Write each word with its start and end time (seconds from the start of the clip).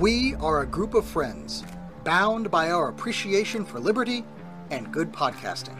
We 0.00 0.34
are 0.36 0.62
a 0.62 0.66
group 0.66 0.94
of 0.94 1.04
friends 1.04 1.62
bound 2.02 2.50
by 2.50 2.72
our 2.72 2.88
appreciation 2.88 3.64
for 3.64 3.78
liberty 3.78 4.24
and 4.72 4.90
good 4.90 5.12
podcasting. 5.12 5.78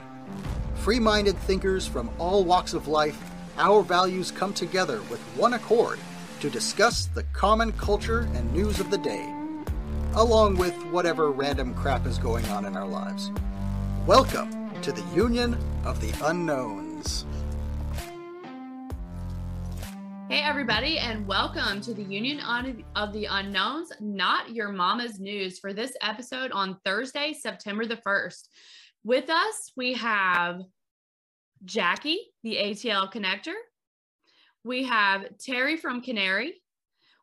Free 0.77 1.01
minded 1.01 1.37
thinkers 1.37 1.89
from 1.89 2.09
all 2.17 2.45
walks 2.45 2.75
of 2.75 2.87
life, 2.87 3.21
our 3.59 3.83
values 3.83 4.31
come 4.31 4.55
together 4.55 5.03
with 5.11 5.19
one 5.35 5.55
accord 5.55 5.99
to 6.39 6.49
discuss 6.49 7.07
the 7.07 7.25
common 7.33 7.73
culture 7.73 8.29
and 8.35 8.53
news 8.53 8.79
of 8.79 8.93
the 8.93 8.99
day, 8.99 9.35
along 10.15 10.59
with 10.59 10.81
whatever 10.93 11.33
random 11.33 11.75
crap 11.75 12.07
is 12.07 12.17
going 12.17 12.47
on 12.47 12.67
in 12.67 12.77
our 12.77 12.87
lives. 12.87 13.33
Welcome 14.07 14.81
to 14.83 14.93
the 14.93 15.05
Union 15.13 15.59
of 15.85 16.01
the 16.01 16.13
Unknowns. 16.25 17.25
Hey, 20.35 20.43
everybody, 20.43 20.99
and 20.99 21.29
welcome 21.29 21.81
to 21.83 21.95
the 21.95 22.03
Union 22.03 22.41
of 22.97 23.13
the 23.13 23.27
Unknowns, 23.27 23.93
not 24.01 24.51
your 24.51 24.73
mama's 24.73 25.21
news, 25.21 25.61
for 25.61 25.73
this 25.73 25.97
episode 26.03 26.51
on 26.51 26.77
Thursday, 26.85 27.33
September 27.33 27.87
the 27.87 27.99
1st. 27.99 28.49
With 29.05 29.31
us, 29.31 29.71
we 29.77 29.93
have 29.93 30.61
Jackye, 31.65 32.17
the 32.43 32.57
ATL 32.57 33.13
connector. 33.13 33.55
We 34.65 34.83
have 34.83 35.39
Terry 35.39 35.77
from 35.77 36.03
Canary. 36.03 36.61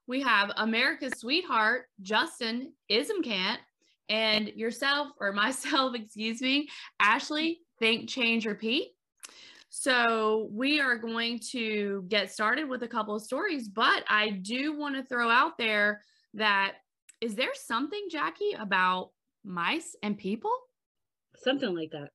We 0.08 0.22
have 0.22 0.54
America's 0.55 1.20
sweetheart, 1.20 1.88
Justin 2.02 2.72
Ismcant, 2.90 3.58
and 4.08 4.48
yourself, 4.48 5.10
or 5.20 5.34
myself, 5.34 5.96
excuse 5.96 6.41
me, 6.41 6.70
Ashley, 7.02 7.60
Think, 7.78 8.08
Change, 8.08 8.46
Repeat. 8.46 8.94
So 9.74 10.50
we 10.52 10.82
are 10.82 10.98
going 10.98 11.40
to 11.52 12.04
get 12.10 12.30
started 12.30 12.68
with 12.68 12.84
a 12.84 12.90
couple 12.90 13.16
of 13.16 13.24
stories, 13.24 13.70
but 13.70 14.04
I 14.10 14.32
do 14.32 14.78
want 14.78 14.96
to 14.96 15.04
throw 15.04 15.30
out 15.30 15.58
there 15.58 16.02
that 16.34 16.74
is 17.22 17.36
there 17.36 17.54
something, 17.54 18.08
Jackye, 18.14 18.62
about 18.62 19.12
mice 19.46 19.96
and 20.04 20.18
people? 20.18 20.52
Something 21.38 21.74
like 21.74 21.91
that. 21.91 22.10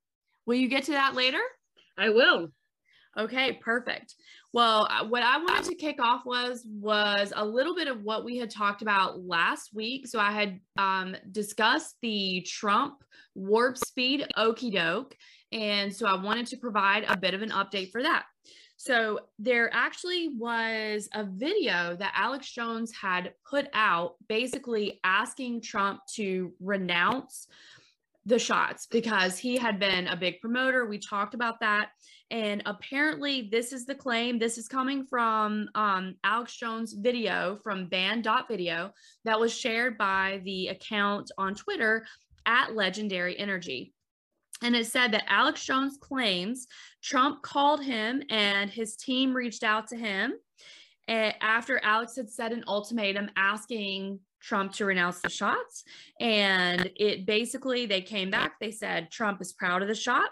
Will 0.45 0.57
you 0.57 0.69
get 0.69 0.85
to 0.85 0.93
that 0.93 1.15
later? 1.15 1.41
I 1.97 2.11
will. 2.11 2.49
Okay, 3.19 3.55
perfect. 3.55 4.17
Well, 4.53 4.87
what 5.09 5.23
I 5.23 5.39
wanted 5.39 5.65
to 5.71 5.77
kick 5.77 5.99
off 5.99 6.27
was 6.27 6.63
was 6.67 7.33
a 7.35 7.45
little 7.45 7.75
bit 7.75 7.89
of 7.89 8.03
what 8.03 8.27
we 8.27 8.37
had 8.37 8.51
talked 8.51 8.83
about 8.83 9.25
last 9.25 9.71
week. 9.73 10.07
So 10.07 10.19
I 10.19 10.31
had 10.31 10.61
um, 10.77 11.17
discussed 11.33 11.97
the 12.03 12.47
Trump 12.47 13.03
warp 13.35 13.79
speed 13.79 14.27
okey 14.37 14.71
doke, 14.71 15.17
and 15.53 15.95
so 15.95 16.07
I 16.07 16.23
wanted 16.23 16.47
to 16.49 16.57
provide 16.57 17.05
a 17.09 17.17
bit 17.17 17.35
of 17.35 17.43
an 17.43 17.51
update 17.51 17.91
for 17.91 18.03
that. 18.03 18.25
So 18.77 19.21
there 19.39 19.71
actually 19.73 20.29
was 20.37 21.09
a 21.15 21.25
video 21.25 21.97
that 21.97 22.13
Alex 22.15 22.51
Jones 22.53 22.93
had 22.93 23.33
put 23.49 23.69
out, 23.73 24.17
basically 24.29 25.01
asking 25.03 25.63
Trump 25.63 26.01
to 26.15 26.53
renounce 26.61 27.49
the 28.27 28.39
shots 28.39 28.87
because 28.91 29.39
he 29.39 29.57
had 29.57 29.79
been 29.79 30.09
a 30.09 30.17
big 30.17 30.41
promoter. 30.41 30.85
We 30.85 30.99
talked 30.99 31.33
about 31.33 31.61
that. 31.61 31.91
And 32.31 32.61
apparently, 32.67 33.49
this 33.53 33.73
is 33.73 33.87
the 33.87 33.95
claim. 33.95 34.39
This 34.39 34.59
is 34.59 34.67
coming 34.67 35.07
from 35.07 35.69
um, 35.77 36.17
Alex 36.25 36.57
Jones' 36.57 36.93
video 36.93 37.59
from 37.63 37.89
banned.video 37.89 38.91
that 39.25 39.39
was 39.39 39.57
shared 39.57 39.97
by 39.97 40.41
the 40.45 40.69
account 40.69 41.31
on 41.39 41.55
Twitter 41.55 42.05
at 42.45 42.75
Legendary 42.75 43.39
Energy. 43.39 43.95
And 44.63 44.75
it 44.75 44.87
said 44.87 45.13
that 45.13 45.25
Alex 45.29 45.65
Jones 45.65 45.99
claims 46.01 46.67
Trump 47.03 47.43
called 47.43 47.83
him 47.83 48.23
and 48.31 48.71
his 48.71 48.97
team 48.97 49.35
reached 49.35 49.63
out 49.63 49.87
to 49.89 49.97
him 49.97 50.35
eh, 51.09 51.33
after 51.41 51.79
Alex 51.85 52.17
had 52.17 52.31
set 52.31 52.53
an 52.53 52.65
ultimatum 52.67 53.31
asking 53.37 54.21
Trump 54.41 54.73
to 54.75 54.85
renounce 54.85 55.21
the 55.21 55.29
shots. 55.29 55.85
And 56.21 56.91
it 56.97 57.27
basically, 57.27 57.87
they 57.87 58.01
came 58.01 58.31
back, 58.31 58.59
they 58.61 58.71
said 58.71 59.11
Trump 59.11 59.43
is 59.43 59.53
proud 59.53 59.83
of 59.83 59.89
the 59.89 59.95
shot. 59.95 60.31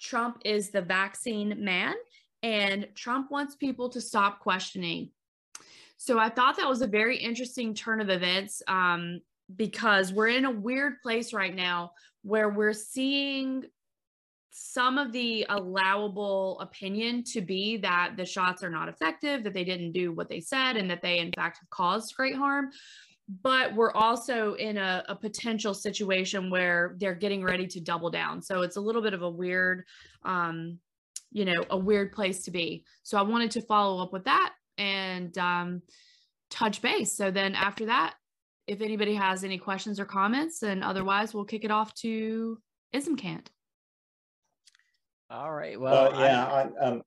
Trump 0.00 0.42
is 0.44 0.70
the 0.70 0.82
vaccine 0.82 1.64
man, 1.64 1.94
and 2.42 2.88
Trump 2.94 3.30
wants 3.30 3.54
people 3.54 3.88
to 3.90 4.00
stop 4.00 4.40
questioning. 4.40 5.10
So 5.96 6.18
I 6.18 6.28
thought 6.28 6.56
that 6.56 6.68
was 6.68 6.82
a 6.82 6.86
very 6.86 7.16
interesting 7.16 7.74
turn 7.74 8.00
of 8.00 8.10
events 8.10 8.62
um, 8.66 9.20
because 9.56 10.12
we're 10.12 10.28
in 10.28 10.44
a 10.44 10.50
weird 10.50 11.00
place 11.00 11.32
right 11.32 11.54
now 11.54 11.92
where 12.24 12.48
we're 12.48 12.72
seeing 12.72 13.64
some 14.50 14.98
of 14.98 15.12
the 15.12 15.46
allowable 15.48 16.58
opinion 16.60 17.22
to 17.24 17.40
be 17.40 17.76
that 17.76 18.14
the 18.16 18.24
shots 18.24 18.62
are 18.62 18.70
not 18.70 18.88
effective, 18.88 19.44
that 19.44 19.52
they 19.52 19.64
didn't 19.64 19.92
do 19.92 20.12
what 20.12 20.28
they 20.28 20.40
said, 20.40 20.76
and 20.76 20.90
that 20.90 21.02
they, 21.02 21.18
in 21.18 21.32
fact, 21.32 21.58
have 21.58 21.70
caused 21.70 22.14
great 22.16 22.36
harm 22.36 22.70
but 23.42 23.74
we're 23.74 23.92
also 23.92 24.54
in 24.54 24.76
a, 24.76 25.02
a, 25.08 25.16
potential 25.16 25.72
situation 25.72 26.50
where 26.50 26.94
they're 26.98 27.14
getting 27.14 27.42
ready 27.42 27.66
to 27.66 27.80
double 27.80 28.10
down. 28.10 28.42
So 28.42 28.62
it's 28.62 28.76
a 28.76 28.80
little 28.80 29.00
bit 29.00 29.14
of 29.14 29.22
a 29.22 29.30
weird, 29.30 29.84
um, 30.24 30.78
you 31.32 31.46
know, 31.46 31.64
a 31.70 31.78
weird 31.78 32.12
place 32.12 32.44
to 32.44 32.50
be. 32.50 32.84
So 33.02 33.16
I 33.16 33.22
wanted 33.22 33.52
to 33.52 33.62
follow 33.62 34.02
up 34.02 34.12
with 34.12 34.24
that 34.24 34.52
and 34.76 35.36
um, 35.38 35.82
touch 36.50 36.82
base. 36.82 37.16
So 37.16 37.30
then 37.30 37.54
after 37.54 37.86
that, 37.86 38.14
if 38.66 38.80
anybody 38.80 39.14
has 39.14 39.44
any 39.44 39.58
questions 39.58 40.00
or 40.00 40.04
comments, 40.04 40.62
and 40.62 40.82
otherwise 40.82 41.34
we'll 41.34 41.44
kick 41.44 41.64
it 41.64 41.70
off 41.70 41.94
to 41.94 42.58
Ismcant. 42.94 43.46
All 45.30 45.52
right. 45.52 45.78
Well, 45.78 46.14
uh, 46.14 46.20
yeah, 46.20 46.44
I, 46.46 46.84
um, 46.84 47.02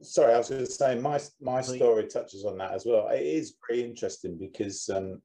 sorry, 0.00 0.34
I 0.34 0.38
was 0.38 0.48
going 0.48 0.64
to 0.64 0.70
say 0.70 0.98
my 0.98 1.20
my 1.40 1.60
story 1.60 2.06
touches 2.06 2.44
on 2.44 2.58
that 2.58 2.72
as 2.72 2.84
well. 2.84 3.08
It 3.08 3.22
is 3.22 3.54
very 3.68 3.82
interesting 3.82 4.36
because 4.38 4.88
um, 4.88 5.22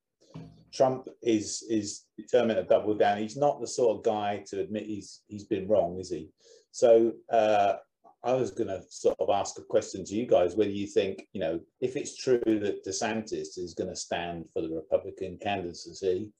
Trump 0.74 1.08
is 1.22 1.64
is 1.70 2.06
determined 2.18 2.58
to 2.58 2.64
double 2.64 2.96
down. 2.96 3.18
He's 3.18 3.38
not 3.38 3.62
the 3.62 3.68
sort 3.68 3.98
of 3.98 4.04
guy 4.04 4.44
to 4.48 4.60
admit 4.60 4.86
he's 4.86 5.22
he's 5.28 5.46
been 5.46 5.68
wrong, 5.68 6.00
is 6.00 6.10
he? 6.10 6.30
So 6.72 7.14
uh, 7.32 7.76
I 8.24 8.34
was 8.34 8.52
going 8.52 8.70
to 8.70 8.82
sort 8.90 9.20
of 9.20 9.30
ask 9.30 9.58
a 9.60 9.64
question 9.64 10.06
to 10.06 10.16
you 10.16 10.26
guys: 10.26 10.56
whether 10.56 10.72
you 10.72 10.88
think, 10.88 11.28
you 11.34 11.42
know, 11.42 11.60
if 11.82 11.96
it's 11.96 12.16
true 12.16 12.42
that 12.46 12.86
DeSantis 12.86 13.58
is 13.58 13.76
going 13.78 13.90
to 13.90 13.96
stand 13.96 14.46
for 14.54 14.62
the 14.62 14.70
Republican 14.70 15.38
candidacy, 15.42 16.32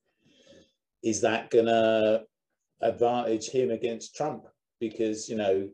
is 1.04 1.20
that 1.22 1.50
going 1.50 1.66
to 1.66 2.24
advantage 2.82 3.50
him 3.50 3.72
against 3.72 4.16
Trump? 4.16 4.44
Because 4.80 5.28
you 5.30 5.36
know 5.36 5.70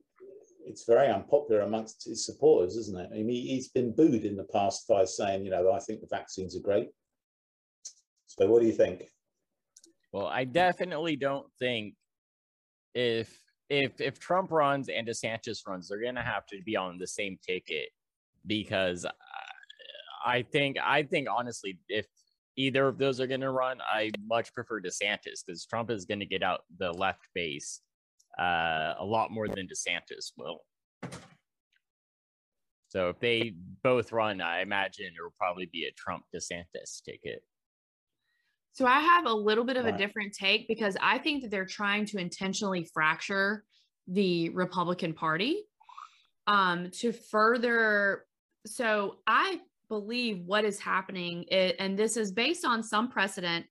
it's 0.66 0.86
very 0.86 1.08
unpopular 1.08 1.62
amongst 1.62 2.06
his 2.06 2.26
supporters, 2.26 2.76
isn't 2.76 3.00
it? 3.00 3.10
I 3.12 3.24
mean, 3.24 3.48
he's 3.48 3.70
been 3.70 3.92
booed 3.96 4.24
in 4.24 4.38
the 4.38 4.44
past 4.44 4.88
by 4.88 5.04
saying, 5.04 5.44
you 5.44 5.50
know, 5.50 5.72
I 5.72 5.80
think 5.80 6.02
the 6.02 6.08
vaccines 6.10 6.56
are 6.56 6.62
great. 6.62 6.90
So, 8.28 8.48
what 8.48 8.62
do 8.62 8.68
you 8.68 8.74
think? 8.74 9.04
Well, 10.12 10.28
I 10.28 10.44
definitely 10.44 11.16
don't 11.16 11.48
think 11.60 11.96
if 12.94 13.36
if 13.70 14.02
if 14.02 14.20
Trump 14.20 14.52
runs 14.52 14.90
and 14.90 15.08
DeSantis 15.08 15.68
runs, 15.68 15.90
they're 15.90 16.02
going 16.02 16.16
to 16.16 16.22
have 16.22 16.46
to 16.48 16.62
be 16.66 16.76
on 16.76 16.98
the 16.98 17.08
same 17.08 17.38
ticket 17.46 17.90
because 18.46 19.06
I 20.26 20.42
think 20.42 20.78
I 20.84 21.04
think 21.04 21.28
honestly, 21.30 21.80
if 21.88 22.08
either 22.58 22.88
of 22.88 22.98
those 22.98 23.22
are 23.22 23.28
going 23.28 23.42
to 23.42 23.52
run, 23.52 23.80
I 23.82 24.12
much 24.28 24.54
prefer 24.54 24.82
DeSantis 24.82 25.46
because 25.46 25.66
Trump 25.66 25.90
is 25.92 26.06
going 26.06 26.20
to 26.20 26.26
get 26.26 26.44
out 26.44 26.62
the 26.78 26.92
left 26.92 27.28
base 27.34 27.82
uh, 28.40 28.96
a 29.00 29.06
lot 29.06 29.32
more 29.32 29.48
than 29.48 29.68
DeSantis 29.68 30.32
will. 30.38 30.62
So 32.90 33.10
if 33.10 33.20
they 33.20 33.54
both 33.84 34.12
run, 34.12 34.42
I 34.42 34.62
imagine 34.62 35.06
it 35.06 35.22
will 35.22 35.34
probably 35.38 35.70
be 35.72 35.86
a 35.86 35.92
Trump 35.92 36.24
DeSantis 36.36 37.04
ticket. 37.06 37.44
So 38.80 38.86
I 38.86 39.02
have 39.02 39.26
a 39.26 39.34
little 39.34 39.66
bit 39.66 39.76
of 39.76 39.86
a 39.86 39.92
different 39.92 40.32
take 40.32 40.66
because 40.70 40.96
I 41.02 41.18
think 41.18 41.42
that 41.42 41.52
they're 41.52 41.66
trying 41.66 42.06
to 42.06 42.18
intentionally 42.18 42.88
fracture 42.94 43.66
the 44.08 44.52
Republican 44.52 45.12
Party 45.12 45.66
um, 46.48 46.90
to 46.92 47.12
further. 47.12 48.24
So 48.66 49.18
I 49.28 49.60
believe 49.90 50.46
what 50.46 50.64
is 50.64 50.80
happening, 50.80 51.44
is, 51.52 51.74
and 51.78 52.00
this 52.00 52.16
is 52.16 52.32
based 52.32 52.64
on 52.64 52.82
some 52.82 53.10
precedent 53.10 53.66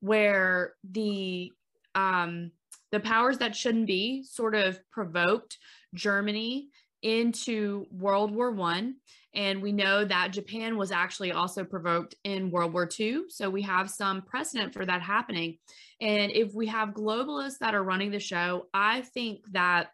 where 0.00 0.72
the 0.90 1.52
um, 1.94 2.50
the 2.90 3.00
powers 3.00 3.36
that 3.36 3.54
shouldn't 3.54 3.86
be 3.86 4.22
sort 4.22 4.54
of 4.54 4.80
provoked 4.90 5.58
Germany 5.92 6.70
into 7.02 7.84
World 7.90 8.34
War 8.34 8.50
One. 8.50 8.94
And 9.34 9.60
we 9.60 9.72
know 9.72 10.04
that 10.04 10.32
Japan 10.32 10.76
was 10.76 10.92
actually 10.92 11.32
also 11.32 11.64
provoked 11.64 12.14
in 12.24 12.50
World 12.50 12.72
War 12.72 12.88
II. 12.98 13.24
So 13.28 13.50
we 13.50 13.62
have 13.62 13.90
some 13.90 14.22
precedent 14.22 14.72
for 14.72 14.86
that 14.86 15.02
happening. 15.02 15.58
And 16.00 16.30
if 16.30 16.54
we 16.54 16.66
have 16.68 16.90
globalists 16.90 17.58
that 17.58 17.74
are 17.74 17.82
running 17.82 18.10
the 18.10 18.20
show, 18.20 18.66
I 18.72 19.00
think 19.00 19.40
that 19.52 19.88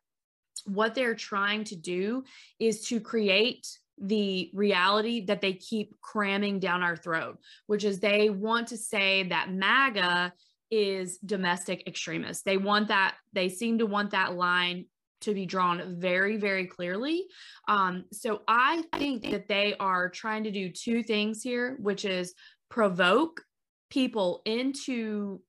what 0.67 0.95
they're 0.95 1.15
trying 1.15 1.65
to 1.65 1.77
do 1.77 2.25
is 2.59 2.87
to 2.89 3.01
create 3.01 3.67
the 3.99 4.51
reality 4.55 5.27
that 5.27 5.41
they 5.41 5.53
keep 5.53 5.99
cramming 6.01 6.59
down 6.59 6.83
our 6.83 6.97
throat, 6.97 7.39
which 7.67 7.85
is 7.85 8.01
they 8.01 8.31
want 8.31 8.69
to 8.69 8.77
say 8.77 9.25
that 9.25 9.53
MAGA 9.53 10.33
is 10.71 11.19
domestic 11.19 11.87
extremists. 11.87 12.43
They 12.43 12.57
want 12.57 12.89
that, 12.89 13.17
they 13.33 13.49
seem 13.49 13.79
to 13.79 13.87
want 13.87 14.11
that 14.11 14.35
line 14.35 14.87
to 15.21 15.35
be 15.35 15.47
drawn 15.47 15.97
very, 15.99 16.37
very 16.37 16.67
clearly. 16.67 17.27
Um, 17.69 18.05
so 18.13 18.43
I 18.49 18.83
think 18.99 19.31
that 19.31 19.49
they 19.49 19.75
are 19.79 20.09
trying 20.09 20.45
to 20.45 20.51
do 20.51 20.71
two 20.71 21.03
things 21.03 21.43
here, 21.43 21.77
which 21.81 22.05
is 22.05 22.35
provoke 22.69 23.43
people 23.91 24.43
into 24.45 25.41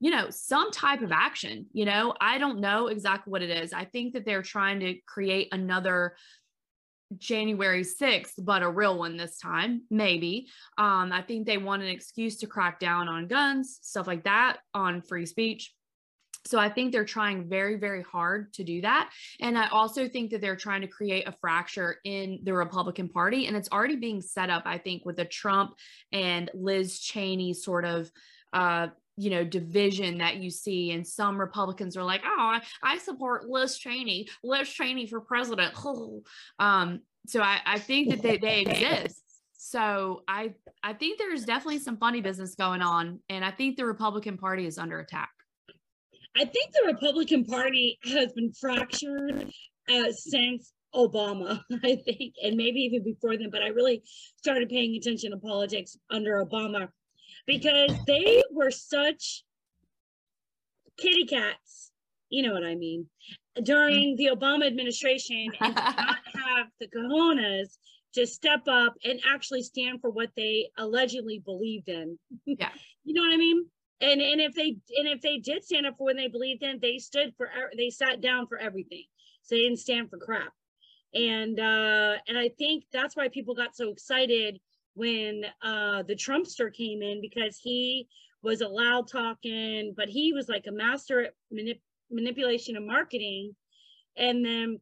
you 0.00 0.10
know 0.10 0.28
some 0.30 0.70
type 0.70 1.02
of 1.02 1.12
action 1.12 1.66
you 1.72 1.84
know 1.84 2.14
i 2.20 2.38
don't 2.38 2.58
know 2.58 2.86
exactly 2.86 3.30
what 3.30 3.42
it 3.42 3.50
is 3.50 3.72
i 3.72 3.84
think 3.84 4.14
that 4.14 4.24
they're 4.24 4.42
trying 4.42 4.80
to 4.80 4.94
create 5.06 5.48
another 5.52 6.14
January 7.18 7.82
6th, 7.82 8.32
but 8.38 8.62
a 8.62 8.70
real 8.70 8.98
one 8.98 9.16
this 9.16 9.38
time, 9.38 9.82
maybe. 9.90 10.48
Um, 10.78 11.12
I 11.12 11.22
think 11.22 11.46
they 11.46 11.58
want 11.58 11.82
an 11.82 11.88
excuse 11.88 12.36
to 12.38 12.46
crack 12.46 12.80
down 12.80 13.08
on 13.08 13.28
guns, 13.28 13.78
stuff 13.82 14.06
like 14.06 14.24
that, 14.24 14.58
on 14.72 15.02
free 15.02 15.26
speech. 15.26 15.72
So 16.46 16.58
I 16.58 16.68
think 16.68 16.92
they're 16.92 17.04
trying 17.04 17.48
very, 17.48 17.76
very 17.76 18.02
hard 18.02 18.52
to 18.54 18.64
do 18.64 18.82
that. 18.82 19.10
And 19.40 19.56
I 19.56 19.68
also 19.68 20.08
think 20.08 20.30
that 20.30 20.40
they're 20.40 20.56
trying 20.56 20.82
to 20.82 20.86
create 20.86 21.26
a 21.26 21.32
fracture 21.32 21.96
in 22.04 22.40
the 22.42 22.52
Republican 22.52 23.08
Party. 23.08 23.46
And 23.46 23.56
it's 23.56 23.70
already 23.70 23.96
being 23.96 24.20
set 24.20 24.50
up, 24.50 24.64
I 24.66 24.78
think, 24.78 25.04
with 25.04 25.16
the 25.16 25.24
Trump 25.24 25.74
and 26.12 26.50
Liz 26.54 26.98
Cheney 26.98 27.54
sort 27.54 27.84
of 27.84 28.10
uh, 28.52 28.88
you 29.16 29.30
know 29.30 29.44
division 29.44 30.18
that 30.18 30.36
you 30.36 30.50
see. 30.50 30.92
And 30.92 31.06
some 31.06 31.38
republicans 31.38 31.96
are 31.96 32.02
like 32.02 32.22
oh 32.24 32.36
i, 32.36 32.60
I 32.82 32.98
support 32.98 33.48
liz 33.48 33.78
cheney 33.78 34.28
liz 34.42 34.68
cheney 34.68 35.06
for 35.06 35.20
president. 35.20 35.74
Um 36.58 37.00
so 37.26 37.40
i, 37.40 37.60
I 37.64 37.78
think 37.78 38.10
that 38.10 38.22
they, 38.22 38.38
they 38.38 38.62
exist. 38.62 39.22
So 39.52 40.22
i 40.26 40.52
i 40.82 40.92
think 40.92 41.18
there's 41.18 41.44
definitely 41.44 41.78
some 41.78 41.96
funny 41.96 42.20
business 42.20 42.54
going 42.54 42.82
on. 42.82 43.20
And 43.28 43.44
i 43.44 43.50
think 43.50 43.76
the 43.76 43.86
republican 43.86 44.36
party 44.36 44.66
is 44.66 44.78
under 44.78 44.98
attack 44.98 45.30
I 46.36 46.44
think 46.44 46.72
the 46.72 46.92
Republican 46.92 47.44
Party 47.44 47.98
has 48.04 48.32
been 48.32 48.52
fractured 48.52 49.52
uh, 49.88 50.12
since 50.12 50.72
Obama, 50.94 51.60
I 51.84 51.96
think, 51.96 52.34
and 52.42 52.56
maybe 52.56 52.80
even 52.80 53.04
before 53.04 53.36
then, 53.36 53.50
but 53.50 53.62
I 53.62 53.68
really 53.68 54.02
started 54.36 54.68
paying 54.68 54.96
attention 54.96 55.30
to 55.32 55.36
politics 55.38 55.96
under 56.10 56.44
Obama 56.44 56.88
because 57.46 57.92
they 58.06 58.42
were 58.52 58.70
such 58.70 59.44
kitty 60.96 61.24
cats, 61.24 61.92
you 62.30 62.42
know 62.42 62.52
what 62.52 62.64
I 62.64 62.74
mean, 62.74 63.06
during 63.62 64.16
the 64.16 64.30
Obama 64.32 64.66
administration 64.66 65.48
and 65.60 65.74
not 65.74 66.18
have 66.34 66.66
the 66.80 66.88
cojones 66.88 67.76
to 68.14 68.26
step 68.26 68.62
up 68.68 68.94
and 69.04 69.20
actually 69.28 69.62
stand 69.62 70.00
for 70.00 70.10
what 70.10 70.30
they 70.36 70.70
allegedly 70.78 71.42
believed 71.44 71.88
in. 71.88 72.18
Yeah. 72.46 72.70
you 73.04 73.14
know 73.14 73.22
what 73.22 73.32
I 73.32 73.36
mean? 73.36 73.66
And 74.04 74.20
and 74.20 74.40
if 74.40 74.54
they 74.54 74.76
and 74.98 75.08
if 75.08 75.22
they 75.22 75.38
did 75.38 75.64
stand 75.64 75.86
up 75.86 75.94
for 75.96 76.04
what 76.04 76.16
they 76.16 76.28
believed 76.28 76.62
in, 76.62 76.78
they 76.80 76.98
stood 76.98 77.32
for 77.36 77.48
they 77.76 77.90
sat 77.90 78.20
down 78.20 78.46
for 78.46 78.58
everything. 78.58 79.04
So 79.42 79.54
they 79.54 79.62
didn't 79.62 79.78
stand 79.78 80.10
for 80.10 80.18
crap. 80.18 80.52
And 81.14 81.58
uh 81.58 82.16
and 82.28 82.36
I 82.36 82.50
think 82.58 82.84
that's 82.92 83.16
why 83.16 83.28
people 83.28 83.54
got 83.54 83.76
so 83.76 83.88
excited 83.90 84.60
when 84.94 85.42
uh, 85.62 86.02
the 86.04 86.14
Trumpster 86.14 86.72
came 86.72 87.02
in 87.02 87.20
because 87.20 87.58
he 87.58 88.06
was 88.42 88.60
a 88.60 88.68
loud 88.68 89.08
talking, 89.10 89.92
but 89.96 90.08
he 90.08 90.32
was 90.32 90.48
like 90.48 90.66
a 90.68 90.72
master 90.72 91.24
at 91.24 91.32
manip- 91.52 91.80
manipulation 92.10 92.76
and 92.76 92.86
marketing. 92.86 93.56
And 94.16 94.44
then 94.44 94.80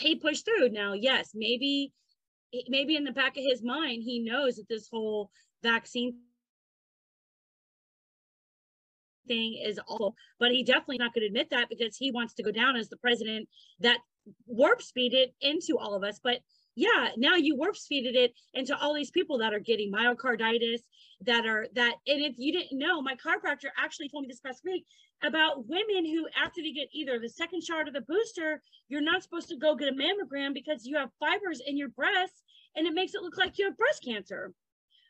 he 0.00 0.16
pushed 0.16 0.44
through. 0.44 0.70
Now, 0.70 0.94
yes, 0.94 1.30
maybe 1.34 1.92
maybe 2.68 2.96
in 2.96 3.04
the 3.04 3.12
back 3.12 3.36
of 3.36 3.44
his 3.44 3.62
mind, 3.62 4.02
he 4.02 4.20
knows 4.20 4.56
that 4.56 4.68
this 4.68 4.88
whole 4.90 5.30
vaccine 5.62 6.16
thing 9.26 9.60
is 9.64 9.80
awful, 9.88 10.14
but 10.38 10.50
he 10.50 10.62
definitely 10.62 10.98
not 10.98 11.14
going 11.14 11.22
to 11.22 11.26
admit 11.26 11.50
that 11.50 11.68
because 11.68 11.96
he 11.96 12.10
wants 12.10 12.34
to 12.34 12.42
go 12.42 12.50
down 12.50 12.76
as 12.76 12.88
the 12.88 12.96
president 12.96 13.48
that 13.80 13.98
warp 14.46 14.82
speeded 14.82 15.30
into 15.40 15.78
all 15.78 15.94
of 15.94 16.02
us. 16.02 16.20
But 16.22 16.40
yeah, 16.74 17.08
now 17.16 17.36
you 17.36 17.56
warp 17.56 17.76
speeded 17.76 18.16
it 18.16 18.34
into 18.54 18.76
all 18.78 18.94
these 18.94 19.10
people 19.10 19.38
that 19.38 19.54
are 19.54 19.60
getting 19.60 19.90
myocarditis, 19.92 20.80
that 21.22 21.46
are 21.46 21.66
that, 21.74 21.94
and 22.06 22.24
if 22.24 22.34
you 22.36 22.52
didn't 22.52 22.78
know, 22.78 23.00
my 23.00 23.14
chiropractor 23.14 23.70
actually 23.78 24.08
told 24.08 24.22
me 24.22 24.28
this 24.28 24.40
past 24.40 24.60
week 24.64 24.84
about 25.24 25.66
women 25.66 26.04
who, 26.04 26.26
after 26.36 26.60
they 26.60 26.72
get 26.72 26.88
either 26.92 27.18
the 27.18 27.28
second 27.28 27.62
shot 27.62 27.88
or 27.88 27.92
the 27.92 28.02
booster, 28.02 28.62
you're 28.88 29.00
not 29.00 29.22
supposed 29.22 29.48
to 29.48 29.56
go 29.56 29.74
get 29.74 29.88
a 29.88 29.92
mammogram 29.92 30.52
because 30.52 30.84
you 30.84 30.96
have 30.96 31.08
fibers 31.18 31.62
in 31.66 31.78
your 31.78 31.88
breast 31.88 32.42
and 32.74 32.86
it 32.86 32.92
makes 32.92 33.14
it 33.14 33.22
look 33.22 33.38
like 33.38 33.56
you 33.56 33.64
have 33.64 33.76
breast 33.78 34.04
cancer. 34.04 34.52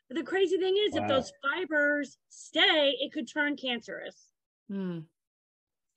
But 0.09 0.17
the 0.17 0.23
crazy 0.23 0.57
thing 0.57 0.75
is, 0.87 0.93
wow. 0.93 1.01
if 1.01 1.07
those 1.09 1.31
fibers 1.41 2.17
stay, 2.29 2.95
it 2.99 3.11
could 3.11 3.31
turn 3.31 3.57
cancerous. 3.57 4.31
Hmm. 4.69 4.99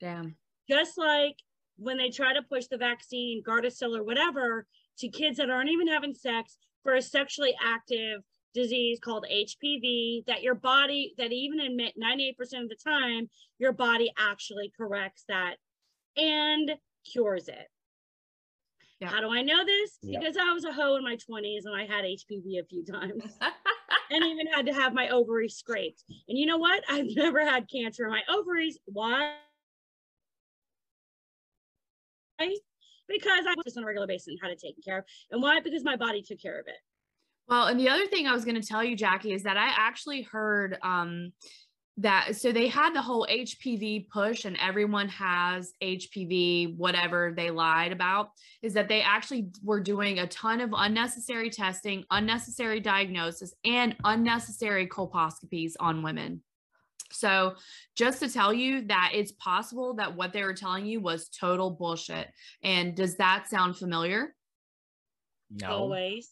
Damn. 0.01 0.37
Just 0.69 0.99
like 0.99 1.37
when 1.77 1.97
they 1.97 2.11
try 2.11 2.33
to 2.35 2.43
push 2.43 2.67
the 2.67 2.77
vaccine, 2.77 3.43
Gardasil 3.47 3.97
or 3.97 4.03
whatever, 4.03 4.67
to 4.99 5.09
kids 5.09 5.39
that 5.39 5.51
aren't 5.51 5.71
even 5.71 5.89
having 5.89 6.15
sex 6.15 6.57
for 6.83 6.95
a 6.95 7.03
sexually 7.03 7.55
active 7.65 8.23
disease 8.53 8.99
called 8.99 9.25
HPV 9.31 10.27
that 10.27 10.43
your 10.43 10.55
body 10.55 11.15
that 11.19 11.33
even 11.33 11.61
admit 11.61 11.95
98% 12.03 12.31
of 12.63 12.69
the 12.69 12.77
time 12.85 13.29
your 13.59 13.73
body 13.73 14.13
actually 14.19 14.73
corrects 14.77 15.25
that 15.29 15.57
and 16.17 16.73
cures 17.11 17.49
it. 17.49 17.69
Yeah. 19.01 19.09
How 19.09 19.21
do 19.21 19.31
I 19.31 19.43
know 19.43 19.65
this? 19.65 19.97
Yeah. 20.03 20.19
Because 20.19 20.37
I 20.37 20.53
was 20.53 20.65
a 20.65 20.73
hoe 20.73 20.97
in 20.97 21.05
my 21.05 21.17
20s 21.17 21.65
and 21.65 21.75
I 21.75 21.87
had 21.87 22.05
HPV 22.05 22.61
a 22.61 22.67
few 22.69 22.85
times. 22.85 23.39
and 24.11 24.25
even 24.25 24.47
had 24.47 24.67
to 24.67 24.73
have 24.73 24.95
my 24.95 25.09
ovaries 25.09 25.57
scraped. 25.57 26.05
And 26.29 26.39
you 26.39 26.47
know 26.47 26.59
what? 26.59 26.83
I've 26.89 27.07
never 27.17 27.45
had 27.45 27.69
cancer 27.71 28.05
in 28.05 28.11
my 28.11 28.23
ovaries. 28.29 28.79
Why? 28.87 29.35
because 33.11 33.45
I 33.47 33.55
was 33.57 33.65
just 33.65 33.77
on 33.77 33.83
a 33.83 33.87
regular 33.87 34.07
basis 34.07 34.29
and 34.29 34.39
had 34.41 34.51
it 34.51 34.61
taken 34.61 34.83
care 34.83 34.99
of. 34.99 35.05
And 35.31 35.43
why? 35.43 35.61
Because 35.61 35.85
my 35.85 35.97
body 35.97 36.23
took 36.23 36.41
care 36.41 36.59
of 36.59 36.67
it. 36.69 36.77
Well, 37.49 37.67
and 37.67 37.79
the 37.79 37.89
other 37.89 38.07
thing 38.07 38.27
I 38.27 38.33
was 38.33 38.45
going 38.45 38.61
to 38.61 38.67
tell 38.67 38.85
you, 38.85 38.97
Jackye, 38.97 39.35
is 39.35 39.43
that 39.43 39.57
I 39.57 39.69
actually 39.77 40.23
heard 40.23 40.79
um, 40.83 41.33
that 42.01 42.35
so 42.35 42.51
they 42.51 42.67
had 42.67 42.95
the 42.95 43.03
whole 43.03 43.27
HPV 43.31 44.09
push, 44.09 44.47
and 44.47 44.57
everyone 44.59 45.09
has 45.09 45.75
HPV, 45.83 46.77
whatever 46.77 47.33
they 47.37 47.51
lied 47.51 47.93
about, 47.93 48.31
is 48.63 48.73
that 48.75 48.89
they 48.89 49.03
actually 49.03 49.51
were 49.63 49.81
doing 49.81 50.19
a 50.19 50.27
ton 50.27 50.61
of 50.61 50.71
unnecessary 50.75 51.51
testing, 51.51 52.05
unnecessary 52.11 52.81
diagnosis, 52.81 53.55
and 53.65 53.95
unnecessary 54.05 54.87
colposcopies 54.87 55.75
on 55.79 56.03
women. 56.03 56.43
So, 57.13 57.55
just 57.97 58.21
to 58.21 58.33
tell 58.33 58.53
you 58.53 58.87
that 58.87 59.13
it's 59.15 59.33
possible 59.33 59.95
that 59.95 60.15
what 60.15 60.33
they 60.33 60.43
were 60.43 60.55
telling 60.55 60.87
you 60.87 61.01
was 61.01 61.29
total 61.29 61.71
bullshit. 61.71 62.29
And 62.63 62.95
does 62.95 63.17
that 63.17 63.49
sound 63.49 63.77
familiar? 63.77 64.35
No. 65.51 65.71
Always. 65.71 66.31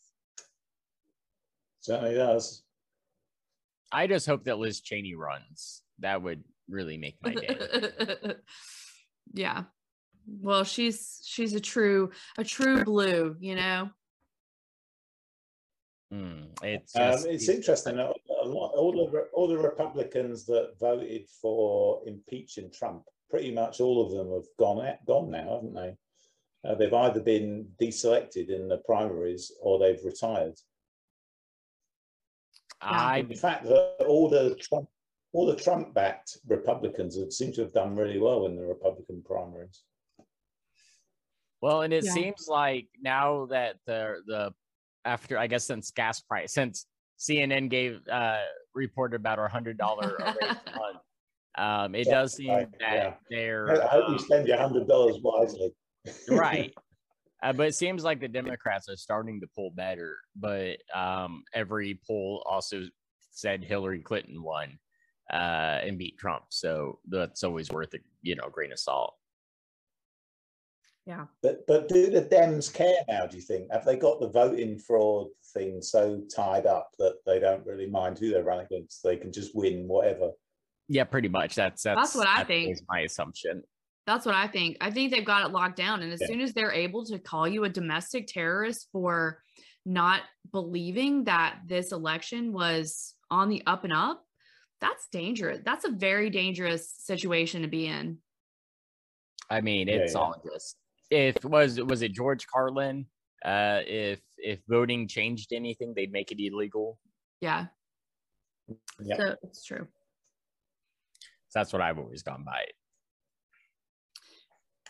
Certainly 1.81 2.15
does. 2.15 2.63
I 3.93 4.07
just 4.07 4.27
hope 4.27 4.45
that 4.45 4.59
Liz 4.59 4.81
Cheney 4.81 5.15
runs. 5.15 5.83
That 6.01 6.23
would 6.23 6.45
really 6.69 6.99
make 6.99 7.17
my 7.23 7.35
day. 7.35 7.57
yeah. 9.33 9.65
Well, 10.27 10.65
she's 10.65 11.23
she's 11.25 11.55
a 11.55 11.61
true 11.61 12.11
a 12.37 12.45
true 12.45 12.85
blue, 12.85 13.37
you 13.41 13.57
know. 13.57 13.91
Mm, 16.13 16.49
it's 16.63 16.97
um, 16.97 17.31
it's 17.31 17.49
interesting. 17.49 17.99
A 17.99 18.13
lot, 18.45 18.73
all 18.75 18.93
the 18.93 19.29
all 19.33 19.49
the 19.49 19.59
Republicans 19.59 20.45
that 20.47 20.75
voted 20.81 21.27
for 21.41 22.03
impeaching 22.07 22.71
Trump, 22.71 23.05
pretty 23.31 23.53
much 23.53 23.81
all 23.81 24.05
of 24.05 24.13
them 24.13 24.33
have 24.33 24.47
gone 24.59 24.87
gone 25.07 25.31
now, 25.31 25.55
haven't 25.55 25.75
they? 25.75 25.97
Uh, 26.65 26.75
they've 26.75 26.95
either 26.95 27.21
been 27.21 27.69
deselected 27.81 28.49
in 28.49 28.69
the 28.69 28.79
primaries 28.79 29.53
or 29.63 29.79
they've 29.79 30.05
retired. 30.05 30.59
I, 32.81 33.23
the 33.23 33.35
fact 33.35 33.65
that 33.65 34.05
all 34.07 34.29
the 34.29 34.55
Trump 34.57 34.89
all 35.33 35.47
the 35.47 35.57
Trump-backed 35.57 36.39
Republicans 36.47 37.19
seem 37.37 37.53
to 37.53 37.61
have 37.61 37.73
done 37.73 37.95
really 37.95 38.19
well 38.19 38.47
in 38.47 38.57
the 38.57 38.65
Republican 38.65 39.23
primaries. 39.25 39.83
Well, 41.61 41.83
and 41.83 41.93
it 41.93 42.05
yeah. 42.05 42.13
seems 42.13 42.47
like 42.49 42.87
now 43.03 43.47
that 43.47 43.77
the 43.87 44.17
the 44.27 44.55
after 45.05 45.37
I 45.39 45.47
guess 45.47 45.67
since 45.67 45.91
gas 45.91 46.21
price 46.21 46.55
since 46.55 46.87
CNN 47.19 47.69
gave 47.69 48.01
uh 48.11 48.39
reported 48.75 49.17
about 49.17 49.39
our 49.39 49.49
hundred 49.49 49.77
dollar 49.77 50.17
month. 50.21 50.99
Um, 51.57 51.95
it 51.97 52.05
does 52.05 52.35
seem 52.35 52.51
right, 52.51 52.69
that 52.79 52.95
yeah. 52.95 53.15
they're. 53.29 53.83
I 53.83 53.89
hope 53.89 54.11
you 54.11 54.19
spend 54.19 54.47
your 54.47 54.59
hundred 54.59 54.87
dollars 54.87 55.17
wisely. 55.23 55.75
right, 56.31 56.73
uh, 57.43 57.53
but 57.53 57.69
it 57.69 57.75
seems 57.75 58.05
like 58.05 58.21
the 58.21 58.29
Democrats 58.29 58.89
are 58.89 58.97
starting 58.97 59.41
to 59.41 59.47
pull 59.55 59.71
better. 59.71 60.17
But 60.37 60.79
um, 60.95 61.45
every 61.55 62.01
poll 62.07 62.43
also 62.47 62.85
said 63.31 63.63
Hillary 63.63 64.01
Clinton 64.01 64.43
won 64.43 64.79
uh, 65.33 65.81
and 65.83 65.99
beat 65.99 66.19
Trump, 66.19 66.45
so 66.51 66.99
that's 67.09 67.45
always 67.45 67.71
worth 67.71 67.95
a 67.95 67.99
you 68.23 68.37
know 68.37 68.49
grain 68.51 68.73
of 68.73 68.79
salt. 68.79 69.15
Yeah. 71.09 71.25
But 71.43 71.67
but 71.67 71.89
do 71.89 72.11
the 72.11 72.21
Dems 72.21 72.73
care 72.73 73.03
now? 73.09 73.27
Do 73.27 73.37
you 73.37 73.43
think 73.43 73.73
have 73.73 73.87
they 73.87 73.97
got 73.97 74.21
the 74.21 74.29
voting 74.29 74.79
fraud 74.79 75.29
thing 75.55 75.81
so 75.81 76.21
tied 76.35 76.67
up 76.67 76.91
that 76.99 77.15
they 77.25 77.39
don't 77.39 77.65
really 77.65 77.89
mind 77.89 78.19
who 78.19 78.29
they're 78.31 78.45
running 78.45 78.67
against? 78.67 79.03
They 79.03 79.17
can 79.17 79.33
just 79.33 79.57
win 79.57 79.89
whatever. 79.89 80.33
Yeah, 80.87 81.05
pretty 81.05 81.29
much. 81.29 81.55
That's 81.55 81.83
that's, 81.83 81.99
that's 81.99 82.15
what 82.15 82.29
I 82.29 82.45
think. 82.45 82.73
Is 82.73 82.83
my 82.91 83.01
assumption. 83.01 83.63
That's 84.09 84.25
what 84.25 84.35
I 84.35 84.47
think. 84.47 84.79
I 84.81 84.91
think 84.91 85.13
they've 85.13 85.23
got 85.23 85.45
it 85.45 85.53
locked 85.53 85.77
down, 85.77 86.01
and 86.01 86.11
as 86.11 86.19
yeah. 86.23 86.29
soon 86.29 86.41
as 86.41 86.55
they're 86.55 86.73
able 86.73 87.05
to 87.05 87.19
call 87.19 87.47
you 87.47 87.65
a 87.65 87.69
domestic 87.69 88.27
terrorist 88.27 88.89
for 88.91 89.43
not 89.85 90.23
believing 90.51 91.25
that 91.25 91.59
this 91.67 91.93
election 91.93 92.55
was 92.55 93.13
on 93.31 93.51
the 93.51 93.63
up 93.67 93.85
and 93.85 93.93
up, 93.93 94.25
That's 94.81 95.09
dangerous. 95.13 95.61
That's 95.63 95.85
a 95.85 95.91
very 95.91 96.31
dangerous 96.31 96.91
situation 96.91 97.61
to 97.61 97.69
be 97.69 97.87
in. 97.87 98.17
I 99.51 99.61
mean, 99.61 99.89
Yeah, 99.89 99.97
it's 99.97 100.15
yeah. 100.15 100.19
all 100.21 100.43
just 100.51 100.77
if 101.11 101.45
was 101.45 101.79
was 101.79 102.01
it 102.01 102.13
George 102.13 102.47
Carlin? 102.47 103.05
Uh, 103.45 103.83
if 103.87 104.21
if 104.39 104.61
voting 104.71 105.07
changed 105.07 105.53
anything, 105.53 105.93
they'd 105.95 106.13
make 106.13 106.33
it 106.33 106.41
illegal. 106.41 106.99
Yeah. 107.43 107.67
Yeah. 109.03 109.17
So 109.19 109.37
it's 109.43 109.67
true. 109.67 109.87
So 111.49 111.59
that's 111.59 111.75
what 111.75 111.83
I've 111.83 111.99
always 111.99 112.23
gone 112.23 112.45
by. 112.45 112.65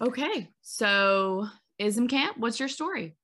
Okay. 0.00 0.48
So 0.62 1.46
Ism 1.78 2.08
Camp, 2.08 2.38
what's 2.38 2.60
your 2.60 2.68
story? 2.68 3.16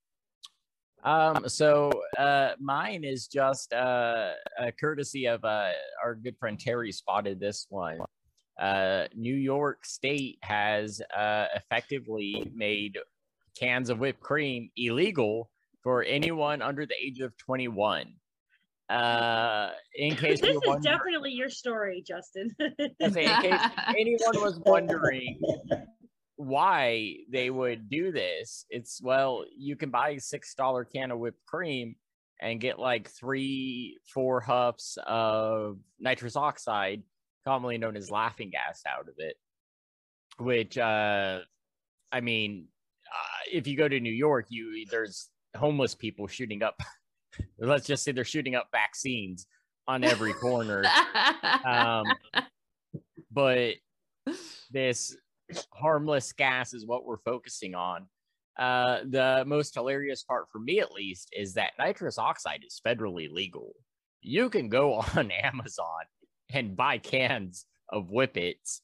Um, 1.05 1.49
so 1.49 1.93
uh, 2.19 2.53
mine 2.59 3.05
is 3.05 3.27
just 3.27 3.73
uh, 3.73 4.31
a 4.59 4.73
courtesy 4.73 5.27
of 5.27 5.45
uh, 5.45 5.71
our 6.03 6.15
good 6.15 6.37
friend 6.39 6.59
Terry 6.59 6.93
spotted 6.93 7.39
this 7.39 7.67
one. 7.69 7.99
Uh, 8.61 9.05
New 9.15 9.35
York 9.35 9.85
State 9.85 10.39
has 10.43 11.03
uh, 11.17 11.47
effectively 11.55 12.51
made 12.55 12.97
cans 13.59 13.91
of 13.91 13.99
whipped 13.99 14.21
cream 14.21 14.71
illegal 14.77 15.51
for 15.83 16.03
anyone 16.05 16.63
under 16.63 16.87
the 16.87 16.95
age 17.01 17.21
of 17.21 17.37
21. 17.37 18.15
Uh, 18.89 19.71
in 19.97 20.15
case 20.15 20.41
This 20.41 20.59
you're 20.65 20.77
is 20.77 20.85
definitely 20.85 21.33
your 21.33 21.49
story, 21.49 22.03
Justin. 22.07 22.55
In 23.01 23.15
case 23.15 23.61
anyone 23.89 24.43
was 24.43 24.61
wondering 24.67 25.41
why 26.37 27.17
they 27.31 27.51
would 27.51 27.89
do 27.89 28.13
this, 28.13 28.67
it's 28.71 29.01
well, 29.03 29.45
you 29.57 29.77
can 29.77 29.91
buy 29.91 30.11
a 30.11 30.21
six 30.21 30.55
dollar 30.55 30.85
can 30.85 31.11
of 31.11 31.19
whipped 31.19 31.45
cream 31.47 31.97
and 32.41 32.61
get 32.61 32.79
like 32.79 33.09
three, 33.11 33.99
four 34.13 34.41
huffs 34.41 34.99
of 35.07 35.79
nitrous 36.01 36.37
oxide, 36.37 37.03
commonly 37.45 37.79
known 37.79 37.97
as 37.97 38.11
laughing 38.11 38.51
gas, 38.51 38.83
out 38.87 39.09
of 39.09 39.15
it. 39.19 39.37
Which, 40.39 40.77
uh, 40.77 41.41
I 42.11 42.21
mean, 42.21 42.67
uh, 43.07 43.51
if 43.53 43.67
you 43.67 43.77
go 43.77 43.87
to 43.87 44.01
New 44.01 44.13
York, 44.13 44.47
you 44.49 44.87
there's 44.91 45.29
homeless 45.57 45.95
people 45.95 46.27
shooting 46.27 46.63
up. 46.63 46.81
let's 47.59 47.87
just 47.87 48.05
say 48.05 48.13
they're 48.13 48.25
shooting 48.25 48.55
up 48.55 48.69
vaccines 48.73 49.47
on 49.87 50.05
every 50.05 50.33
corner 50.33 50.85
um, 51.65 52.05
but 53.31 53.75
this 54.71 55.17
harmless 55.73 56.33
gas 56.33 56.75
is 56.75 56.87
what 56.87 57.05
we're 57.05 57.19
focusing 57.19 57.75
on. 57.75 58.07
Uh, 58.59 59.01
the 59.09 59.45
most 59.47 59.75
hilarious 59.75 60.23
part 60.23 60.47
for 60.51 60.61
me, 60.61 60.81
at 60.81 60.93
least, 60.93 61.29
is 61.37 61.55
that 61.55 61.73
nitrous 61.79 62.19
oxide 62.19 62.63
is 62.67 62.81
federally 62.87 63.31
legal. 63.31 63.75
You 64.21 64.49
can 64.49 64.69
go 64.69 64.95
on 65.17 65.31
Amazon 65.31 66.05
and 66.53 66.77
buy 66.77 66.99
cans 66.99 67.67
of 67.89 68.09
whippets, 68.09 68.81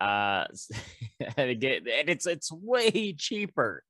uh, 0.00 0.46
and 1.36 1.60
get 1.60 1.86
and 1.86 2.08
it's 2.08 2.26
it's 2.26 2.50
way 2.50 3.12
cheaper. 3.12 3.84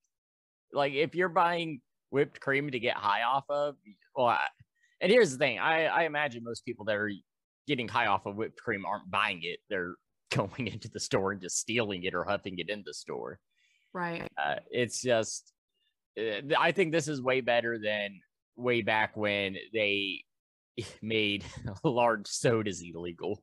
Like 0.73 0.93
if 0.93 1.15
you're 1.15 1.29
buying 1.29 1.81
whipped 2.11 2.41
cream 2.41 2.71
to 2.71 2.79
get 2.79 2.97
high 2.97 3.23
off 3.23 3.45
of, 3.49 3.77
well, 4.15 4.27
I, 4.27 4.47
and 5.01 5.11
here's 5.11 5.33
the 5.33 5.39
thing: 5.39 5.59
I 5.59 5.87
I 5.87 6.03
imagine 6.05 6.45
most 6.45 6.65
people 6.65 6.85
that 6.87 6.97
are 6.97 7.11
getting 7.67 7.89
high 7.89 8.07
off 8.07 8.27
of 8.27 8.37
whipped 8.37 8.61
cream 8.61 8.85
aren't 8.85 9.11
buying 9.11 9.41
it. 9.43 9.59
They're 9.71 9.95
going 10.35 10.67
into 10.73 10.89
the 10.89 11.01
store 11.01 11.33
and 11.33 11.41
just 11.41 11.59
stealing 11.59 12.05
it 12.05 12.15
or 12.15 12.25
huffing 12.25 12.59
it 12.59 12.69
in 12.69 12.83
the 12.87 12.95
store. 12.95 13.39
right. 13.93 14.27
Uh, 14.37 14.57
it's 14.71 15.01
just, 15.01 15.53
uh, 16.19 16.55
I 16.59 16.73
think 16.73 16.93
this 16.93 17.09
is 17.09 17.23
way 17.23 17.41
better 17.41 17.79
than 17.79 18.21
way 18.57 18.83
back 18.83 19.17
when 19.17 19.57
they 19.73 20.25
made 21.03 21.45
large 21.85 22.27
sodas 22.27 22.83
illegal. 22.83 23.43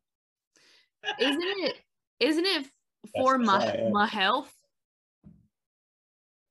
Isn't 1.19 1.41
it 1.41 1.75
isn't 2.19 2.45
it 2.45 2.67
for 3.15 3.39
That's 3.39 3.47
my 3.47 3.89
my 3.91 4.05
health? 4.05 4.53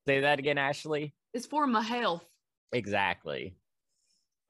Say 0.09 0.21
that 0.21 0.41
again, 0.41 0.59
Ashley. 0.59 1.15
It's 1.33 1.47
for 1.47 1.67
my 1.69 1.83
health. 1.83 2.25
Exactly. 2.73 3.55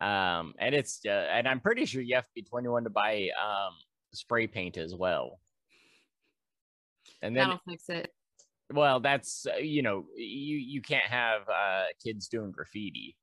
Um, 0.01 0.55
and 0.59 0.75
it's, 0.75 1.01
uh, 1.05 1.29
and 1.31 1.47
I'm 1.47 1.61
pretty 1.61 1.85
sure 1.85 2.01
you 2.01 2.15
have 2.15 2.25
to 2.25 2.31
be 2.35 2.43
21 2.43 2.85
to 2.85 2.91
buy 2.91 3.29
um 3.39 3.75
spray 4.15 4.47
paint 4.47 4.79
as 4.79 4.95
well. 4.95 5.39
And 7.23 7.37
then 7.37 7.49
That'll 7.49 7.61
fix 7.69 7.89
it. 7.89 8.11
Well, 8.73 9.01
that's 9.01 9.47
uh, 9.47 9.59
you 9.59 9.83
know 9.83 10.07
you 10.17 10.57
you 10.57 10.81
can't 10.81 11.05
have 11.05 11.43
uh, 11.49 11.85
kids 12.03 12.29
doing 12.29 12.53
graffiti. 12.53 13.17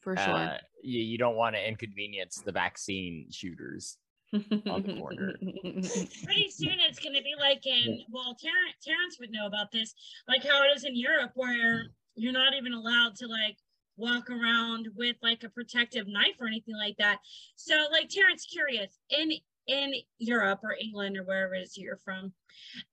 For 0.00 0.16
sure. 0.16 0.34
Uh, 0.34 0.58
you, 0.82 1.00
you 1.00 1.18
don't 1.18 1.36
want 1.36 1.56
to 1.56 1.68
inconvenience 1.68 2.42
the 2.44 2.52
vaccine 2.52 3.26
shooters. 3.30 3.98
on 4.32 4.82
the 4.82 4.96
corner. 5.00 5.32
Pretty 5.40 6.50
soon 6.50 6.76
it's 6.86 6.98
going 6.98 7.14
to 7.14 7.22
be 7.22 7.34
like 7.38 7.66
in, 7.66 8.00
well, 8.10 8.36
Terrence, 8.38 8.76
Terrence 8.84 9.16
would 9.20 9.30
know 9.30 9.46
about 9.46 9.72
this, 9.72 9.94
like 10.28 10.44
how 10.44 10.62
it 10.64 10.76
is 10.76 10.84
in 10.84 10.94
Europe 10.94 11.32
where 11.34 11.86
you're 12.14 12.32
not 12.32 12.52
even 12.54 12.74
allowed 12.74 13.14
to 13.16 13.26
like 13.26 13.56
walk 13.96 14.28
around 14.30 14.88
with 14.96 15.16
like 15.22 15.44
a 15.44 15.48
protective 15.48 16.06
knife 16.06 16.36
or 16.40 16.46
anything 16.46 16.76
like 16.76 16.96
that. 16.98 17.18
So 17.56 17.74
like 17.90 18.08
Terrence, 18.10 18.44
curious, 18.44 18.98
in 19.10 19.32
in 19.68 19.92
Europe 20.18 20.60
or 20.62 20.74
England 20.80 21.16
or 21.16 21.22
wherever 21.24 21.54
it 21.54 21.62
is 21.62 21.76
you're 21.76 21.98
from, 21.98 22.32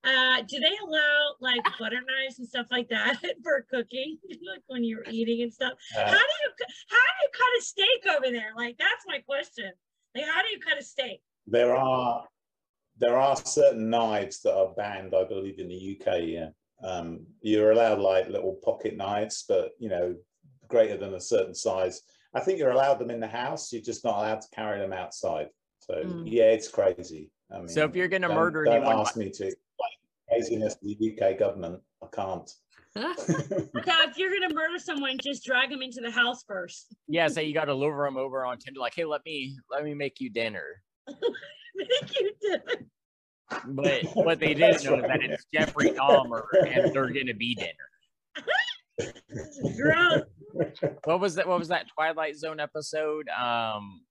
uh, 0.03 0.41
do 0.47 0.59
they 0.59 0.75
allow 0.85 1.35
like 1.39 1.61
butter 1.79 2.01
knives 2.05 2.39
and 2.39 2.47
stuff 2.47 2.67
like 2.69 2.89
that 2.89 3.17
for 3.43 3.65
cooking, 3.71 4.17
like 4.29 4.61
when 4.67 4.83
you're 4.83 5.05
eating 5.09 5.41
and 5.41 5.51
stuff? 5.53 5.73
how 5.95 6.03
Uh, 6.03 6.11
do 6.11 6.17
you 6.17 6.49
how 6.89 6.97
do 6.97 7.15
you 7.23 7.29
cut 7.33 7.59
a 7.59 7.61
steak 7.61 8.15
over 8.15 8.31
there? 8.31 8.51
Like 8.55 8.77
that's 8.77 9.05
my 9.07 9.19
question. 9.19 9.71
Like 10.15 10.25
how 10.25 10.41
do 10.41 10.49
you 10.49 10.59
cut 10.59 10.77
a 10.77 10.83
steak? 10.83 11.21
there 11.47 11.75
are 11.75 12.25
there 12.97 13.17
are 13.17 13.35
certain 13.35 13.89
knives 13.89 14.41
that 14.41 14.55
are 14.55 14.73
banned, 14.73 15.13
I 15.13 15.25
believe, 15.25 15.59
in 15.59 15.67
the 15.67 15.99
UK. 15.99 16.21
Yeah, 16.23 16.49
um, 16.83 17.25
you're 17.41 17.71
allowed 17.71 17.99
like 17.99 18.29
little 18.29 18.59
pocket 18.63 18.95
knives, 18.95 19.43
but 19.47 19.71
you 19.79 19.89
know, 19.89 20.15
greater 20.67 20.97
than 20.97 21.13
a 21.13 21.19
certain 21.19 21.55
size. 21.55 22.01
I 22.33 22.39
think 22.41 22.57
you're 22.59 22.71
allowed 22.71 22.99
them 22.99 23.11
in 23.11 23.19
the 23.19 23.27
house. 23.27 23.71
You're 23.71 23.81
just 23.81 24.03
not 24.03 24.17
allowed 24.17 24.41
to 24.41 24.47
carry 24.53 24.79
them 24.79 24.93
outside. 24.93 25.47
So 25.87 25.93
Mm. 26.03 26.23
yeah, 26.25 26.45
it's 26.45 26.67
crazy. 26.67 27.31
I 27.51 27.59
mean, 27.59 27.67
So 27.67 27.85
if 27.85 27.95
you're 27.95 28.07
gonna 28.07 28.27
don't- 28.27 28.37
murder 28.37 28.63
don't 28.65 28.77
anyone, 28.77 28.97
ask 28.97 29.15
me 29.15 29.29
to 29.29 29.43
explain 29.47 29.91
craziness 30.27 30.75
to 30.75 30.85
the 30.85 30.95
UK 30.99 31.33
government. 31.37 31.81
I 32.01 32.07
can't. 32.11 32.49
So 32.95 33.03
if 33.17 34.17
you're 34.17 34.31
gonna 34.31 34.53
murder 34.53 34.79
someone, 34.79 35.17
just 35.21 35.43
drag 35.43 35.69
them 35.69 35.81
into 35.81 35.99
the 36.01 36.09
house 36.09 36.43
first. 36.47 36.95
yeah, 37.07 37.27
say 37.27 37.43
you 37.43 37.53
got 37.53 37.65
to 37.65 37.73
lure 37.73 38.05
them 38.05 38.15
over 38.17 38.45
on 38.45 38.57
Tinder, 38.57 38.79
like, 38.79 38.95
hey, 38.95 39.03
let 39.05 39.23
me 39.25 39.57
let 39.69 39.83
me 39.83 39.93
make 39.93 40.19
you 40.21 40.29
dinner. 40.29 40.81
Thank 41.07 42.19
you. 42.19 42.31
Dylan. 42.43 42.85
But 43.67 44.03
what 44.15 44.39
they 44.39 44.53
didn't 44.53 44.83
know 44.85 44.95
is 44.95 45.01
that 45.03 45.21
it's 45.21 45.45
Jeffrey 45.53 45.89
Dahmer, 45.91 46.45
and 46.67 46.93
they're 46.93 47.09
gonna 47.11 47.33
be 47.33 47.53
dinner. 47.55 47.89
Gross. 49.77 50.23
What 51.03 51.19
was 51.19 51.35
that? 51.35 51.47
What 51.47 51.59
was 51.59 51.67
that 51.67 51.87
Twilight 51.93 52.37
Zone 52.37 52.59
episode? 52.61 53.27
Um, 53.29 54.01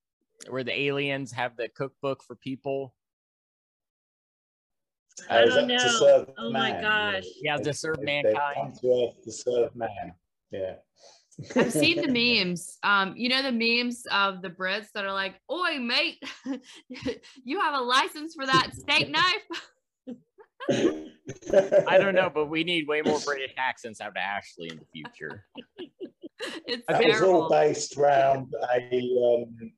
where 0.51 0.65
the 0.65 0.79
aliens 0.79 1.33
have 1.33 1.57
the 1.57 1.69
cookbook 1.69 2.23
for 2.23 2.37
people. 2.37 2.95
I 5.31 5.45
don't 5.45 5.69
that 5.69 5.79
to 5.79 5.87
know. 5.87 5.99
serve 5.99 6.31
Oh 6.39 6.51
my 6.51 6.73
man? 6.73 6.83
gosh. 6.83 7.25
Yeah, 7.41 7.57
to 7.59 7.73
serve 7.73 7.99
They- 8.01 8.23
they've 8.23 8.35
mankind. 8.35 8.57
come 8.57 8.73
to 8.81 9.05
earth 9.09 9.23
to 9.25 9.33
serve 9.33 9.77
man. 9.77 10.15
Yeah. 10.51 10.75
I've 11.57 11.73
seen 11.73 12.01
the 12.01 12.09
memes. 12.45 12.79
Um, 12.83 13.15
you 13.17 13.29
know 13.29 13.43
the 13.43 13.53
memes 13.53 14.05
of 14.13 14.43
the 14.43 14.51
Brits 14.51 14.89
that 14.95 15.05
are 15.05 15.13
like, 15.13 15.35
"Oi, 15.51 15.79
mate, 15.81 16.23
you 17.45 17.61
have 17.61 17.75
a 17.75 17.83
license 17.83 18.35
for 18.35 18.47
that 18.47 18.71
steak 18.75 19.09
knife." 19.11 19.43
I 21.89 21.99
don't 21.99 22.15
know, 22.15 22.31
but 22.33 22.47
we 22.47 22.63
need 22.65 22.87
way 22.87 23.03
more 23.03 23.19
British 23.21 23.53
accents 23.57 24.01
out 24.01 24.09
of 24.11 24.17
Ashley 24.17 24.69
in 24.71 24.79
the 24.79 24.87
future. 24.93 25.45
It's 26.67 26.85
That 26.89 27.05
was 27.05 27.23
all 27.23 27.49
based 27.51 27.97
around 27.97 28.53
a, 28.73 28.79
um, 28.89 29.73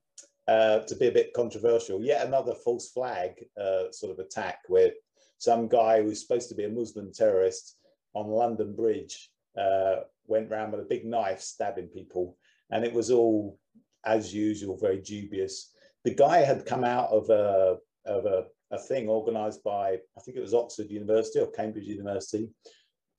uh, 0.49 0.81
to 0.81 0.95
be 0.97 1.09
a 1.09 1.13
bit 1.13 1.33
controversial, 1.35 2.03
yet 2.03 2.27
another 2.27 2.55
false 2.55 2.91
flag 2.91 3.33
uh, 3.61 3.91
sort 3.91 4.13
of 4.13 4.19
attack 4.19 4.59
where 4.69 4.93
some 5.39 5.69
guy 5.69 6.03
who's 6.03 6.23
supposed 6.23 6.49
to 6.49 6.55
be 6.55 6.65
a 6.65 6.69
Muslim 6.69 7.13
terrorist 7.13 7.77
on 8.15 8.29
London 8.29 8.75
Bridge 8.75 9.31
uh, 9.59 9.97
went 10.27 10.51
round 10.51 10.73
with 10.73 10.81
a 10.81 10.89
big 10.89 11.05
knife 11.05 11.41
stabbing 11.41 11.89
people. 11.89 12.37
And 12.71 12.85
it 12.85 12.93
was 12.93 13.11
all, 13.11 13.59
as 14.05 14.35
usual, 14.35 14.77
very 14.79 15.01
dubious. 15.01 15.73
The 16.05 16.15
guy 16.15 16.39
had 16.39 16.67
come 16.67 16.85
out 16.85 17.11
of 17.11 17.29
a, 17.31 17.77
of 18.07 18.25
a, 18.25 18.45
a 18.71 18.79
thing 18.79 19.09
organized 19.09 19.63
by, 19.63 19.99
I 20.17 20.21
think 20.25 20.37
it 20.37 20.41
was 20.41 20.55
Oxford 20.55 20.91
University 20.91 21.41
or 21.41 21.51
Cambridge 21.51 21.87
University, 21.87 22.49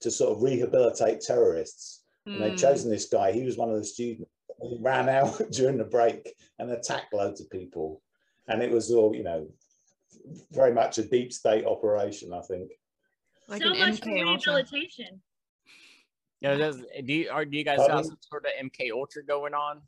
to 0.02 0.12
sort 0.12 0.32
of 0.36 0.44
rehabilitate 0.44 1.22
terrorists 1.22 2.04
and 2.26 2.42
they'd 2.42 2.54
Mm. 2.54 2.60
chosen 2.60 2.92
this 2.92 3.06
guy. 3.06 3.32
He 3.32 3.44
was 3.44 3.58
one 3.58 3.70
of 3.70 3.78
the 3.78 3.84
students. 3.86 4.30
He 4.62 4.78
ran 4.82 5.10
out 5.10 5.42
during 5.52 5.78
the 5.78 5.84
break 5.84 6.34
and 6.60 6.72
attacked 6.72 7.14
loads 7.14 7.42
of 7.42 7.50
people, 7.50 8.02
and 8.48 8.62
it 8.62 8.72
was 8.72 8.92
all 8.92 9.16
you 9.16 9.24
know, 9.24 9.48
very 10.52 10.74
much 10.74 10.98
a 10.98 11.04
deep 11.04 11.32
state 11.32 11.66
operation. 11.66 12.34
I 12.34 12.42
think. 12.42 12.72
like 13.48 13.62
so 13.62 13.70
much 13.70 14.00
for 14.00 14.10
MK 14.10 14.28
Ultra. 14.28 14.54
rehabilitation. 14.54 15.22
You 16.42 16.50
know, 16.50 16.58
does, 16.58 16.84
do 17.06 17.14
you, 17.14 17.30
are, 17.32 17.46
do 17.46 17.58
you 17.58 17.64
guys 17.64 17.80
have 17.80 18.06
some 18.06 18.18
sort 18.22 18.46
of 18.46 18.52
MK 18.64 18.92
Ultra 18.94 19.24
going 19.24 19.56
on? 19.56 19.82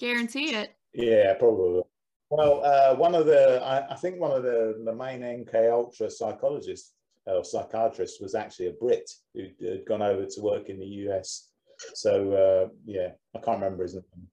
Guarantee 0.00 0.56
it. 0.56 0.74
Yeah, 0.92 1.34
probably. 1.34 1.82
Well, 2.30 2.64
uh, 2.64 2.96
one 2.96 3.14
of 3.14 3.26
the, 3.26 3.62
I, 3.62 3.92
I, 3.92 3.94
think 3.96 4.20
one 4.20 4.32
of 4.32 4.42
the, 4.42 4.82
the 4.84 4.92
main 4.92 5.20
MK 5.20 5.70
Ultra 5.70 6.10
psychologists 6.10 6.94
or 7.26 7.44
psychiatrists 7.44 8.20
was 8.20 8.34
actually 8.34 8.66
a 8.66 8.72
Brit 8.72 9.08
who 9.34 9.44
had 9.64 9.86
gone 9.86 10.02
over 10.02 10.26
to 10.26 10.40
work 10.40 10.68
in 10.68 10.80
the 10.80 10.86
US. 11.08 11.50
So 11.94 12.32
uh, 12.32 12.68
yeah, 12.86 13.10
I 13.34 13.40
can't 13.40 13.60
remember 13.60 13.82
his 13.82 13.94
name, 13.94 14.28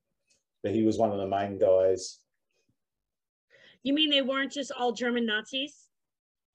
but 0.63 0.73
he 0.73 0.83
was 0.83 0.97
one 0.97 1.11
of 1.11 1.17
the 1.17 1.27
main 1.27 1.57
guys. 1.57 2.19
You 3.83 3.93
mean 3.93 4.09
they 4.09 4.21
weren't 4.21 4.51
just 4.51 4.71
all 4.71 4.91
German 4.91 5.25
Nazis 5.25 5.87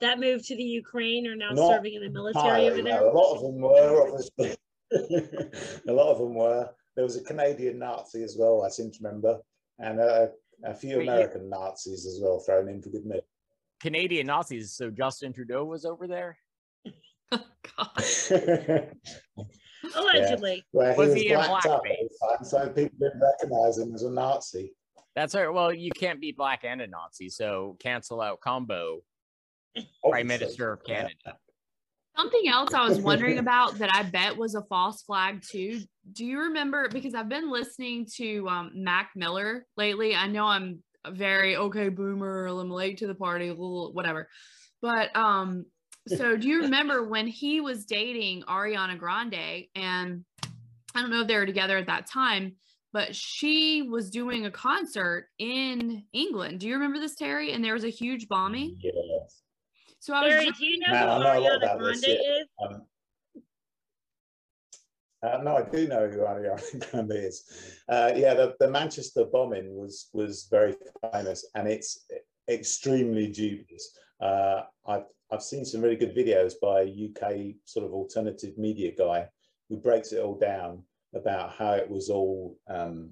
that 0.01 0.21
moved 0.21 0.47
to 0.47 0.57
the 0.57 0.63
Ukraine 0.63 1.27
or 1.27 1.35
now 1.37 1.51
Not 1.51 1.69
serving 1.69 1.95
in 1.95 2.03
the 2.03 2.11
military 2.11 2.69
over 2.69 2.83
there? 2.83 3.01
No, 3.01 3.11
a 3.11 3.13
lot 3.13 3.37
of 3.37 3.43
them 3.43 3.61
were, 3.61 4.09
obviously. 4.09 4.57
a 5.89 5.93
lot 5.93 6.13
of 6.13 6.19
them 6.19 6.35
were. 6.35 6.69
There 6.95 7.05
was 7.05 7.17
a 7.17 7.23
Canadian 7.23 7.79
Nazi 7.79 8.23
as 8.23 8.37
well, 8.39 8.63
I 8.63 8.69
seem 8.69 8.91
to 8.91 8.99
remember, 9.03 9.39
and 9.79 10.01
a, 10.01 10.31
a 10.65 10.75
few 10.75 11.01
American 11.01 11.49
Nazis 11.49 12.07
as 12.07 12.21
well 12.23 12.41
thrown 12.41 12.69
in 12.69 12.81
for 12.81 12.91
good 12.91 13.05
measure. 13.05 13.23
Canadian 13.81 14.27
Nazis. 14.27 14.73
So 14.73 14.91
Justin 14.91 15.33
Trudeau 15.33 15.65
was 15.65 15.85
over 15.85 16.07
there. 16.07 16.39
oh, 17.33 17.45
God. 17.77 18.93
Allegedly. 19.95 20.65
Yeah. 20.73 20.93
he 20.93 20.99
was, 20.99 21.15
he 21.15 21.29
blacked 21.29 21.67
up 21.67 21.83
time, 21.85 22.45
so 22.45 22.69
people 22.69 22.99
didn't 22.99 23.21
recognize 23.21 23.79
him 23.79 23.95
as 23.95 24.03
a 24.03 24.11
Nazi. 24.11 24.73
That's 25.15 25.35
right. 25.35 25.49
Well, 25.49 25.73
you 25.73 25.91
can't 25.91 26.21
be 26.21 26.33
black 26.33 26.65
and 26.65 26.81
a 26.83 26.87
Nazi, 26.87 27.31
so 27.31 27.77
cancel 27.81 28.21
out 28.21 28.41
combo. 28.41 29.01
Prime 30.09 30.27
Minister 30.27 30.73
of 30.73 30.85
Canada. 30.85 31.15
Yeah. 31.25 31.33
Something 32.17 32.49
else 32.49 32.73
I 32.73 32.89
was 32.89 33.01
wondering 33.01 33.39
about 33.47 33.79
that 33.79 33.91
I 33.93 34.03
bet 34.05 34.37
was 34.37 34.55
a 34.55 34.63
false 34.63 35.03
flag 35.03 35.43
too. 35.43 35.83
Do 36.13 36.25
you 36.25 36.41
remember? 36.41 36.89
Because 36.89 37.15
I've 37.15 37.29
been 37.29 37.51
listening 37.51 38.07
to 38.17 38.49
um, 38.49 38.71
Mac 38.75 39.11
Miller 39.15 39.67
lately. 39.77 40.15
I 40.15 40.27
know 40.27 40.47
I'm 40.47 40.83
very 41.09 41.57
okay 41.57 41.89
boomer. 41.89 42.47
I'm 42.47 42.71
late 42.71 42.99
to 42.99 43.07
the 43.07 43.15
party, 43.15 43.49
a 43.49 43.51
little 43.51 43.93
whatever. 43.93 44.29
But 44.81 45.15
um, 45.17 45.67
so 46.07 46.37
do 46.37 46.49
you 46.49 46.61
remember 46.63 47.05
when 47.05 47.27
he 47.27 47.61
was 47.61 47.85
dating 47.85 48.43
Ariana 48.43 48.99
Grande? 48.99 49.67
And 49.75 50.25
I 50.95 51.01
don't 51.01 51.11
know 51.11 51.23
if 51.23 51.29
they 51.29 51.37
were 51.37 51.47
together 51.47 51.77
at 51.77 51.87
that 51.87 52.07
time, 52.07 52.57
but 52.93 53.15
she 53.15 53.83
was 53.83 54.11
doing 54.11 54.47
a 54.47 54.51
concert 54.51 55.29
in 55.39 56.05
England. 56.13 56.61
Do 56.61 56.69
you 56.69 56.75
remember 56.75 56.99
this, 56.99 57.15
Terry? 57.15 57.53
And 57.53 57.65
there 57.65 57.75
was 57.75 57.85
a 57.85 57.91
huge 57.91 58.29
bombing. 58.29 58.79
Yes. 58.81 59.43
So 60.01 60.15
I 60.15 60.23
was 60.23 60.33
Barry, 60.33 60.47
just, 60.47 60.61
do 60.61 60.67
you 60.67 60.79
know 60.79 60.87
who 60.87 61.25
Ariana 61.25 61.79
Grande 61.79 62.05
is? 62.05 62.47
Um, 62.65 62.83
uh, 65.23 65.39
no, 65.43 65.57
I 65.57 65.63
do 65.63 65.89
know 65.89 66.09
who 66.09 66.19
Ariana 66.19 66.91
Grande 66.91 67.13
is. 67.13 67.79
Uh, 67.89 68.13
yeah, 68.15 68.35
the, 68.35 68.55
the 68.61 68.71
Manchester 68.71 69.25
bombing 69.25 69.75
was 69.75 70.09
was 70.13 70.47
very 70.51 70.75
famous, 71.13 71.45
and 71.55 71.67
it's 71.67 72.07
extremely 72.49 73.27
dubious. 73.27 73.99
Uh, 74.21 74.63
I've 74.87 75.05
I've 75.33 75.43
seen 75.43 75.65
some 75.65 75.81
really 75.81 75.97
good 75.97 76.15
videos 76.15 76.55
by 76.61 76.83
a 76.83 77.11
UK 77.11 77.57
sort 77.65 77.85
of 77.85 77.93
alternative 77.93 78.57
media 78.59 78.93
guy 78.97 79.29
who 79.69 79.77
breaks 79.77 80.13
it 80.13 80.23
all 80.23 80.39
down 80.39 80.83
about 81.15 81.53
how 81.53 81.73
it 81.73 81.89
was 81.89 82.11
all 82.11 82.57
um, 82.69 83.11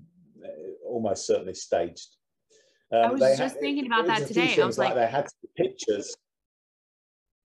almost 0.87 1.27
certainly 1.27 1.55
staged. 1.55 2.17
Um, 2.93 3.03
I 3.03 3.11
was 3.11 3.21
just 3.21 3.55
had, 3.55 3.61
thinking 3.61 3.87
about 3.87 4.07
that 4.07 4.27
today. 4.29 4.61
I 4.61 4.65
was 4.65 4.79
like, 4.79 4.95
like 4.95 4.97
they 4.97 5.11
had 5.11 5.27
pictures 5.57 6.15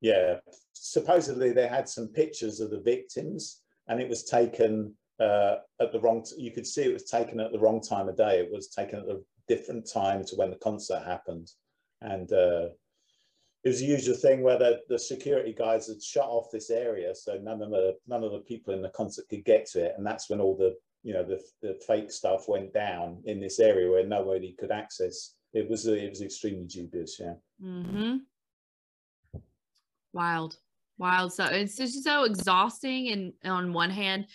yeah, 0.01 0.35
supposedly 0.73 1.51
they 1.51 1.67
had 1.67 1.89
some 1.89 2.07
pictures 2.07 2.59
of 2.59 2.69
the 2.69 2.79
victims, 2.79 3.61
and 3.87 3.99
it 3.99 4.07
was 4.07 4.23
taken 4.23 4.93
uh, 5.19 5.55
at 5.81 5.91
the 5.91 5.99
wrong. 5.99 6.23
You 6.37 6.51
could 6.51 6.67
see 6.67 6.83
it 6.83 6.93
was 6.93 7.09
taken 7.09 7.39
at 7.39 7.51
the 7.51 7.59
wrong 7.59 7.81
time 7.81 8.07
of 8.07 8.17
day. 8.17 8.39
It 8.39 8.51
was 8.51 8.67
taken 8.67 8.99
at 8.99 9.05
a 9.05 9.19
different 9.47 9.89
time 9.91 10.23
to 10.25 10.35
when 10.35 10.51
the 10.51 10.57
concert 10.57 11.03
happened, 11.03 11.49
and 12.01 12.31
uh, 12.31 12.67
it 13.63 13.69
was 13.69 13.79
the 13.79 13.85
usual 13.85 14.15
thing 14.15 14.43
where 14.43 14.57
the, 14.57 14.79
the 14.87 14.99
security 14.99 15.53
guys 15.53 15.87
had 15.87 16.01
shut 16.01 16.25
off 16.25 16.51
this 16.51 16.69
area, 16.69 17.13
so 17.15 17.37
none 17.41 17.61
of 17.61 17.71
the 17.71 17.95
none 18.07 18.23
of 18.23 18.31
the 18.31 18.39
people 18.39 18.73
in 18.73 18.81
the 18.81 18.89
concert 18.89 19.25
could 19.29 19.43
get 19.45 19.65
to 19.71 19.85
it, 19.85 19.93
and 19.97 20.05
that's 20.05 20.29
when 20.29 20.39
all 20.39 20.55
the 20.55 20.75
you 21.03 21.13
know 21.13 21.23
the, 21.23 21.41
the 21.61 21.79
fake 21.87 22.11
stuff 22.11 22.47
went 22.47 22.73
down 22.73 23.21
in 23.25 23.39
this 23.39 23.59
area 23.59 23.89
where 23.89 24.05
nobody 24.05 24.53
could 24.59 24.71
access. 24.71 25.35
It 25.53 25.69
was 25.69 25.85
it 25.87 26.09
was 26.09 26.21
extremely 26.21 26.65
dubious, 26.65 27.17
yeah. 27.19 27.33
Mm-hmm. 27.63 28.17
Wild. 30.13 30.57
Wild. 30.97 31.33
So 31.33 31.45
it's 31.45 31.75
just 31.75 32.03
so 32.03 32.23
exhausting 32.23 33.09
and 33.09 33.33
on 33.45 33.71
one 33.71 33.91
hand 33.91 34.25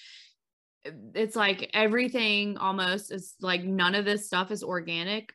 it's 1.14 1.36
like 1.36 1.70
everything 1.74 2.56
almost 2.58 3.12
is 3.12 3.34
like 3.40 3.64
none 3.64 3.94
of 3.94 4.04
this 4.04 4.26
stuff 4.26 4.50
is 4.50 4.62
organic. 4.62 5.32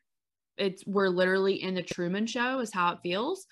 It's 0.58 0.84
we're 0.86 1.10
literally 1.10 1.62
in 1.62 1.76
the 1.76 1.84
truman 1.84 2.26
show 2.26 2.60
is 2.60 2.74
how 2.74 2.94
it 2.94 3.00
feels 3.04 3.46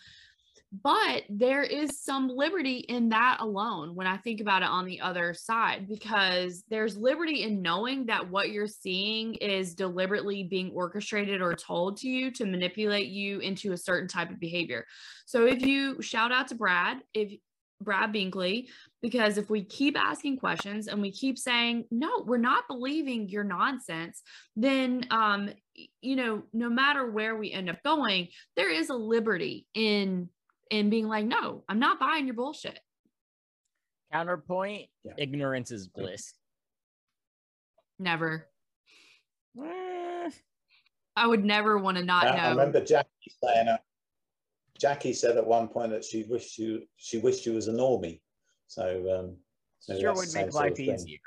but 0.71 1.23
there 1.29 1.63
is 1.63 2.01
some 2.03 2.27
liberty 2.27 2.77
in 2.77 3.09
that 3.09 3.37
alone 3.39 3.95
when 3.95 4.07
I 4.07 4.17
think 4.17 4.41
about 4.41 4.61
it 4.61 4.67
on 4.67 4.85
the 4.85 4.99
other 4.99 5.33
side, 5.33 5.87
because 5.87 6.63
there's 6.69 6.97
liberty 6.97 7.43
in 7.43 7.61
knowing 7.61 8.07
that 8.07 8.29
what 8.29 8.49
you're 8.49 8.67
seeing 8.67 9.35
is 9.35 9.73
deliberately 9.73 10.43
being 10.43 10.71
orchestrated 10.71 11.41
or 11.41 11.53
told 11.53 11.97
to 11.97 12.09
you 12.09 12.31
to 12.31 12.45
manipulate 12.45 13.07
you 13.07 13.39
into 13.39 13.71
a 13.71 13.77
certain 13.77 14.09
type 14.09 14.31
of 14.31 14.39
behavior. 14.39 14.85
So 15.25 15.45
if 15.45 15.61
you 15.61 16.01
shout 16.01 16.31
out 16.31 16.49
to 16.49 16.55
Brad, 16.55 16.97
if 17.13 17.33
Brad 17.81 18.13
Binkley, 18.13 18.67
because 19.01 19.37
if 19.37 19.49
we 19.49 19.63
keep 19.63 19.97
asking 19.97 20.39
questions 20.39 20.87
and 20.87 21.01
we 21.01 21.11
keep 21.11 21.37
saying, 21.37 21.85
no, 21.91 22.23
we're 22.25 22.37
not 22.37 22.67
believing 22.67 23.29
your 23.29 23.43
nonsense, 23.43 24.21
then, 24.55 25.05
um, 25.11 25.49
you 26.01 26.15
know, 26.15 26.43
no 26.53 26.69
matter 26.69 27.11
where 27.11 27.35
we 27.35 27.51
end 27.51 27.69
up 27.69 27.83
going, 27.83 28.29
there 28.55 28.71
is 28.71 28.89
a 28.89 28.95
liberty 28.95 29.67
in 29.73 30.29
and 30.71 30.89
being 30.89 31.07
like, 31.07 31.25
no, 31.25 31.63
I'm 31.69 31.79
not 31.79 31.99
buying 31.99 32.25
your 32.25 32.35
bullshit. 32.35 32.79
Counterpoint 34.11 34.87
yeah. 35.03 35.13
ignorance 35.17 35.71
is 35.71 35.87
bliss. 35.87 36.33
Never. 37.99 38.47
Eh. 39.61 40.29
I 41.17 41.27
would 41.27 41.45
never 41.45 41.77
want 41.77 41.97
to 41.97 42.03
not 42.03 42.27
uh, 42.27 42.35
know. 42.35 42.41
I 42.41 42.49
remember 42.49 42.81
Jackye 42.81 43.05
saying, 43.43 43.67
uh, 43.67 43.77
Jackye 44.79 45.15
said 45.15 45.37
at 45.37 45.45
one 45.45 45.67
point 45.67 45.91
that 45.91 46.03
she 46.03 46.23
wished 46.23 46.53
she 46.53 46.87
she 46.97 47.17
wished 47.17 47.43
she 47.43 47.51
was 47.51 47.67
a 47.67 47.71
normie. 47.71 48.19
So 48.67 49.37
um, 49.89 49.97
sure 49.99 50.13
would 50.13 50.33
make 50.33 50.53
life 50.53 50.79
easier. 50.79 51.19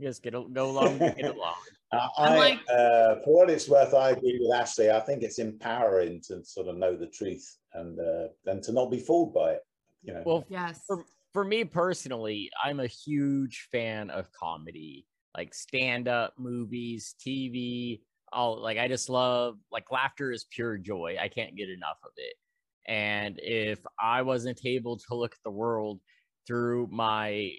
Just 0.00 0.22
get 0.22 0.34
a, 0.34 0.44
go 0.52 0.70
along, 0.70 0.98
get 0.98 1.24
along. 1.36 1.54
Uh, 1.92 2.08
I, 2.18 2.36
like, 2.36 2.60
uh, 2.70 3.16
for 3.24 3.38
what 3.38 3.50
it's 3.50 3.68
worth, 3.68 3.92
I 3.94 4.10
agree 4.10 4.38
with 4.40 4.54
Ashley. 4.54 4.90
I 4.90 5.00
think 5.00 5.24
it's 5.24 5.40
empowering 5.40 6.20
to 6.28 6.44
sort 6.44 6.68
of 6.68 6.76
know 6.76 6.96
the 6.96 7.08
truth 7.08 7.56
and 7.74 7.98
uh, 7.98 8.28
and 8.46 8.62
to 8.64 8.72
not 8.72 8.90
be 8.90 8.98
fooled 8.98 9.34
by 9.34 9.52
it. 9.52 9.60
You 10.02 10.14
know. 10.14 10.22
Well, 10.24 10.44
yes. 10.48 10.80
For, 10.86 11.04
for 11.32 11.44
me 11.44 11.64
personally, 11.64 12.50
I'm 12.62 12.80
a 12.80 12.86
huge 12.86 13.68
fan 13.70 14.10
of 14.10 14.32
comedy, 14.32 15.06
like 15.36 15.54
stand-up 15.54 16.34
movies, 16.38 17.14
TV. 17.24 18.00
All 18.32 18.60
like 18.60 18.78
I 18.78 18.88
just 18.88 19.08
love 19.08 19.58
like 19.72 19.90
laughter 19.90 20.32
is 20.32 20.46
pure 20.50 20.78
joy. 20.78 21.16
I 21.20 21.28
can't 21.28 21.56
get 21.56 21.68
enough 21.68 21.98
of 22.04 22.12
it. 22.16 22.34
And 22.86 23.38
if 23.42 23.80
I 24.00 24.22
wasn't 24.22 24.60
able 24.64 24.96
to 24.96 25.14
look 25.14 25.32
at 25.32 25.42
the 25.44 25.50
world 25.50 26.00
through 26.46 26.88
my 26.90 27.52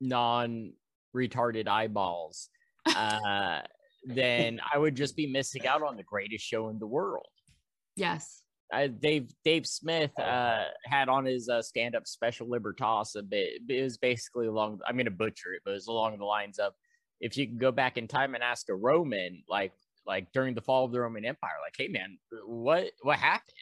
non 0.00 0.72
retarded 1.14 1.66
eyeballs 1.66 2.50
uh, 2.96 3.62
then 4.06 4.60
I 4.72 4.78
would 4.78 4.94
just 4.94 5.16
be 5.16 5.26
missing 5.26 5.66
out 5.66 5.82
on 5.82 5.96
the 5.96 6.02
greatest 6.02 6.44
show 6.44 6.68
in 6.68 6.78
the 6.78 6.86
world. 6.86 7.26
Yes. 7.96 8.42
Uh, 8.72 8.88
Dave 8.88 9.30
Dave 9.44 9.66
Smith 9.66 10.10
uh, 10.18 10.64
had 10.84 11.08
on 11.08 11.24
his 11.24 11.48
uh, 11.48 11.62
stand 11.62 11.94
up 11.94 12.06
special 12.06 12.48
Libertas 12.48 13.14
a 13.16 13.22
bit. 13.22 13.60
It 13.68 13.82
was 13.82 13.96
basically 13.96 14.46
along. 14.46 14.80
I'm 14.86 14.96
going 14.96 15.04
to 15.04 15.10
butcher 15.10 15.54
it, 15.54 15.62
but 15.64 15.70
it 15.72 15.74
was 15.74 15.86
along 15.86 16.18
the 16.18 16.24
lines 16.24 16.58
of 16.58 16.72
if 17.20 17.36
you 17.36 17.46
can 17.46 17.58
go 17.58 17.70
back 17.70 17.96
in 17.96 18.08
time 18.08 18.34
and 18.34 18.42
ask 18.42 18.68
a 18.68 18.74
Roman, 18.74 19.42
like 19.48 19.72
like 20.06 20.32
during 20.32 20.54
the 20.54 20.60
fall 20.60 20.84
of 20.84 20.92
the 20.92 21.00
Roman 21.00 21.24
Empire, 21.24 21.50
like, 21.64 21.74
hey 21.78 21.88
man, 21.88 22.18
what 22.46 22.90
what 23.02 23.18
happened? 23.18 23.54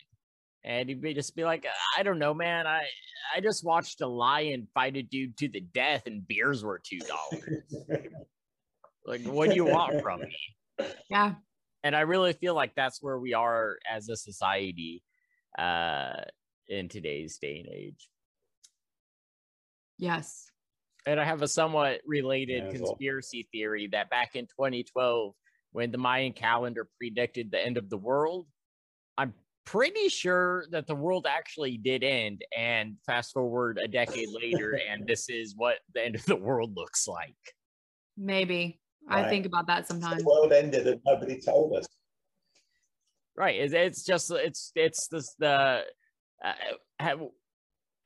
And 0.65 0.89
he'd 0.89 1.03
be 1.03 1.13
just 1.13 1.37
be 1.37 1.45
like, 1.45 1.67
I 1.99 2.03
don't 2.03 2.19
know, 2.19 2.33
man. 2.33 2.67
I 2.67 2.85
I 3.37 3.41
just 3.41 3.65
watched 3.65 4.01
a 4.01 4.07
lion 4.07 4.69
fight 4.73 4.97
a 4.97 5.03
dude 5.03 5.37
to 5.39 5.49
the 5.49 5.61
death, 5.61 6.07
and 6.07 6.27
beers 6.27 6.65
were 6.65 6.81
two 6.83 7.01
dollars. 7.01 7.75
Like, 9.07 9.23
what 9.25 9.51
do 9.51 9.55
you 9.55 9.67
want 9.67 10.01
from 10.03 10.21
me? 10.21 10.37
Yeah. 11.11 11.35
And 11.85 11.95
I 11.95 12.01
really 12.01 12.33
feel 12.33 12.55
like 12.55 12.75
that's 12.75 13.03
where 13.03 13.19
we 13.19 13.35
are 13.35 13.77
as 13.89 14.09
a 14.09 14.17
society 14.17 15.03
uh, 15.59 16.23
in 16.67 16.89
today's 16.89 17.37
day 17.37 17.61
and 17.61 17.69
age. 17.69 18.09
Yes. 19.99 20.51
And 21.07 21.21
I 21.21 21.25
have 21.25 21.43
a 21.43 21.49
somewhat 21.49 22.01
related 22.07 22.65
yeah, 22.65 22.71
conspiracy 22.71 23.45
well. 23.45 23.49
theory 23.53 23.89
that 23.93 24.09
back 24.09 24.35
in 24.35 24.47
2012, 24.47 25.35
when 25.73 25.93
the 25.93 25.99
Mayan 25.99 26.33
calendar 26.33 26.89
predicted 26.99 27.51
the 27.51 27.63
end 27.63 27.77
of 27.77 27.91
the 27.91 27.99
world, 27.99 28.47
I'm 29.19 29.35
pretty 29.67 30.09
sure 30.09 30.65
that 30.71 30.87
the 30.87 30.95
world 30.95 31.27
actually 31.29 31.77
did 31.77 32.03
end. 32.03 32.43
And 32.57 32.97
fast 33.05 33.35
forward 33.35 33.79
a 33.83 33.89
decade 33.89 34.31
later, 34.31 34.81
and 34.91 35.07
this 35.07 35.29
is 35.29 35.55
what 35.55 35.77
the 35.95 36.03
end 36.03 36.15
of 36.15 36.25
the 36.25 36.37
world 36.37 36.75
looks 36.75 37.07
like. 37.07 37.35
Maybe. 38.17 38.81
Right. 39.09 39.27
I 39.27 39.29
think 39.29 39.47
about 39.47 39.67
that 39.67 39.87
sometimes. 39.87 40.23
The 40.23 40.29
world 40.29 40.53
ended 40.53 40.87
and 40.87 41.01
nobody 41.05 41.41
told 41.41 41.77
us. 41.77 41.87
Right. 43.37 43.57
It's, 43.57 43.75
it's 43.75 44.05
just 44.05 44.31
it's 44.31 44.73
it's 44.75 45.09
this 45.09 45.35
the 45.39 45.83
uh, 46.45 46.53
have 46.99 47.21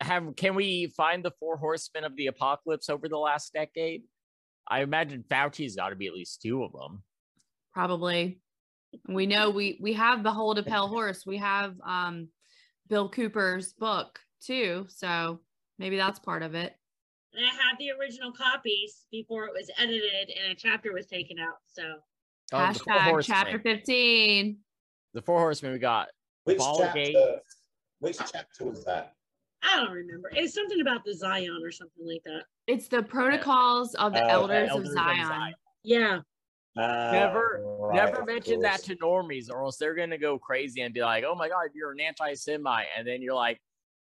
have 0.01 0.37
can 0.37 0.55
we 0.55 0.93
find 0.97 1.25
the 1.25 1.33
four 1.39 1.57
horsemen 1.57 2.05
of 2.05 2.17
the 2.17 2.27
apocalypse 2.27 2.89
over 2.89 3.09
the 3.09 3.19
last 3.19 3.53
decade? 3.53 4.03
I 4.67 4.83
imagine 4.83 5.25
Fauci's 5.29 5.77
got 5.77 5.91
to 5.91 5.97
be 5.97 6.07
at 6.07 6.15
least 6.15 6.43
two 6.43 6.63
of 6.63 6.73
them. 6.73 7.03
Probably. 7.73 8.41
We 9.07 9.27
know 9.27 9.51
we 9.51 9.79
we 9.81 9.93
have 9.95 10.23
Behold 10.23 10.59
a 10.59 10.63
Pale 10.63 10.89
Horse. 10.89 11.25
We 11.27 11.39
have 11.39 11.75
um 11.87 12.29
Bill 12.89 13.09
Cooper's 13.09 13.73
book 13.75 14.19
too. 14.43 14.87
So 14.89 15.41
maybe 15.79 15.97
that's 15.97 16.19
part 16.19 16.43
of 16.43 16.55
it. 16.55 16.75
And 17.35 17.45
I 17.45 17.51
had 17.51 17.79
the 17.79 17.91
original 17.93 18.33
copies 18.33 19.05
before 19.11 19.45
it 19.47 19.53
was 19.53 19.71
edited 19.79 20.31
and 20.43 20.53
a 20.53 20.55
chapter 20.55 20.93
was 20.93 21.07
taken 21.07 21.38
out. 21.38 21.57
So 21.67 21.83
Oh, 22.53 22.57
Hashtag 22.57 23.01
Horsemen. 23.03 23.37
chapter 23.37 23.59
15. 23.59 24.59
The 25.12 25.23
four 25.23 25.38
horsemen 25.38 25.73
we 25.73 25.79
got. 25.79 26.09
Which 26.45 26.59
Ballgate. 26.59 27.12
chapter? 27.12 27.41
Which 28.01 28.17
chapter 28.33 28.64
was 28.64 28.85
that? 28.87 29.12
I 29.62 29.77
don't 29.77 29.93
remember. 29.93 30.31
It's 30.35 30.55
something 30.55 30.81
about 30.81 31.05
the 31.05 31.12
Zion 31.14 31.61
or 31.62 31.71
something 31.71 32.07
like 32.07 32.23
that. 32.25 32.45
It's 32.67 32.88
the 32.88 33.03
protocols 33.03 33.95
of 33.97 34.12
the 34.14 34.25
Uh, 34.25 34.29
elders, 34.29 34.71
Elders 34.71 34.88
of 34.88 34.95
Zion. 34.95 35.55
Yeah. 35.83 36.21
Ah, 36.79 37.11
Never- 37.11 37.61
right, 37.81 37.97
Never 37.97 38.25
mention 38.25 38.61
that 38.61 38.81
to 38.85 38.97
normies, 38.97 39.51
or 39.51 39.64
else 39.64 39.77
they're 39.79 39.95
gonna 39.95 40.17
go 40.17 40.38
crazy 40.38 40.81
and 40.83 40.95
be 40.95 41.01
like, 41.03 41.25
"Oh 41.25 41.35
my 41.35 41.49
god, 41.49 41.71
you're 41.75 41.91
an 41.91 42.01
anti-Semite," 42.01 42.87
and 42.97 43.07
then 43.07 43.21
you're 43.21 43.35
like, 43.35 43.61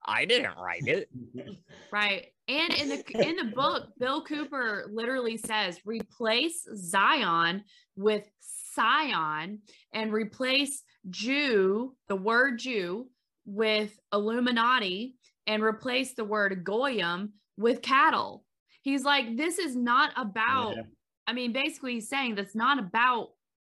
"I 0.05 0.25
didn't 0.25 0.57
write 0.57 0.87
it." 0.89 1.09
Right. 1.93 2.33
And 2.47 2.75
in 2.75 2.89
the 2.91 3.29
in 3.29 3.37
the 3.37 3.53
book, 3.55 3.89
Bill 3.99 4.23
Cooper 4.23 4.91
literally 4.93 5.37
says 5.37 5.81
replace 5.85 6.67
Zion 6.77 7.65
with 7.97 8.29
Scion 8.41 9.61
and 9.93 10.13
replace 10.13 10.83
Jew, 11.09 11.95
the 12.09 12.17
word 12.17 12.59
Jew, 12.59 13.09
with 13.47 13.99
Illuminati 14.13 15.17
and 15.47 15.63
replace 15.63 16.15
the 16.15 16.25
word 16.25 16.65
Goyim 16.65 17.33
with 17.57 17.83
cattle. 17.83 18.45
He's 18.83 19.05
like, 19.05 19.37
this 19.37 19.59
is 19.59 19.77
not 19.77 20.13
about, 20.17 20.77
Yeah. 20.77 20.83
I 21.27 21.33
mean, 21.33 21.53
basically 21.53 21.95
he's 21.95 22.09
saying 22.09 22.35
that's 22.35 22.55
not 22.55 22.79
about, 22.79 23.29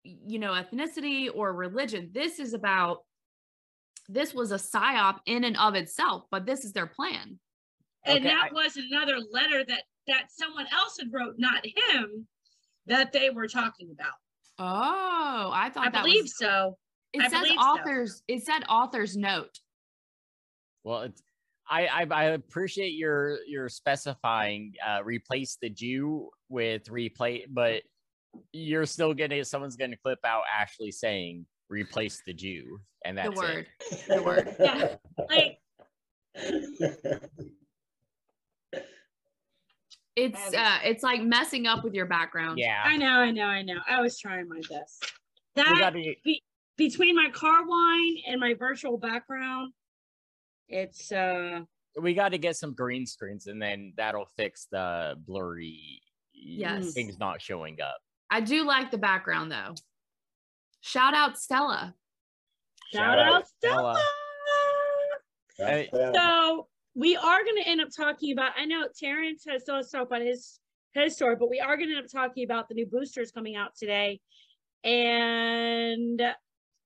you 0.04 0.40
know, 0.40 0.52
ethnicity 0.52 1.30
or 1.34 1.54
religion. 1.54 2.12
This 2.14 2.40
is 2.40 2.54
about, 2.54 3.04
this 4.10 4.34
was 4.34 4.52
a 4.52 4.56
psyop 4.56 5.20
in 5.26 5.44
and 5.44 5.58
of 5.58 5.76
itself, 5.76 6.24
but 6.32 6.46
this 6.46 6.66
is 6.66 6.74
their 6.74 6.88
plan. 6.88 7.40
And 8.08 8.20
Okay, 8.20 8.28
that 8.30 8.50
I- 8.52 8.54
was 8.54 8.78
another 8.78 9.18
letter 9.32 9.64
that 9.66 9.84
that 10.08 10.32
someone 10.32 10.66
else 10.72 10.98
had 11.00 11.12
wrote, 11.12 11.36
not 11.38 11.66
him, 11.66 12.26
that 12.86 13.12
they 13.12 13.30
were 13.30 13.48
talking 13.48 13.92
about. 13.92 14.14
Oh, 14.60 15.52
I 15.54 15.70
thought 15.70 15.88
I 15.88 15.90
that 15.90 16.04
believe 16.04 16.24
was, 16.24 16.38
so. 16.38 16.78
it 17.14 17.22
I 17.22 17.28
says 17.30 17.42
believe 17.42 17.60
so. 17.60 17.66
authors, 17.66 18.24
it 18.30 18.44
said 18.46 18.64
author's 18.70 19.18
note. 19.18 19.60
Well, 20.86 21.02
it's, 21.02 21.22
I, 21.70 21.88
I 21.88 22.08
I 22.10 22.24
appreciate 22.26 22.94
your 22.94 23.40
your 23.46 23.68
specifying 23.68 24.74
uh, 24.88 25.04
replace 25.04 25.58
the 25.62 25.70
Jew 25.70 26.30
with 26.48 26.90
replace, 26.90 27.46
but 27.50 27.84
you're 28.54 28.86
still 28.86 29.14
gonna 29.14 29.44
someone's 29.44 29.76
gonna 29.76 29.98
clip 29.98 30.20
out 30.24 30.44
Ashley 30.58 30.92
saying 30.92 31.46
replace 31.70 32.22
the 32.26 32.34
Jew, 32.34 32.80
and 33.04 33.18
that's 33.18 33.30
the 33.32 33.36
word. 33.36 33.68
It. 33.92 34.08
The 34.08 34.24
word. 34.24 34.56
Yeah. 34.60 34.96
Like 35.30 35.60
It's 40.18 40.54
uh 40.56 40.80
it's 40.84 41.04
like 41.04 41.22
messing 41.22 41.68
up 41.68 41.84
with 41.84 41.94
your 41.94 42.08
background. 42.08 42.58
Yeah, 42.58 42.82
I 42.84 42.98
know, 42.98 43.20
I 43.20 43.30
know, 43.30 43.46
I 43.46 43.62
know. 43.62 43.78
I 43.88 44.02
was 44.02 44.18
trying 44.20 44.50
my 44.50 44.62
best. 44.68 45.14
That 45.56 45.76
gotta 45.78 46.16
between 46.76 47.16
my 47.16 47.30
car 47.30 47.68
wine 47.68 48.18
and 48.28 48.40
my 48.40 48.56
virtual 48.56 48.98
background, 48.98 49.74
it's 50.68 51.12
uh 51.12 51.62
we 52.02 52.16
got 52.16 52.30
to 52.30 52.40
get 52.40 52.56
some 52.56 52.74
green 52.74 53.06
screens, 53.06 53.46
and 53.46 53.62
then 53.62 53.94
that'll 53.96 54.28
fix 54.38 54.68
the 54.72 55.16
blurry 55.28 56.02
Yes. 56.34 56.94
things 56.94 57.20
not 57.20 57.40
showing 57.40 57.80
up. 57.82 57.98
I 58.32 58.42
do 58.42 58.64
like 58.66 58.90
the 58.90 58.98
background 58.98 59.52
though. 59.52 59.76
Shout 60.82 61.14
out 61.14 61.38
Stella. 61.38 61.94
shout 62.92 63.20
out 63.20 63.48
Stella. 63.48 64.00
Stella. 65.56 65.70
Hey. 65.70 65.90
So 65.92 66.68
we 66.98 67.16
are 67.16 67.44
going 67.44 67.62
to 67.64 67.70
end 67.70 67.80
up 67.80 67.90
talking 67.96 68.32
about. 68.32 68.54
I 68.58 68.66
know 68.66 68.88
Terrence 69.00 69.44
has 69.48 69.64
told 69.64 69.80
us 69.82 69.92
talk 69.92 70.08
about 70.08 70.22
his 70.24 70.60
his 70.94 71.16
story, 71.16 71.36
but 71.36 71.50
we 71.50 71.60
are 71.60 71.78
going 71.78 71.90
to 71.90 71.96
end 71.96 72.06
up 72.06 72.12
talking 72.12 72.44
about 72.44 72.68
the 72.68 72.74
new 72.74 72.88
boosters 72.88 73.32
coming 73.32 73.56
out 73.56 73.76
today. 73.78 74.20
And 74.84 76.22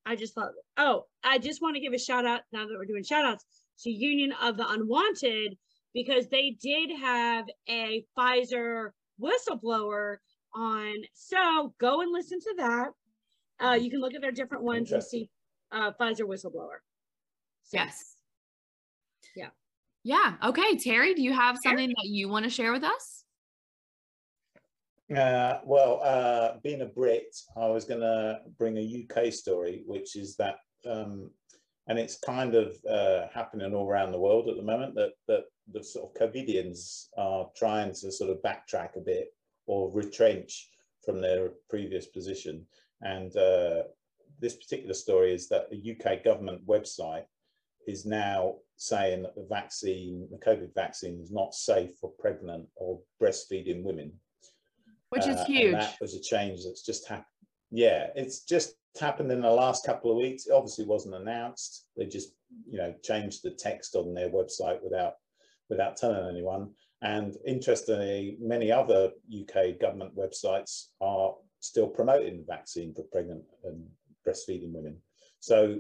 I 0.06 0.16
just 0.18 0.34
thought, 0.36 0.52
oh, 0.78 1.06
I 1.24 1.38
just 1.38 1.62
want 1.62 1.76
to 1.76 1.82
give 1.82 1.94
a 1.94 1.98
shout 2.00 2.26
out 2.26 2.42
now 2.52 2.66
that 2.68 2.74
we're 2.78 2.86
doing 2.86 3.04
shout 3.04 3.24
outs 3.26 3.46
to 3.84 3.90
Union 3.90 4.34
of 4.42 4.58
the 4.58 4.70
Unwanted 4.70 5.58
because 5.94 6.28
they 6.28 6.58
did 6.62 6.90
have 7.00 7.46
a 7.70 8.04
Pfizer 8.18 8.90
whistleblower 9.22 10.18
on. 10.54 10.94
So 11.14 11.74
go 11.80 12.02
and 12.02 12.12
listen 12.12 12.40
to 12.42 12.54
that. 12.58 12.88
Uh, 13.64 13.74
you 13.76 13.90
can 13.90 14.02
look 14.02 14.14
at 14.14 14.22
their 14.22 14.32
different 14.32 14.64
ones 14.64 14.92
and 14.92 15.04
see 15.04 15.30
uh, 15.72 15.92
Pfizer 16.00 16.22
whistleblower. 16.24 16.80
So- 17.64 17.78
Yes. 17.78 18.16
Yeah. 19.36 19.50
Yeah. 20.04 20.34
Okay. 20.44 20.78
Terry, 20.78 21.14
do 21.14 21.22
you 21.22 21.34
have 21.34 21.58
something 21.64 21.90
that 21.90 22.08
you 22.08 22.28
want 22.28 22.46
to 22.46 22.50
share 22.50 22.72
with 22.72 22.84
us? 22.84 23.24
Uh, 25.16 25.60
well, 25.66 26.00
uh, 26.04 26.58
being 26.64 26.82
a 26.82 26.86
Brit, 26.86 27.36
I 27.58 27.68
was 27.68 27.86
going 27.86 28.00
to 28.00 28.40
bring 28.58 28.78
a 28.78 29.08
UK 29.08 29.32
story, 29.34 29.84
which 29.86 30.16
is 30.16 30.38
that, 30.38 30.56
um, 30.90 31.30
and 31.88 32.00
it's 32.00 32.18
kind 32.20 32.56
of 32.56 32.78
uh, 32.90 33.28
happening 33.34 33.74
all 33.74 33.90
around 33.90 34.12
the 34.12 34.20
world 34.20 34.48
at 34.48 34.56
the 34.56 34.64
moment, 34.64 34.96
that, 34.96 35.12
that 35.28 35.44
the 35.74 35.84
sort 35.84 36.10
of 36.10 36.34
COVIDians 36.34 37.08
are 37.18 37.50
trying 37.58 37.90
to 37.90 38.12
sort 38.12 38.30
of 38.30 38.42
backtrack 38.42 38.96
a 38.96 39.02
bit 39.02 39.28
or 39.68 39.92
retrench 39.92 40.70
from 41.04 41.20
their 41.20 41.52
previous 41.70 42.08
position. 42.08 42.66
And 43.02 43.36
uh, 43.36 43.84
this 44.40 44.56
particular 44.56 44.94
story 44.94 45.34
is 45.34 45.50
that 45.50 45.70
the 45.70 45.96
UK 45.96 46.24
government 46.24 46.66
website 46.66 47.26
is 47.88 48.06
now 48.06 48.56
saying 48.78 49.24
that 49.24 49.36
the 49.36 49.46
vaccine, 49.50 50.28
the 50.32 50.38
COVID 50.38 50.74
vaccine, 50.74 51.20
is 51.22 51.32
not 51.32 51.54
safe 51.54 51.92
for 52.00 52.12
pregnant 52.20 52.68
or 52.76 53.00
breastfeeding 53.22 53.84
women. 53.84 54.12
Which 55.10 55.28
is 55.28 55.38
Uh, 55.38 55.46
huge. 55.46 55.74
that 55.74 56.00
was 56.00 56.16
a 56.16 56.22
change 56.22 56.64
that's 56.64 56.84
just 56.84 57.08
happened. 57.08 57.26
Yeah, 57.70 58.12
it's 58.16 58.44
just 58.44 58.76
happened 59.00 59.32
in 59.32 59.42
the 59.42 59.52
last 59.52 59.86
couple 59.86 60.12
of 60.12 60.18
weeks. 60.18 60.48
It 60.48 60.52
obviously 60.54 60.86
wasn't 60.86 61.16
announced. 61.16 61.88
They 61.96 62.06
just, 62.06 62.34
you 62.70 62.78
know, 62.78 62.94
changed 63.04 63.44
the 63.44 63.52
text 63.52 63.96
on 63.96 64.14
their 64.14 64.30
website 64.30 64.82
without 64.84 65.16
without 65.70 65.96
telling 65.96 66.28
anyone. 66.28 66.74
And 67.02 67.38
interestingly, 67.46 68.38
many 68.42 68.72
other 68.72 69.12
UK 69.32 69.80
government 69.80 70.16
websites 70.16 70.88
are 71.00 71.34
still 71.62 71.88
promoting 71.88 72.38
the 72.38 72.44
vaccine 72.44 72.94
for 72.94 73.04
pregnant 73.04 73.44
and 73.64 73.88
breastfeeding 74.28 74.74
women. 74.74 75.02
So 75.40 75.80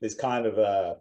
there's 0.00 0.14
kind 0.14 0.44
of 0.46 0.58
a 0.58 0.98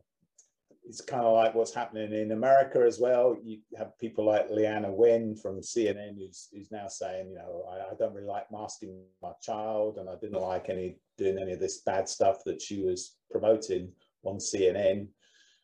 it's 0.91 0.99
kind 0.99 1.23
of 1.23 1.33
like 1.33 1.55
what's 1.55 1.73
happening 1.73 2.11
in 2.11 2.33
America 2.33 2.83
as 2.85 2.99
well. 2.99 3.37
You 3.41 3.59
have 3.77 3.97
people 3.97 4.25
like 4.25 4.49
Leana 4.49 4.91
Wen 4.91 5.37
from 5.37 5.61
CNN 5.61 6.17
who's, 6.17 6.49
who's 6.51 6.69
now 6.69 6.89
saying, 6.89 7.29
you 7.29 7.35
know, 7.35 7.63
I, 7.71 7.91
I 7.91 7.95
don't 7.97 8.13
really 8.13 8.27
like 8.27 8.51
masking 8.51 9.01
my 9.23 9.31
child 9.41 9.99
and 9.99 10.09
I 10.09 10.15
didn't 10.15 10.41
like 10.41 10.67
any 10.67 10.97
doing 11.17 11.39
any 11.39 11.53
of 11.53 11.61
this 11.61 11.77
bad 11.85 12.09
stuff 12.09 12.43
that 12.45 12.61
she 12.61 12.83
was 12.83 13.15
promoting 13.31 13.93
on 14.23 14.35
CNN. 14.35 15.07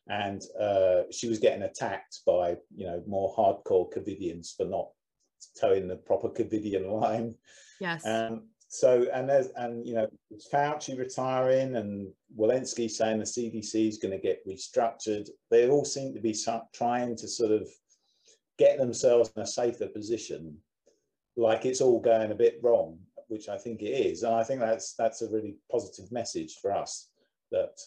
And 0.08 0.40
uh, 0.58 1.02
she 1.10 1.28
was 1.28 1.38
getting 1.38 1.64
attacked 1.64 2.20
by, 2.26 2.56
you 2.74 2.86
know, 2.86 3.02
more 3.06 3.34
hardcore 3.36 3.92
Covidians 3.92 4.56
for 4.56 4.64
not 4.64 4.88
toeing 5.60 5.88
the 5.88 5.96
proper 5.96 6.30
Covidian 6.30 6.90
line. 6.90 7.34
Yes. 7.80 8.06
Um, 8.06 8.44
so, 8.68 9.06
and 9.14 9.28
there's, 9.28 9.48
and 9.56 9.86
you 9.86 9.94
know, 9.94 10.08
Fauci 10.52 10.96
retiring 10.98 11.76
and 11.76 12.12
Walensky 12.38 12.90
saying 12.90 13.18
the 13.18 13.24
CDC 13.24 13.88
is 13.88 13.98
going 13.98 14.12
to 14.12 14.18
get 14.18 14.46
restructured. 14.46 15.28
They 15.50 15.68
all 15.68 15.86
seem 15.86 16.12
to 16.14 16.20
be 16.20 16.36
trying 16.74 17.16
to 17.16 17.28
sort 17.28 17.50
of 17.50 17.66
get 18.58 18.78
themselves 18.78 19.32
in 19.34 19.42
a 19.42 19.46
safer 19.46 19.86
position, 19.86 20.58
like 21.36 21.64
it's 21.64 21.80
all 21.80 22.00
going 22.00 22.30
a 22.30 22.34
bit 22.34 22.58
wrong, 22.62 22.98
which 23.28 23.48
I 23.48 23.56
think 23.56 23.80
it 23.80 23.86
is. 23.86 24.22
And 24.22 24.34
I 24.34 24.44
think 24.44 24.60
that's 24.60 24.94
that's 24.94 25.22
a 25.22 25.30
really 25.30 25.56
positive 25.70 26.12
message 26.12 26.56
for 26.60 26.72
us 26.72 27.08
that 27.50 27.78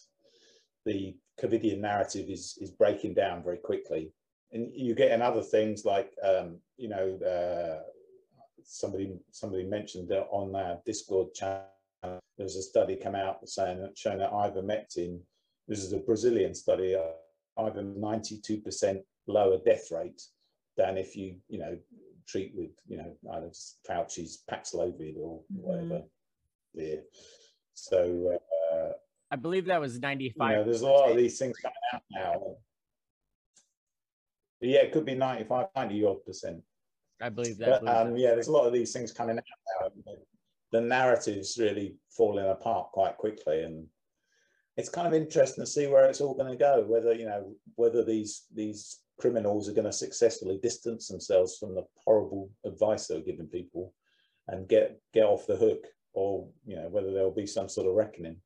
the 0.84 1.14
COVIDian 1.40 1.78
narrative 1.78 2.28
is 2.28 2.58
is 2.60 2.72
breaking 2.72 3.14
down 3.14 3.44
very 3.44 3.58
quickly. 3.58 4.12
And 4.50 4.70
you 4.74 4.94
get 4.94 5.12
in 5.12 5.22
other 5.22 5.42
things 5.42 5.84
like, 5.84 6.12
um, 6.22 6.58
you 6.76 6.88
know, 6.88 7.18
uh, 7.24 7.82
somebody 8.64 9.14
somebody 9.30 9.64
mentioned 9.64 10.08
that 10.08 10.26
on 10.30 10.54
our 10.54 10.78
Discord 10.86 11.34
channel. 11.34 11.66
There's 12.36 12.56
a 12.56 12.62
study 12.62 12.96
come 12.96 13.14
out 13.14 13.48
saying 13.48 13.80
that 13.80 13.96
showing 13.96 14.18
that 14.18 14.32
ivermectin, 14.32 15.20
this 15.68 15.80
is 15.80 15.92
a 15.92 15.98
Brazilian 15.98 16.54
study, 16.54 16.96
uh, 16.96 17.62
either 17.64 17.82
92% 17.82 19.00
lower 19.28 19.58
death 19.64 19.90
rate 19.92 20.20
than 20.76 20.96
if 20.96 21.16
you 21.16 21.36
you 21.48 21.58
know 21.58 21.78
treat 22.26 22.52
with 22.54 22.70
you 22.88 22.96
know 22.96 23.12
either 23.34 23.50
Fauci's 23.88 24.42
Paxlovid 24.50 25.16
or 25.18 25.42
whatever. 25.50 26.02
Yeah. 26.74 26.96
So 27.74 28.38
uh, 28.72 28.92
I 29.30 29.36
believe 29.36 29.66
that 29.66 29.80
was 29.80 29.94
You 29.94 30.00
95. 30.00 30.56
know, 30.56 30.64
there's 30.64 30.82
a 30.82 30.88
lot 30.88 31.10
of 31.10 31.16
these 31.16 31.38
things 31.38 31.56
coming 31.58 31.74
out 31.94 32.02
now. 32.10 32.56
Yeah, 34.60 34.80
it 34.80 34.92
could 34.92 35.04
be 35.04 35.14
95, 35.14 35.66
90 35.74 36.04
odd 36.04 36.24
percent. 36.24 36.62
I 37.22 37.28
believe 37.28 37.58
that. 37.58 37.84
But 37.84 37.96
um, 37.96 38.16
yeah, 38.16 38.30
there's 38.30 38.48
a 38.48 38.52
lot 38.52 38.66
of 38.66 38.72
these 38.72 38.92
things 38.92 39.12
coming 39.12 39.38
out 39.38 39.44
now. 39.80 40.12
The 40.72 40.80
narrative's 40.80 41.56
really 41.58 41.94
falling 42.10 42.48
apart 42.48 42.90
quite 42.92 43.16
quickly, 43.16 43.62
and 43.62 43.86
it's 44.76 44.88
kind 44.88 45.06
of 45.06 45.14
interesting 45.14 45.62
to 45.62 45.70
see 45.70 45.86
where 45.86 46.04
it's 46.04 46.20
all 46.20 46.34
going 46.34 46.50
to 46.50 46.56
go. 46.56 46.84
Whether 46.86 47.14
you 47.14 47.26
know 47.26 47.54
whether 47.76 48.04
these 48.04 48.46
these 48.52 48.98
criminals 49.20 49.68
are 49.68 49.74
going 49.74 49.84
to 49.84 49.92
successfully 49.92 50.58
distance 50.62 51.08
themselves 51.08 51.56
from 51.58 51.74
the 51.74 51.84
horrible 52.04 52.50
advice 52.64 53.06
they're 53.06 53.20
giving 53.20 53.46
people 53.46 53.94
and 54.48 54.68
get 54.68 55.00
get 55.14 55.24
off 55.24 55.46
the 55.46 55.56
hook, 55.56 55.86
or 56.14 56.48
you 56.66 56.76
know 56.76 56.88
whether 56.88 57.12
there'll 57.12 57.30
be 57.30 57.46
some 57.46 57.68
sort 57.68 57.86
of 57.86 57.94
reckoning. 57.94 58.36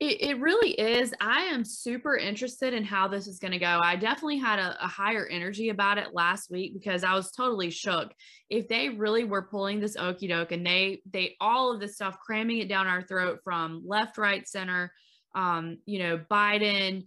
It, 0.00 0.22
it 0.22 0.40
really 0.40 0.70
is. 0.70 1.12
I 1.20 1.40
am 1.42 1.64
super 1.64 2.16
interested 2.16 2.72
in 2.72 2.84
how 2.84 3.08
this 3.08 3.26
is 3.26 3.40
going 3.40 3.52
to 3.52 3.58
go. 3.58 3.80
I 3.82 3.96
definitely 3.96 4.38
had 4.38 4.60
a, 4.60 4.84
a, 4.84 4.86
higher 4.86 5.26
energy 5.26 5.70
about 5.70 5.98
it 5.98 6.14
last 6.14 6.52
week 6.52 6.72
because 6.72 7.02
I 7.02 7.14
was 7.14 7.32
totally 7.32 7.70
shook. 7.70 8.12
If 8.48 8.68
they 8.68 8.90
really 8.90 9.24
were 9.24 9.42
pulling 9.42 9.80
this 9.80 9.96
okey 9.96 10.28
doke 10.28 10.52
and 10.52 10.64
they 10.64 11.02
they 11.10 11.34
all 11.40 11.72
of 11.72 11.80
this 11.80 11.96
stuff 11.96 12.18
cramming 12.24 12.58
it 12.58 12.68
down 12.68 12.86
our 12.86 13.02
throat 13.02 13.40
from 13.42 13.82
left, 13.84 14.18
right, 14.18 14.46
center, 14.46 14.92
um, 15.34 15.78
you 15.84 15.98
know, 15.98 16.18
Biden, 16.30 17.06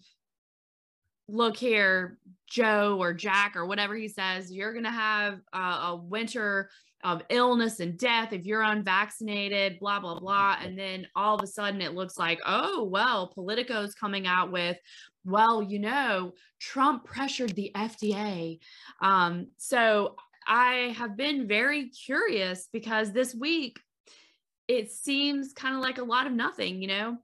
look 1.29 1.55
here, 1.55 2.17
Joe 2.49 2.97
or 2.99 3.13
Jack 3.13 3.55
or 3.55 3.65
whatever 3.65 3.95
he 3.95 4.09
says, 4.09 4.51
you're 4.51 4.73
going 4.73 4.83
to 4.83 4.91
have 4.91 5.39
a, 5.53 5.57
a 5.57 5.95
winter 5.95 6.69
of 7.03 7.23
illness 7.29 7.79
and 7.79 7.97
death 7.97 8.33
if 8.33 8.45
you're 8.45 8.61
unvaccinated, 8.61 9.79
blah, 9.79 9.99
blah, 9.99 10.19
blah. 10.19 10.57
And 10.61 10.77
then 10.77 11.07
all 11.15 11.35
of 11.35 11.43
a 11.43 11.47
sudden 11.47 11.81
it 11.81 11.93
looks 11.93 12.17
like, 12.17 12.39
oh, 12.45 12.83
well, 12.83 13.31
Politico's 13.33 13.95
coming 13.95 14.27
out 14.27 14.51
with, 14.51 14.77
well, 15.25 15.61
you 15.61 15.79
know, 15.79 16.33
Trump 16.59 17.05
pressured 17.05 17.55
the 17.55 17.71
FDA. 17.75 18.59
Um, 19.01 19.47
so 19.57 20.15
I 20.47 20.95
have 20.97 21.15
been 21.15 21.47
very 21.47 21.89
curious 21.89 22.67
because 22.71 23.11
this 23.11 23.35
week 23.35 23.79
it 24.67 24.91
seems 24.91 25.53
kind 25.53 25.75
of 25.75 25.81
like 25.81 25.97
a 25.97 26.03
lot 26.03 26.27
of 26.27 26.33
nothing, 26.33 26.81
you 26.81 26.87
know? 26.87 27.17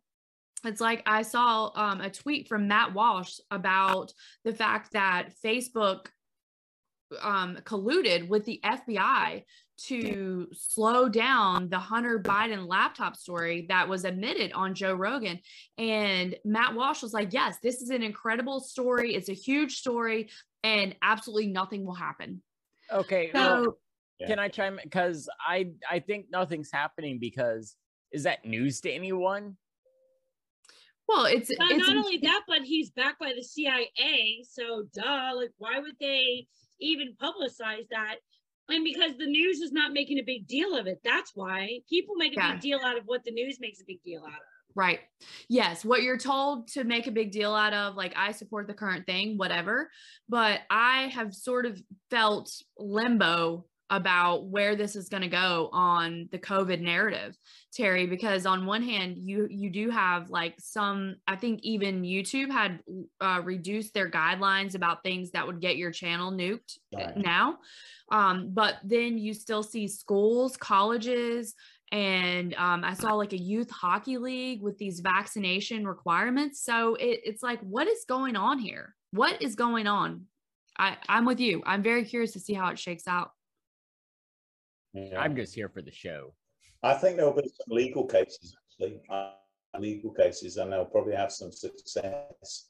It's 0.63 0.81
like 0.81 1.03
I 1.05 1.21
saw 1.21 1.71
um, 1.75 2.01
a 2.01 2.09
tweet 2.09 2.47
from 2.47 2.67
Matt 2.67 2.93
Walsh 2.93 3.39
about 3.51 4.11
the 4.43 4.53
fact 4.53 4.93
that 4.93 5.29
Facebook 5.43 6.07
um, 7.21 7.57
colluded 7.63 8.27
with 8.27 8.45
the 8.45 8.59
FBI 8.63 9.43
to 9.85 10.47
slow 10.53 11.07
down 11.07 11.69
the 11.69 11.79
Hunter 11.79 12.19
Biden 12.19 12.67
laptop 12.67 13.15
story 13.15 13.65
that 13.69 13.87
was 13.87 14.05
admitted 14.05 14.51
on 14.53 14.73
Joe 14.73 14.93
Rogan. 14.93 15.39
And 15.77 16.35
Matt 16.43 16.75
Walsh 16.75 17.01
was 17.01 17.13
like, 17.13 17.33
Yes, 17.33 17.57
this 17.61 17.81
is 17.81 17.89
an 17.89 18.03
incredible 18.03 18.59
story. 18.59 19.13
It's 19.15 19.29
a 19.29 19.33
huge 19.33 19.77
story, 19.77 20.29
and 20.63 20.95
absolutely 21.01 21.47
nothing 21.47 21.85
will 21.85 21.93
happen. 21.93 22.41
Okay. 22.91 23.31
So, 23.33 23.39
well, 23.39 23.77
can 24.27 24.39
I 24.39 24.47
chime 24.47 24.79
because 24.81 25.29
I 25.39 25.71
I 25.89 25.99
think 25.99 26.27
nothing's 26.31 26.71
happening 26.71 27.19
because 27.19 27.75
is 28.11 28.23
that 28.23 28.45
news 28.45 28.81
to 28.81 28.91
anyone? 28.91 29.57
Well, 31.07 31.25
it's, 31.25 31.49
not, 31.57 31.71
it's 31.71 31.87
not 31.87 31.95
only 31.95 32.17
that, 32.23 32.41
but 32.47 32.63
he's 32.63 32.89
backed 32.91 33.19
by 33.19 33.31
the 33.33 33.43
CIA. 33.43 34.43
So, 34.49 34.83
duh, 34.93 35.31
like, 35.35 35.51
why 35.57 35.79
would 35.79 35.95
they 36.01 36.47
even 36.81 37.15
publicize 37.21 37.87
that? 37.91 38.17
And 38.69 38.84
because 38.84 39.12
the 39.17 39.25
news 39.25 39.62
is 39.62 39.71
not 39.71 39.93
making 39.93 40.19
a 40.19 40.23
big 40.23 40.47
deal 40.47 40.75
of 40.75 40.88
it. 40.88 40.99
That's 41.03 41.32
why 41.36 41.80
people 41.89 42.15
make 42.15 42.34
a 42.34 42.36
yeah. 42.36 42.51
big 42.53 42.62
deal 42.62 42.80
out 42.84 42.97
of 42.97 43.03
what 43.06 43.23
the 43.23 43.32
news 43.32 43.60
makes 43.60 43.80
a 43.82 43.86
big 43.86 44.03
deal 44.03 44.21
out 44.23 44.34
of. 44.34 44.39
Right. 44.75 44.99
Yes. 45.49 45.84
What 45.84 46.03
you're 46.03 46.19
told 46.19 46.67
to 46.73 46.84
make 46.84 47.08
a 47.08 47.12
big 47.12 47.32
deal 47.32 47.56
out 47.56 47.73
of, 47.73 47.95
like, 47.95 48.13
I 48.15 48.32
support 48.32 48.67
the 48.67 48.75
current 48.75 49.08
thing, 49.08 49.38
whatever. 49.38 49.89
But 50.30 50.60
I 50.69 51.08
have 51.13 51.34
sort 51.34 51.65
of 51.65 51.82
felt 52.12 52.51
limbo 52.77 53.65
about 53.89 54.45
where 54.47 54.76
this 54.76 54.95
is 54.95 55.08
going 55.08 55.23
to 55.23 55.30
go 55.30 55.69
on 55.71 56.28
the 56.32 56.38
covid 56.38 56.82
narrative 56.82 57.38
terry 57.73 58.06
because 58.06 58.45
on 58.45 58.65
one 58.65 58.84
hand 58.84 59.17
you 59.17 59.47
you 59.50 59.69
do 59.69 59.89
have 59.89 60.30
like 60.30 60.54
some 60.60 61.15
i 61.28 61.36
think 61.36 61.60
even 61.63 62.02
youtube 62.02 62.52
had 62.52 62.80
uh, 63.21 63.41
reduced 63.43 63.93
their 63.93 64.10
guidelines 64.10 64.76
about 64.76 65.04
things 65.04 65.32
that 65.32 65.45
would 65.45 65.60
get 65.60 65.78
your 65.78 65.91
channel 65.91 66.32
nuked 66.32 66.78
right. 66.93 67.17
now. 67.17 67.58
Um, 68.12 68.52
but 68.54 68.78
then 68.84 69.17
you 69.17 69.34
still 69.34 69.63
see 69.63 69.88
schools 69.88 70.56
colleges 70.58 71.54
and 71.91 72.54
um, 72.56 72.84
i 72.84 72.93
saw 72.93 73.13
like 73.13 73.34
a 73.34 73.38
youth 73.38 73.69
hockey 73.71 74.17
league 74.17 74.62
with 74.62 74.78
these 74.78 75.00
vaccination 75.00 75.88
requirements. 75.88 76.63
So 76.63 76.95
it, 76.95 77.21
it's 77.23 77.43
like 77.43 77.60
what 77.62 77.88
is 77.88 78.06
going 78.08 78.36
on 78.36 78.60
here? 78.60 78.95
What 79.12 79.41
is 79.41 79.56
going 79.56 79.88
on? 79.88 80.26
I, 80.80 80.97
i'm 81.10 81.26
with 81.26 81.39
you. 81.39 81.63
I'm 81.65 81.82
very 81.82 82.06
curious 82.06 82.34
to 82.34 82.39
see 82.39 82.54
how 82.54 82.69
it 82.69 82.80
shakes 82.80 83.08
out 83.08 83.32
yeah. 84.93 85.19
I'm 85.19 85.36
just 85.36 85.54
here 85.54 85.69
for 85.69 85.82
the 85.82 85.91
show. 85.91 86.34
I 86.84 86.93
think 86.93 87.17
there'll 87.17 87.34
be 87.34 87.41
some 87.41 87.76
legal 87.76 88.06
cases 88.06 88.56
actually, 88.80 89.02
uh, 89.10 89.32
legal 89.80 90.12
cases, 90.12 90.58
and 90.58 90.71
they'll 90.71 90.86
probably 90.86 91.15
have 91.15 91.32
some 91.32 91.52
success, 91.52 92.69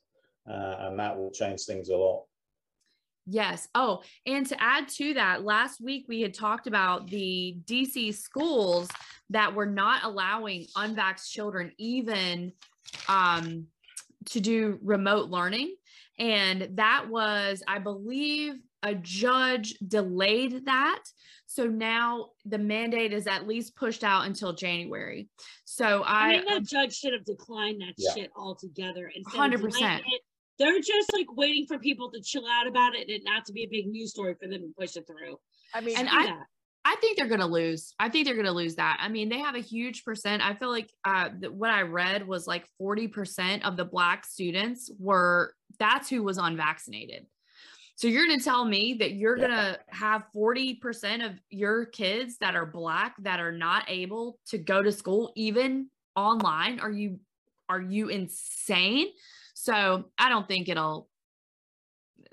uh, 0.50 0.76
and 0.80 1.00
that 1.00 1.18
will 1.18 1.32
change 1.32 1.62
things 1.64 1.90
a 1.90 1.96
lot. 1.96 2.24
Yes. 3.30 3.68
Oh, 3.76 4.04
and 4.26 4.46
to 4.48 4.62
add 4.62 4.88
to 4.90 5.14
that, 5.16 5.44
last 5.44 5.82
week 5.82 6.06
we 6.08 6.22
had 6.22 6.34
talked 6.34 6.66
about 6.66 7.10
the 7.10 7.58
DC 7.66 8.16
schools 8.16 8.88
that 9.30 9.54
were 9.54 9.66
not 9.66 10.06
allowing 10.06 10.66
unvaxxed 10.78 11.30
children 11.30 11.74
even 11.78 12.54
um, 13.10 13.68
to 14.28 14.40
do 14.40 14.80
remote 14.82 15.30
learning. 15.30 15.76
And 16.18 16.70
that 16.76 17.10
was, 17.10 17.62
I 17.68 17.80
believe, 17.80 18.56
a 18.84 18.96
judge 18.96 19.76
delayed 19.88 20.66
that 20.66 21.04
so 21.48 21.66
now 21.66 22.32
the 22.46 22.58
mandate 22.58 23.14
is 23.14 23.26
at 23.26 23.48
least 23.48 23.76
pushed 23.76 24.04
out 24.04 24.26
until 24.26 24.54
January. 24.54 25.30
So 25.64 26.04
I, 26.04 26.28
I 26.28 26.32
think 26.34 26.50
that 26.50 26.64
judge 26.66 26.96
should 26.96 27.14
have 27.14 27.24
declined 27.24 27.82
that 27.82 27.94
yeah. 27.98 28.14
shit 28.14 28.32
altogether. 28.36 29.10
Hundred 29.28 29.62
percent. 29.62 30.04
They're 30.60 30.80
just 30.80 31.14
like 31.14 31.28
waiting 31.36 31.66
for 31.66 31.80
people 31.80 32.12
to 32.12 32.22
chill 32.22 32.46
out 32.48 32.68
about 32.68 32.96
it 32.96 33.10
and 33.10 33.24
not 33.24 33.46
to 33.46 33.54
be 33.54 33.64
a 33.64 33.68
big 33.68 33.88
news 33.88 34.10
story 34.10 34.36
for 34.40 34.48
them 34.48 34.62
to 34.62 34.74
push 34.78 34.98
it 34.98 35.06
through. 35.08 35.38
I 35.74 35.82
mean, 35.82 35.98
and 35.98 36.10
I, 36.10 36.26
that. 36.26 36.44
I 36.84 36.96
think 36.96 37.18
they're 37.18 37.28
going 37.28 37.42
to 37.42 37.46
lose. 37.46 37.94
I 38.00 38.10
think 38.10 38.26
they're 38.26 38.34
going 38.36 38.46
to 38.46 38.52
lose 38.52 38.76
that. 38.76 38.98
I 39.00 39.08
mean, 39.08 39.30
they 39.30 39.40
have 39.40 39.56
a 39.56 39.60
huge 39.60 40.04
percent. 40.04 40.44
I 40.46 40.56
feel 40.56 40.70
like 40.70 40.90
uh, 41.06 41.30
what 41.52 41.70
I 41.70 41.84
read 41.84 42.28
was 42.28 42.48
like 42.48 42.68
40% 42.82 43.64
of 43.64 43.78
the 43.78 43.86
black 43.86 44.26
students 44.26 44.90
were, 45.00 45.54
that's 45.80 46.10
who 46.10 46.24
was 46.24 46.38
unvaccinated. 46.38 47.28
So 47.98 48.08
you're 48.08 48.28
going 48.28 48.38
to 48.38 48.46
tell 48.46 48.64
me 48.64 48.96
that 49.00 49.14
you're 49.14 49.38
yeah. 49.38 49.48
going 49.48 49.58
to 49.58 49.80
have 49.90 50.26
40% 50.36 51.26
of 51.26 51.32
your 51.50 51.86
kids 51.86 52.38
that 52.42 52.56
are 52.56 52.66
black 52.66 53.16
that 53.24 53.40
are 53.40 53.52
not 53.52 53.86
able 53.88 54.38
to 54.50 54.60
go 54.60 54.84
to 54.84 54.92
school 54.92 55.34
even 55.36 55.90
online? 56.16 56.80
Are 56.80 56.92
you 56.92 57.20
are 57.68 57.82
you 57.82 58.10
insane? 58.10 59.08
So 59.56 60.06
I 60.18 60.30
don't 60.30 60.48
think 60.48 60.70
it'll 60.70 61.10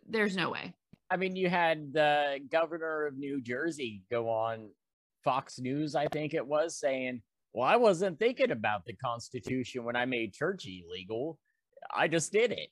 there's 0.06 0.36
no 0.36 0.50
way. 0.50 0.74
I 1.10 1.16
mean, 1.16 1.34
you 1.34 1.48
had 1.48 1.94
the 1.94 2.40
governor 2.52 3.06
of 3.06 3.16
New 3.16 3.40
Jersey 3.40 4.02
go 4.10 4.28
on 4.28 4.68
Fox 5.24 5.58
News, 5.58 5.94
I 5.94 6.08
think 6.08 6.34
it 6.34 6.46
was, 6.46 6.78
saying, 6.78 7.22
Well, 7.54 7.66
I 7.66 7.76
wasn't 7.76 8.18
thinking 8.18 8.50
about 8.50 8.84
the 8.84 8.92
Constitution 8.92 9.84
when 9.84 9.96
I 9.96 10.04
made 10.04 10.34
church 10.34 10.66
illegal. 10.66 11.38
I 11.94 12.06
just 12.06 12.32
did 12.32 12.52
it. 12.52 12.68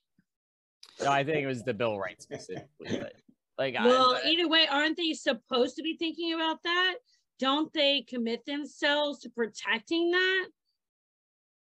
No, 1.01 1.11
I 1.11 1.23
think 1.23 1.37
it 1.37 1.47
was 1.47 1.63
the 1.63 1.73
Bill 1.73 1.97
rights 1.97 2.23
specifically. 2.23 2.67
But 2.99 3.13
like, 3.57 3.75
well, 3.75 4.19
I, 4.23 4.29
either 4.29 4.47
way, 4.47 4.67
aren't 4.69 4.97
they 4.97 5.13
supposed 5.13 5.75
to 5.77 5.83
be 5.83 5.95
thinking 5.97 6.33
about 6.33 6.61
that? 6.63 6.95
Don't 7.39 7.71
they 7.73 8.01
commit 8.01 8.45
themselves 8.45 9.19
to 9.19 9.29
protecting 9.29 10.11
that? 10.11 10.47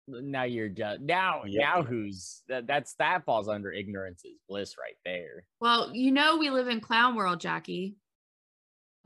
Now 0.08 0.44
you're 0.44 0.70
just 0.70 1.00
now 1.00 1.42
yeah. 1.46 1.60
now 1.60 1.82
who's 1.82 2.42
that? 2.48 2.66
That's 2.66 2.94
that 2.94 3.26
falls 3.26 3.46
under 3.46 3.70
ignorance 3.70 4.24
is 4.24 4.38
bliss 4.48 4.76
right 4.78 4.96
there. 5.04 5.44
Well, 5.60 5.90
you 5.94 6.12
know 6.12 6.38
we 6.38 6.48
live 6.48 6.68
in 6.68 6.80
clown 6.80 7.14
world, 7.14 7.40
Jackye 7.40 7.92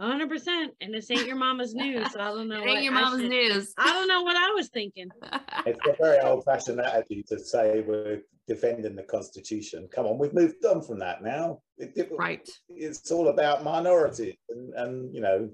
hundred 0.07 0.29
percent. 0.29 0.73
And 0.81 0.93
this 0.93 1.11
ain't 1.11 1.27
your 1.27 1.37
mama's 1.37 1.75
news. 1.75 2.11
So 2.13 2.21
I 2.21 2.27
don't 2.27 2.49
know. 2.49 2.63
it 2.63 2.69
ain't 2.69 2.83
your 2.83 2.93
mama's 2.93 3.21
should, 3.21 3.31
news. 3.31 3.75
I 3.79 3.93
don't 3.93 4.09
know 4.09 4.23
what 4.23 4.37
I 4.37 4.51
was 4.51 4.69
thinking. 4.69 5.09
It's 5.65 5.79
a 5.87 5.95
very 5.97 6.19
old-fashioned 6.19 6.81
attitude 6.81 7.29
to 7.29 7.39
say 7.39 7.85
we're 7.87 8.23
defending 8.49 8.97
the 8.97 9.03
Constitution. 9.03 9.89
Come 9.93 10.07
on, 10.07 10.19
we've 10.19 10.35
moved 10.35 10.65
on 10.65 10.83
from 10.83 10.99
that 11.01 11.23
now. 11.23 11.61
It, 11.79 11.93
it, 11.97 12.11
right. 12.17 12.49
It's 12.69 13.11
all 13.11 13.29
about 13.29 13.65
minorities 13.65 14.37
and, 14.49 14.75
and 14.75 15.15
you 15.15 15.21
know 15.21 15.51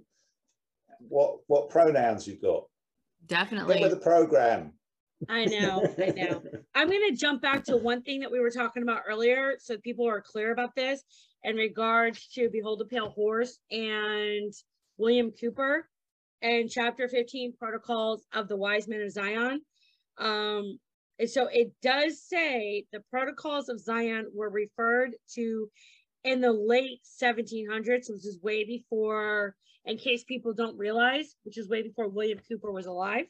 what 0.98 1.38
what 1.46 1.70
pronouns 1.70 2.26
you've 2.26 2.42
got. 2.42 2.64
Definitely. 3.26 3.74
Get 3.74 3.82
with 3.82 3.92
the 3.92 4.04
program. 4.04 4.72
I 5.28 5.46
know, 5.46 5.84
I 5.98 6.10
know. 6.10 6.42
I'm 6.74 6.88
going 6.88 7.10
to 7.10 7.16
jump 7.16 7.42
back 7.42 7.64
to 7.64 7.76
one 7.76 8.02
thing 8.02 8.20
that 8.20 8.30
we 8.30 8.38
were 8.38 8.50
talking 8.50 8.84
about 8.84 9.02
earlier 9.08 9.56
so 9.58 9.76
people 9.78 10.06
are 10.06 10.20
clear 10.20 10.52
about 10.52 10.76
this 10.76 11.02
in 11.42 11.56
regards 11.56 12.28
to 12.34 12.48
Behold 12.50 12.78
the 12.78 12.84
Pale 12.84 13.10
Horse 13.10 13.58
and 13.70 14.52
William 14.96 15.32
Cooper 15.32 15.88
and 16.42 16.70
chapter 16.70 17.08
15 17.08 17.54
Protocols 17.58 18.24
of 18.32 18.48
the 18.48 18.56
Wise 18.56 18.86
Men 18.86 19.02
of 19.02 19.10
Zion. 19.10 19.60
Um, 20.18 20.78
And 21.18 21.28
so 21.28 21.48
it 21.52 21.72
does 21.82 22.22
say 22.22 22.84
the 22.92 23.02
protocols 23.10 23.68
of 23.68 23.80
Zion 23.80 24.30
were 24.32 24.50
referred 24.50 25.16
to 25.34 25.68
in 26.24 26.40
the 26.40 26.52
late 26.52 27.00
1700s, 27.20 28.10
which 28.10 28.26
is 28.26 28.38
way 28.42 28.64
before, 28.64 29.56
in 29.84 29.96
case 29.96 30.22
people 30.24 30.52
don't 30.52 30.78
realize, 30.78 31.34
which 31.44 31.58
is 31.58 31.68
way 31.68 31.82
before 31.82 32.08
William 32.08 32.38
Cooper 32.48 32.70
was 32.70 32.86
alive. 32.86 33.26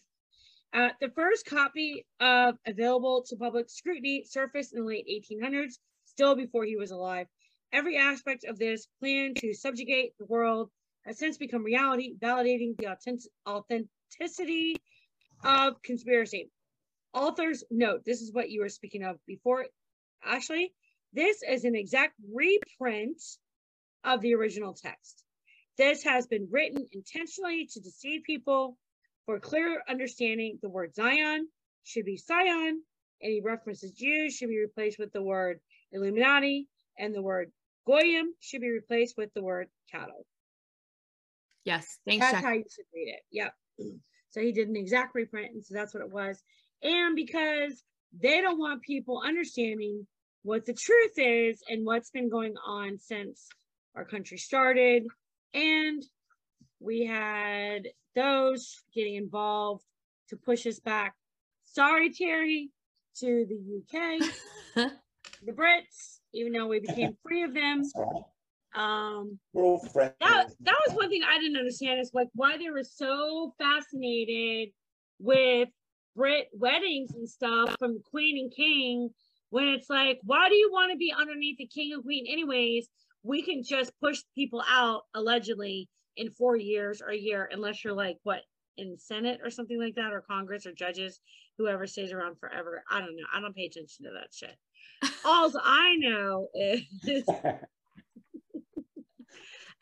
Uh, 0.74 0.90
the 1.00 1.10
first 1.10 1.46
copy 1.46 2.04
of 2.20 2.56
available 2.66 3.24
to 3.26 3.36
public 3.36 3.70
scrutiny 3.70 4.24
surfaced 4.24 4.74
in 4.74 4.80
the 4.80 4.86
late 4.86 5.06
1800s, 5.08 5.78
still 6.04 6.34
before 6.36 6.64
he 6.64 6.76
was 6.76 6.90
alive. 6.90 7.26
Every 7.72 7.96
aspect 7.96 8.44
of 8.44 8.58
this 8.58 8.86
plan 9.00 9.34
to 9.36 9.54
subjugate 9.54 10.12
the 10.18 10.26
world 10.26 10.70
has 11.06 11.18
since 11.18 11.38
become 11.38 11.62
reality, 11.64 12.16
validating 12.18 12.76
the 12.76 12.86
authentic- 12.86 13.32
authenticity 13.46 14.76
of 15.42 15.80
conspiracy. 15.82 16.50
Authors 17.18 17.64
note 17.68 18.02
this 18.06 18.20
is 18.20 18.32
what 18.32 18.48
you 18.48 18.60
were 18.60 18.68
speaking 18.68 19.02
of 19.02 19.16
before. 19.26 19.66
Actually, 20.24 20.72
this 21.12 21.42
is 21.42 21.64
an 21.64 21.74
exact 21.74 22.14
reprint 22.32 23.20
of 24.04 24.20
the 24.20 24.34
original 24.34 24.72
text. 24.72 25.24
This 25.76 26.04
has 26.04 26.28
been 26.28 26.46
written 26.48 26.86
intentionally 26.92 27.68
to 27.72 27.80
deceive 27.80 28.22
people. 28.22 28.78
For 29.26 29.40
clear 29.40 29.82
understanding, 29.88 30.60
the 30.62 30.68
word 30.68 30.94
Zion 30.94 31.48
should 31.82 32.04
be 32.04 32.16
Sion. 32.16 32.82
Any 33.20 33.40
references 33.44 33.90
Jews 33.90 34.36
should 34.36 34.48
be 34.48 34.60
replaced 34.60 35.00
with 35.00 35.12
the 35.12 35.22
word 35.22 35.58
Illuminati, 35.90 36.68
and 37.00 37.12
the 37.12 37.20
word 37.20 37.50
Goyim 37.84 38.32
should 38.38 38.60
be 38.60 38.70
replaced 38.70 39.16
with 39.18 39.34
the 39.34 39.42
word 39.42 39.66
cattle. 39.90 40.24
Yes. 41.64 41.98
Thanks, 42.06 42.24
That's 42.24 42.36
Jack. 42.36 42.44
how 42.44 42.52
you 42.52 42.64
should 42.72 42.84
read 42.94 43.08
it. 43.08 43.20
Yep. 43.32 43.54
So 44.30 44.40
he 44.40 44.52
did 44.52 44.68
an 44.68 44.76
exact 44.76 45.16
reprint, 45.16 45.52
and 45.52 45.66
so 45.66 45.74
that's 45.74 45.92
what 45.92 46.02
it 46.02 46.12
was. 46.12 46.40
And 46.82 47.16
because 47.16 47.82
they 48.18 48.40
don't 48.40 48.58
want 48.58 48.82
people 48.82 49.22
understanding 49.24 50.06
what 50.42 50.64
the 50.64 50.72
truth 50.72 51.12
is 51.16 51.62
and 51.68 51.84
what's 51.84 52.10
been 52.10 52.28
going 52.28 52.54
on 52.64 52.98
since 52.98 53.48
our 53.94 54.04
country 54.04 54.38
started. 54.38 55.04
And 55.54 56.02
we 56.80 57.04
had 57.04 57.88
those 58.14 58.76
getting 58.94 59.16
involved 59.16 59.84
to 60.28 60.36
push 60.36 60.66
us 60.66 60.78
back. 60.78 61.14
Sorry, 61.64 62.12
Terry, 62.12 62.70
to 63.20 63.46
the 63.48 63.82
UK, 63.82 64.32
the 65.44 65.52
Brits, 65.52 66.18
even 66.32 66.52
though 66.52 66.66
we 66.66 66.80
became 66.80 67.16
free 67.22 67.42
of 67.42 67.54
them. 67.54 67.82
That's 67.82 67.92
all 67.94 68.12
right. 68.12 68.24
Um, 68.74 69.38
We're 69.52 69.64
all 69.64 69.78
friends. 69.78 70.14
that 70.20 70.50
that 70.60 70.76
was 70.86 70.96
one 70.96 71.08
thing 71.08 71.22
I 71.28 71.38
didn't 71.40 71.56
understand 71.56 72.00
is 72.00 72.10
like 72.12 72.28
why 72.34 72.58
they 72.58 72.70
were 72.70 72.84
so 72.84 73.54
fascinated 73.58 74.70
with 75.18 75.68
Brit 76.18 76.48
weddings 76.52 77.14
and 77.14 77.28
stuff 77.28 77.76
from 77.78 78.02
Queen 78.10 78.36
and 78.38 78.52
King 78.52 79.10
when 79.50 79.68
it's 79.68 79.88
like, 79.88 80.18
why 80.24 80.48
do 80.48 80.56
you 80.56 80.68
want 80.72 80.90
to 80.90 80.98
be 80.98 81.14
underneath 81.16 81.58
the 81.58 81.66
King 81.66 81.92
and 81.94 82.02
Queen 82.02 82.26
anyways? 82.28 82.88
We 83.22 83.40
can 83.42 83.62
just 83.62 83.92
push 84.02 84.18
people 84.34 84.62
out 84.68 85.02
allegedly 85.14 85.88
in 86.16 86.30
four 86.30 86.56
years 86.56 87.00
or 87.00 87.10
a 87.10 87.16
year, 87.16 87.48
unless 87.52 87.84
you're 87.84 87.94
like 87.94 88.16
what 88.24 88.40
in 88.76 88.96
Senate 88.98 89.38
or 89.44 89.50
something 89.50 89.78
like 89.80 89.94
that, 89.94 90.12
or 90.12 90.24
Congress 90.28 90.66
or 90.66 90.72
judges, 90.72 91.20
whoever 91.56 91.86
stays 91.86 92.12
around 92.12 92.36
forever. 92.40 92.82
I 92.90 92.98
don't 92.98 93.14
know. 93.14 93.26
I 93.32 93.40
don't 93.40 93.54
pay 93.54 93.66
attention 93.66 94.06
to 94.06 94.10
that 94.14 94.28
shit. 94.32 94.56
All 95.24 95.52
I 95.64 95.94
know 95.98 96.48
is 96.54 96.82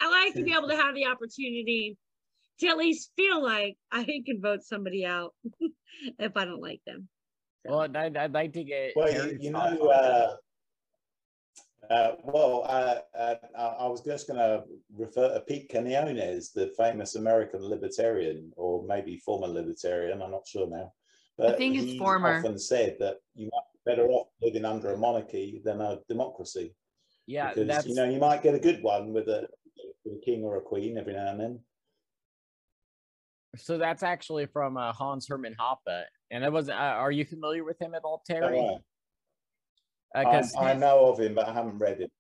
I 0.01 0.11
like 0.11 0.35
to 0.35 0.43
be 0.43 0.53
able 0.53 0.69
to 0.69 0.77
have 0.77 0.95
the 0.95 1.07
opportunity 1.07 1.97
to 2.61 2.67
at 2.69 2.79
least 2.79 3.13
feel 3.17 3.43
like 3.43 3.77
I 3.93 4.05
can 4.05 4.41
vote 4.41 4.63
somebody 4.63 5.05
out 5.05 5.35
if 6.19 6.37
I 6.37 6.45
don't 6.45 6.63
like 6.63 6.81
them. 6.87 7.09
Well, 7.65 7.81
I'd, 7.81 8.17
I'd 8.17 8.33
like 8.33 8.53
to 8.53 8.65
get. 8.65 8.93
Well, 8.95 9.13
you, 9.13 9.39
you 9.41 9.51
know, 9.51 9.59
uh, 9.59 10.37
uh, 11.91 12.13
well, 12.25 12.65
uh, 12.69 13.01
uh, 13.17 13.35
I 13.57 13.63
I 13.63 13.87
was 13.87 14.03
just 14.03 14.27
going 14.27 14.39
to 14.39 14.65
refer 14.97 15.33
to 15.33 15.41
Pete 15.41 15.69
Quinones, 15.71 16.53
the 16.53 16.73
famous 16.77 17.15
American 17.15 17.63
libertarian, 17.63 18.53
or 18.57 18.85
maybe 18.87 19.19
former 19.19 19.47
libertarian. 19.47 20.23
I'm 20.23 20.31
not 20.31 20.47
sure 20.47 20.69
now. 20.69 20.93
But 21.39 21.55
I 21.55 21.57
think 21.57 21.77
it's 21.77 21.99
former. 21.99 22.39
often 22.39 22.59
said 22.59 22.97
that 23.01 23.17
you 23.35 23.51
might 23.53 23.67
be 23.75 23.91
better 23.91 24.09
off 24.09 24.29
living 24.41 24.65
under 24.65 24.93
a 24.93 24.97
monarchy 24.97 25.61
than 25.65 25.81
a 25.81 25.99
democracy. 26.09 26.75
yeah, 27.27 27.51
because 27.51 27.69
that's 27.69 27.87
you 27.87 27.95
know 27.95 28.09
you 28.09 28.19
might 28.19 28.43
get 28.43 28.55
a 28.55 28.61
good 28.61 28.83
one 28.83 29.13
with 29.13 29.29
a, 29.29 29.47
with 30.05 30.17
a 30.17 30.25
king 30.25 30.43
or 30.43 30.57
a 30.57 30.63
queen 30.63 30.99
every 30.99 31.13
now 31.13 31.29
and 31.29 31.41
then. 31.41 31.61
So. 33.57 33.79
That's 33.79 34.03
actually 34.03 34.47
from 34.47 34.77
uh, 34.77 34.93
Hans 34.93 35.27
Hermann 35.29 35.55
Hoppe, 35.59 36.03
and 36.31 36.45
it 36.45 36.53
was. 36.53 36.69
Uh, 36.69 36.73
are 36.73 37.11
you 37.11 37.25
familiar 37.25 37.65
with 37.65 37.81
him 37.81 37.95
at 37.95 38.03
all, 38.05 38.23
Terry? 38.27 38.59
All 38.59 38.83
right. 40.15 40.25
Because 40.25 40.55
I, 40.55 40.71
I 40.71 40.75
know 40.75 41.07
of 41.07 41.19
him, 41.21 41.35
but 41.35 41.49
I 41.49 41.53
haven't 41.53 41.79
read 41.79 42.01
it. 42.01 42.11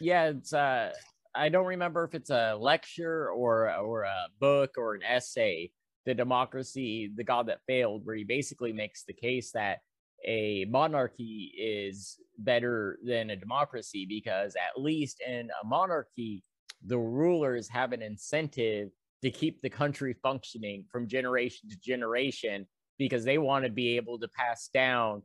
yeah, 0.00 0.26
it's. 0.26 0.52
Uh, 0.52 0.92
I 1.34 1.48
don't 1.48 1.66
remember 1.66 2.04
if 2.04 2.14
it's 2.14 2.30
a 2.30 2.56
lecture 2.58 3.30
or 3.30 3.74
or 3.74 4.02
a 4.02 4.26
book 4.40 4.72
or 4.76 4.94
an 4.94 5.02
essay. 5.02 5.70
The 6.06 6.14
democracy, 6.14 7.10
the 7.16 7.24
God 7.24 7.46
that 7.48 7.60
failed, 7.66 8.02
where 8.04 8.14
he 8.14 8.24
basically 8.24 8.72
makes 8.72 9.04
the 9.04 9.14
case 9.14 9.52
that 9.52 9.78
a 10.26 10.66
monarchy 10.68 11.52
is 11.58 12.18
better 12.38 12.98
than 13.04 13.30
a 13.30 13.36
democracy 13.36 14.06
because 14.06 14.54
at 14.56 14.80
least 14.80 15.22
in 15.26 15.48
a 15.62 15.66
monarchy, 15.66 16.42
the 16.86 16.98
rulers 16.98 17.68
have 17.68 17.92
an 17.92 18.02
incentive 18.02 18.90
to 19.24 19.30
keep 19.30 19.60
the 19.62 19.70
country 19.70 20.14
functioning 20.22 20.84
from 20.92 21.08
generation 21.08 21.68
to 21.70 21.76
generation 21.80 22.66
because 22.98 23.24
they 23.24 23.38
want 23.38 23.64
to 23.64 23.70
be 23.70 23.96
able 23.96 24.18
to 24.18 24.28
pass 24.28 24.68
down 24.72 25.22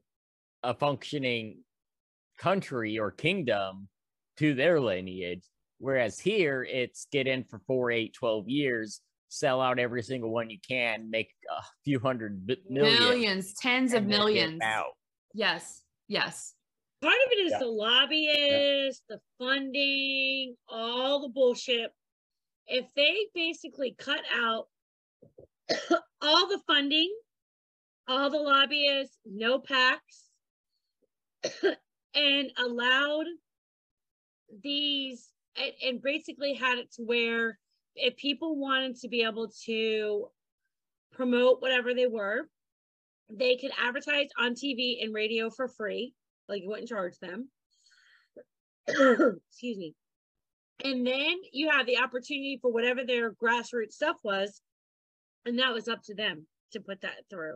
a 0.64 0.74
functioning 0.74 1.58
country 2.38 2.98
or 2.98 3.12
kingdom 3.12 3.88
to 4.38 4.54
their 4.54 4.80
lineage. 4.80 5.44
Whereas 5.80 6.20
here, 6.20 6.64
it's 6.64 7.08
get 7.12 7.28
in 7.28 7.44
for 7.44 7.60
four, 7.68 7.92
eight, 7.92 8.14
12 8.14 8.48
years, 8.50 9.02
sell 9.28 9.62
out 9.62 9.80
every 9.80 10.02
single 10.02 10.32
one 10.32 10.50
you 10.50 10.58
can, 10.68 11.10
make 11.10 11.30
a 11.52 11.62
few 11.84 12.00
hundred 12.00 12.48
bi- 12.48 12.56
million, 12.70 13.00
Millions, 13.00 13.54
tens 13.54 13.94
of 13.94 14.04
and 14.04 14.12
then 14.12 14.20
get 14.20 14.26
millions. 14.26 14.62
out. 14.64 14.92
Yes. 15.34 15.84
Yes. 16.08 16.54
Part 17.02 17.14
of 17.14 17.32
it 17.32 17.46
is 17.46 17.52
Yeah. 17.52 17.60
the 17.60 17.68
lobbyists, 17.68 19.04
the 19.10 19.20
funding, 19.38 20.56
all 20.70 21.22
the 21.22 21.30
bullshit. 21.30 21.92
If 22.70 22.86
they 22.96 23.16
basically 23.34 23.96
cut 23.98 24.22
out 24.34 24.68
all 26.22 26.48
the 26.48 26.62
funding, 26.68 27.12
all 28.08 28.30
the 28.30 28.38
lobbyists, 28.38 29.18
no 29.26 29.60
PACs, 29.60 30.30
and 32.16 32.52
allowed 32.58 33.26
these 34.64 35.30
and, 35.56 35.74
and 35.84 36.02
basically 36.02 36.54
had 36.54 36.78
it 36.78 36.92
to 36.94 37.04
where 37.04 37.58
if 37.96 38.16
people 38.18 38.56
wanted 38.58 38.96
to 38.98 39.08
be 39.10 39.24
able 39.24 39.50
to 39.66 40.28
promote 41.12 41.62
whatever 41.62 41.94
they 41.94 42.08
were, 42.08 42.48
they 43.30 43.58
could 43.58 43.72
advertise 43.84 44.30
on 44.40 44.54
TV 44.54 45.04
and 45.04 45.14
radio 45.14 45.50
for 45.50 45.68
free, 45.68 46.14
like 46.48 46.62
you 46.62 46.70
wouldn't 46.70 46.88
charge 46.88 47.18
them. 47.20 47.50
Excuse 48.88 49.78
me. 49.78 49.96
And 50.84 51.06
then 51.06 51.36
you 51.52 51.70
have 51.70 51.86
the 51.86 51.98
opportunity 51.98 52.58
for 52.62 52.72
whatever 52.72 53.04
their 53.06 53.34
grassroots 53.34 53.94
stuff 53.94 54.18
was, 54.24 54.62
and 55.46 55.60
that 55.60 55.74
was 55.74 55.88
up 55.88 56.02
to 56.04 56.16
them 56.16 56.48
to 56.72 56.80
put 56.80 57.02
that 57.02 57.26
through. 57.30 57.56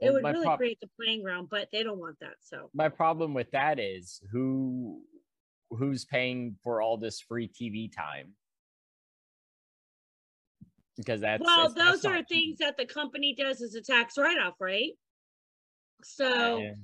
It 0.00 0.06
Well, 0.06 0.14
would 0.14 0.24
really 0.24 0.46
prob- 0.46 0.58
create 0.58 0.78
the 0.80 0.88
playing 0.98 1.22
ground, 1.22 1.48
but 1.50 1.68
they 1.72 1.82
don't 1.82 1.98
want 1.98 2.18
that. 2.20 2.36
So 2.40 2.70
My 2.72 2.88
problem 2.88 3.34
with 3.34 3.50
that 3.50 3.78
is 3.78 4.22
who 4.30 5.02
who's 5.70 6.06
paying 6.06 6.56
for 6.62 6.80
all 6.80 6.96
this 6.96 7.20
free 7.20 7.46
TV 7.48 7.92
time? 7.94 8.34
Because 10.96 11.20
that's 11.20 11.44
well, 11.44 11.68
that's- 11.68 11.74
that's 11.74 12.02
those 12.02 12.10
are 12.10 12.14
not 12.16 12.28
things 12.28 12.58
that 12.58 12.78
the 12.78 12.86
company 12.86 13.34
does 13.34 13.60
as 13.60 13.74
a 13.74 13.82
tax 13.82 14.16
write-off, 14.16 14.54
right? 14.58 14.92
So 16.02 16.58
Yeah. 16.62 16.74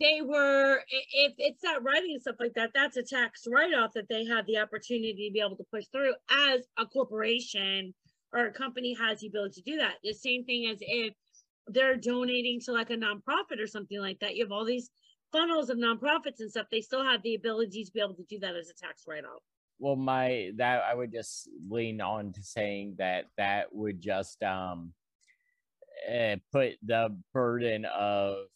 They 0.00 0.20
were 0.22 0.80
if 0.90 1.32
it's 1.38 1.62
that 1.62 1.82
writing 1.82 2.12
and 2.12 2.22
stuff 2.22 2.36
like 2.38 2.52
that 2.54 2.70
that's 2.74 2.96
a 2.96 3.02
tax 3.02 3.46
write-off 3.50 3.92
that 3.94 4.08
they 4.08 4.24
have 4.24 4.46
the 4.46 4.58
opportunity 4.58 5.28
to 5.28 5.32
be 5.32 5.40
able 5.40 5.56
to 5.56 5.64
push 5.72 5.84
through 5.92 6.12
as 6.30 6.60
a 6.78 6.84
corporation 6.86 7.94
or 8.32 8.46
a 8.46 8.52
company 8.52 8.94
has 8.94 9.20
the 9.20 9.28
ability 9.28 9.62
to 9.62 9.70
do 9.70 9.78
that. 9.78 9.94
The 10.02 10.12
same 10.12 10.44
thing 10.44 10.68
as 10.70 10.78
if 10.80 11.14
they're 11.68 11.96
donating 11.96 12.60
to 12.66 12.72
like 12.72 12.90
a 12.90 12.96
nonprofit 12.96 13.60
or 13.60 13.66
something 13.66 14.00
like 14.00 14.18
that. 14.20 14.36
You 14.36 14.44
have 14.44 14.52
all 14.52 14.64
these 14.64 14.90
funnels 15.32 15.70
of 15.70 15.78
nonprofits 15.78 16.40
and 16.40 16.50
stuff. 16.50 16.66
They 16.70 16.80
still 16.80 17.04
have 17.04 17.22
the 17.22 17.34
ability 17.34 17.84
to 17.84 17.90
be 17.92 18.00
able 18.00 18.14
to 18.14 18.24
do 18.28 18.38
that 18.40 18.54
as 18.54 18.70
a 18.70 18.74
tax 18.74 19.04
write-off. 19.08 19.42
Well 19.78 19.96
my 19.96 20.52
that 20.56 20.84
i 20.90 20.94
would 20.94 21.12
just 21.12 21.50
lean 21.68 22.00
on 22.00 22.32
to 22.32 22.42
saying 22.42 22.94
that 22.96 23.26
that 23.36 23.74
would 23.74 24.00
just 24.00 24.42
um 24.42 24.94
uh, 26.10 26.36
put 26.50 26.76
the 26.82 27.14
burden 27.34 27.84
of 27.84 28.46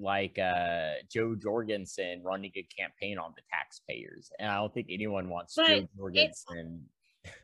like 0.00 0.38
uh 0.38 0.94
Jo 1.12 1.34
Jorgensen 1.34 2.22
running 2.22 2.52
a 2.56 2.66
campaign 2.76 3.18
on 3.18 3.32
the 3.36 3.42
taxpayers 3.50 4.30
and 4.38 4.50
i 4.50 4.56
don't 4.56 4.72
think 4.72 4.88
anyone 4.90 5.28
wants 5.28 5.54
But 5.54 5.66
Jo 5.66 5.88
Jorgensen 5.96 6.84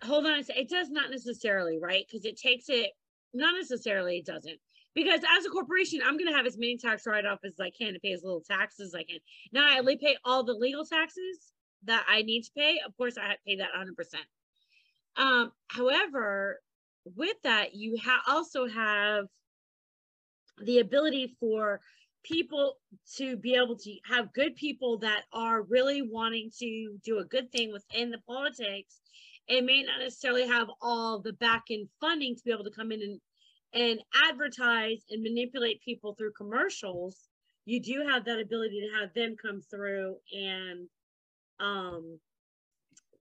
hold 0.03 0.27
on 0.27 0.43
it 0.49 0.69
does 0.69 0.91
not 0.91 1.11
necessarily 1.11 1.79
right 1.81 2.05
because 2.09 2.25
it 2.25 2.37
takes 2.37 2.69
it 2.69 2.91
not 3.33 3.55
necessarily 3.55 4.19
it 4.19 4.27
doesn't 4.27 4.59
because 4.95 5.21
as 5.39 5.45
a 5.45 5.51
corporation, 5.51 6.01
I'm 6.05 6.17
going 6.17 6.31
to 6.31 6.37
have 6.37 6.47
as 6.47 6.57
many 6.57 6.79
tax 6.79 7.07
write 7.07 7.27
off 7.27 7.41
as 7.45 7.59
I 7.61 7.71
can 7.71 7.95
to 7.95 8.01
pay 8.01 8.13
as 8.13 8.23
little 8.23 8.41
taxes 8.41 8.89
as 8.89 8.95
I 8.95 9.03
can. 9.03 9.19
Now 9.53 9.67
I 9.69 9.79
only 9.79 9.97
pay 9.97 10.17
all 10.25 10.45
the 10.45 10.55
legal 10.55 10.85
taxes 10.85 11.53
that 11.85 12.05
I 12.09 12.23
need 12.23 12.43
to 12.43 12.51
pay. 12.57 12.81
Of 12.87 12.97
course, 12.97 13.19
I 13.19 13.37
pay 13.47 13.57
that 13.57 13.71
100%. 13.77 14.15
Um, 15.17 15.53
however, 15.69 16.61
with 17.05 17.37
that, 17.43 17.75
you 17.75 17.99
ha- 18.03 18.23
also 18.29 18.69
have 18.69 19.27
the 20.63 20.79
ability 20.79 21.37
for 21.41 21.81
people 22.25 22.77
to 23.17 23.37
be 23.37 23.55
able 23.55 23.77
to 23.77 23.95
have 24.11 24.33
good 24.33 24.57
people 24.57 24.99
that 24.99 25.23
are 25.33 25.63
really 25.63 26.03
wanting 26.03 26.51
to 26.59 26.99
do 27.05 27.19
a 27.19 27.25
good 27.25 27.53
thing 27.53 27.73
within 27.73 28.11
the 28.11 28.19
politics. 28.27 29.01
And 29.49 29.67
may 29.67 29.83
not 29.83 30.01
necessarily 30.01 30.47
have 30.47 30.69
all 30.81 31.21
the 31.21 31.35
back 31.35 31.65
end 31.71 31.89
funding 32.01 32.35
to 32.35 32.43
be 32.45 32.51
able 32.51 32.65
to 32.65 32.71
come 32.71 32.91
in 32.93 33.03
and 33.03 33.21
and 33.75 34.01
advertise 34.31 35.03
and 35.11 35.23
manipulate 35.23 35.83
people 35.83 36.15
through 36.15 36.33
commercials. 36.37 37.19
You 37.67 37.83
do 37.83 38.07
have 38.09 38.25
that 38.25 38.39
ability 38.39 38.81
to 38.81 39.01
have 39.01 39.13
them 39.15 39.37
come 39.41 39.61
through 39.61 40.17
and 40.33 40.89
um 41.61 42.19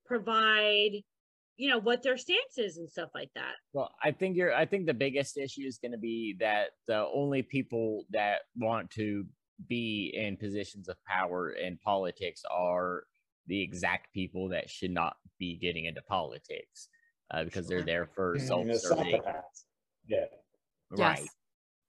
provide 0.05 0.91
you 1.57 1.69
know 1.69 1.79
what 1.79 2.01
their 2.03 2.17
stance 2.17 2.57
is 2.57 2.77
and 2.77 2.89
stuff 2.89 3.09
like 3.13 3.29
that 3.35 3.53
Well, 3.73 3.91
I 4.03 4.11
think 4.11 4.35
you're. 4.35 4.53
I 4.53 4.65
think 4.65 4.85
the 4.85 4.93
biggest 4.93 5.37
issue 5.37 5.63
is 5.67 5.77
going 5.77 5.91
to 5.91 5.97
be 5.97 6.35
that 6.39 6.69
the 6.87 7.05
only 7.13 7.43
people 7.43 8.05
that 8.11 8.39
want 8.55 8.89
to 8.91 9.25
be 9.67 10.11
in 10.15 10.35
positions 10.37 10.89
of 10.89 10.95
power 11.05 11.51
in 11.51 11.77
politics 11.77 12.41
are 12.51 13.03
the 13.47 13.61
exact 13.61 14.13
people 14.13 14.49
that 14.49 14.69
should 14.69 14.91
not 14.91 15.15
be 15.37 15.57
getting 15.57 15.85
into 15.85 16.01
politics 16.01 16.87
uh, 17.31 17.43
because 17.43 17.67
they're 17.67 17.83
there 17.83 18.07
for 18.15 18.35
Mm, 18.35 18.39
the 18.67 18.79
self-serving. 18.79 19.21
psychopaths. 19.21 19.65
Yeah. 20.07 20.25
Right. 20.89 21.19
Yes. 21.19 21.29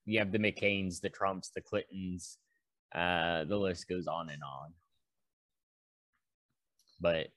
You 0.04 0.18
have 0.18 0.32
the 0.32 0.38
McCains, 0.38 1.00
the 1.00 1.08
Trumps, 1.08 1.50
the 1.54 1.62
Clintons. 1.62 2.38
Uh, 2.94 3.44
the 3.44 3.56
list 3.56 3.88
goes 3.88 4.06
on 4.06 4.28
and 4.28 4.42
on. 4.42 4.72
But 7.00 7.28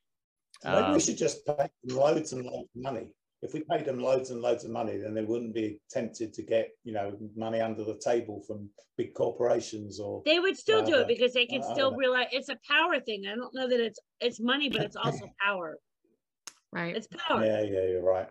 Maybe 0.63 0.77
um, 0.87 0.93
we 0.93 0.99
should 0.99 1.17
just 1.17 1.45
pay 1.45 1.69
them 1.83 1.97
loads 1.97 2.33
and 2.33 2.43
loads 2.45 2.69
of 2.75 2.81
money. 2.81 3.07
If 3.43 3.53
we 3.53 3.63
paid 3.69 3.85
them 3.85 3.99
loads 3.99 4.31
and 4.31 4.41
loads 4.41 4.63
of 4.63 4.71
money, 4.71 4.97
then 4.97 5.13
they 5.13 5.23
wouldn't 5.23 5.53
be 5.53 5.79
tempted 5.91 6.33
to 6.33 6.41
get, 6.41 6.69
you 6.83 6.91
know, 6.91 7.15
money 7.35 7.61
under 7.61 7.83
the 7.83 7.97
table 8.03 8.41
from 8.47 8.69
big 8.97 9.13
corporations 9.13 9.99
or 9.99 10.23
they 10.25 10.39
would 10.39 10.57
still 10.57 10.83
do 10.83 10.95
Uh, 10.95 10.99
it 10.99 11.07
because 11.07 11.33
they 11.33 11.45
can 11.45 11.61
I- 11.61 11.69
I 11.69 11.73
still 11.73 11.95
realize 11.95 12.27
it's 12.31 12.49
a 12.49 12.57
power 12.67 12.99
thing 12.99 13.27
i 13.27 13.35
don't 13.35 13.53
know 13.53 13.67
that 13.69 13.79
it's 13.79 13.99
it's 14.19 14.39
money 14.39 14.69
but 14.69 14.81
it's 14.81 14.95
also 14.95 15.29
power 15.39 15.77
Right. 16.73 16.95
it's 16.95 17.07
power 17.27 17.45
yeah, 17.45 17.61
yeah, 17.61 17.85
you're 17.85 18.01
right. 18.01 18.27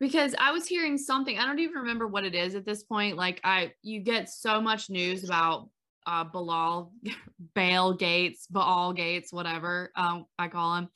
because 0.00 0.34
I 0.38 0.50
was 0.50 0.66
hearing 0.66 0.96
something. 0.98 1.38
I 1.38 1.44
don't 1.46 1.58
even 1.60 1.76
remember 1.76 2.06
what 2.08 2.24
it 2.24 2.34
is 2.34 2.54
at 2.54 2.64
this 2.64 2.82
point. 2.82 3.16
Like 3.16 3.40
I, 3.44 3.72
you 3.82 4.00
get 4.00 4.28
so 4.28 4.60
much 4.60 4.90
news 4.90 5.22
about 5.24 5.68
uh, 6.06 6.24
Bilal, 6.24 6.92
Bale 7.54 7.92
Gates, 7.94 8.46
Baal 8.48 8.92
Gates, 8.94 9.32
whatever 9.32 9.92
um, 9.94 10.24
I 10.38 10.48
call 10.48 10.74
him. 10.76 10.88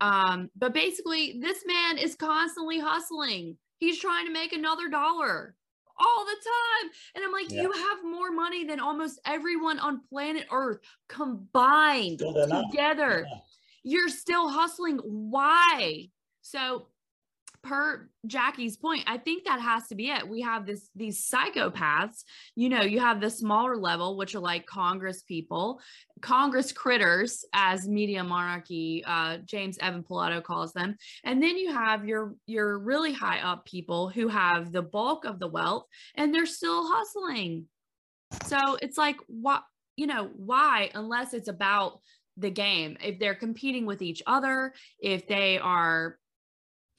Um, 0.00 0.50
but 0.56 0.72
basically, 0.74 1.38
this 1.40 1.64
man 1.66 1.98
is 1.98 2.14
constantly 2.16 2.78
hustling. 2.78 3.56
He's 3.78 3.98
trying 3.98 4.26
to 4.26 4.32
make 4.32 4.52
another 4.52 4.88
dollar 4.88 5.54
all 5.98 6.24
the 6.24 6.36
time. 6.84 6.90
And 7.14 7.24
I'm 7.24 7.32
like, 7.32 7.50
Yeah. 7.50 7.62
you 7.62 7.72
have 7.72 7.98
more 8.04 8.32
money 8.32 8.64
than 8.64 8.80
almost 8.80 9.20
everyone 9.26 9.78
on 9.78 10.00
planet 10.08 10.46
Earth 10.50 10.80
combined 11.08 12.20
Still 12.20 12.32
don't 12.32 12.48
know. 12.48 12.64
together 12.70 13.26
Yeah. 13.28 13.38
you're 13.82 14.08
still 14.08 14.48
hustling. 14.48 14.98
Why? 14.98 16.08
So 16.42 16.86
per 17.62 18.08
Jackye's 18.26 18.76
point, 18.76 19.04
I 19.06 19.18
think 19.18 19.44
that 19.44 19.60
has 19.60 19.86
to 19.88 19.94
be 19.94 20.10
it. 20.10 20.28
We 20.28 20.40
have 20.42 20.66
this 20.66 20.88
these 20.94 21.28
psychopaths, 21.28 22.24
you 22.54 22.68
know, 22.68 22.82
you 22.82 23.00
have 23.00 23.20
the 23.20 23.30
smaller 23.30 23.76
level, 23.76 24.16
which 24.16 24.34
are 24.34 24.40
like 24.40 24.66
Congress 24.66 25.22
people, 25.22 25.80
Congress 26.20 26.72
critters, 26.72 27.44
as 27.52 27.88
media 27.88 28.24
monarchy, 28.24 29.04
uh, 29.06 29.38
James 29.44 29.78
Evan 29.78 30.02
Pilato 30.02 30.42
calls 30.42 30.72
them. 30.72 30.96
And 31.24 31.42
then 31.42 31.56
you 31.56 31.72
have 31.72 32.04
your 32.04 32.34
your 32.46 32.78
really 32.78 33.12
high 33.12 33.40
up 33.40 33.64
people 33.64 34.08
who 34.08 34.28
have 34.28 34.72
the 34.72 34.82
bulk 34.82 35.24
of 35.24 35.38
the 35.38 35.48
wealth 35.48 35.84
and 36.14 36.34
they're 36.34 36.46
still 36.46 36.86
hustling. 36.86 37.66
So 38.46 38.78
it's 38.80 38.98
like 38.98 39.16
what 39.26 39.62
you 39.96 40.06
know, 40.06 40.30
why, 40.34 40.90
unless 40.94 41.34
it's 41.34 41.48
about 41.48 42.00
the 42.38 42.50
game, 42.50 42.96
if 43.04 43.18
they're 43.18 43.34
competing 43.34 43.84
with 43.84 44.00
each 44.00 44.22
other, 44.26 44.72
if 44.98 45.26
they 45.28 45.58
are 45.58 46.16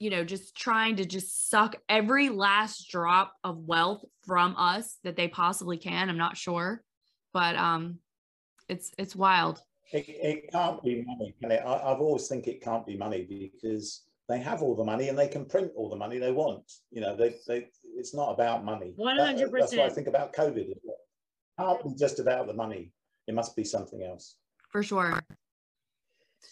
you 0.02 0.10
know 0.10 0.24
just 0.24 0.56
trying 0.56 0.96
to 0.96 1.04
just 1.04 1.48
suck 1.48 1.76
every 1.88 2.28
last 2.28 2.90
drop 2.90 3.32
of 3.44 3.56
wealth 3.58 4.04
from 4.26 4.56
us 4.56 4.98
that 5.04 5.14
they 5.16 5.28
possibly 5.28 5.76
can 5.78 6.10
i'm 6.10 6.18
not 6.18 6.36
sure 6.36 6.82
but 7.32 7.54
um 7.56 7.98
it's 8.68 8.90
it's 8.98 9.14
wild 9.14 9.60
It, 9.92 10.04
it 10.08 10.50
can't 10.52 10.82
be 10.82 11.04
money, 11.06 11.34
can 11.40 11.50
it? 11.52 11.62
I, 11.64 11.74
I've 11.88 12.00
always 12.00 12.26
think 12.26 12.46
it 12.48 12.62
can't 12.62 12.86
be 12.86 12.96
money 12.96 13.22
because 13.28 14.02
they 14.28 14.38
have 14.38 14.62
all 14.62 14.74
the 14.74 14.84
money 14.92 15.08
and 15.10 15.18
they 15.18 15.28
can 15.28 15.44
print 15.44 15.70
all 15.76 15.90
the 15.90 15.96
money 16.04 16.18
they 16.18 16.32
want. 16.32 16.64
You 16.90 17.00
know, 17.02 17.14
they, 17.14 17.30
they 17.46 17.68
it's 17.98 18.14
not 18.14 18.30
about 18.36 18.64
money. 18.64 18.94
That- 18.96 19.36
That's 19.52 19.76
what 19.76 19.90
I 19.90 19.90
think 19.90 20.06
about 20.06 20.32
COVID. 20.32 20.66
as 20.70 20.80
well. 20.84 20.96
It 21.58 21.62
can't 21.62 21.84
be 21.84 21.94
just 22.04 22.18
about 22.20 22.46
the 22.46 22.54
money. 22.54 22.92
It 23.28 23.34
must 23.34 23.54
be 23.54 23.64
something 23.64 24.02
else. 24.02 24.26
for 24.72 24.82
sure 24.82 25.20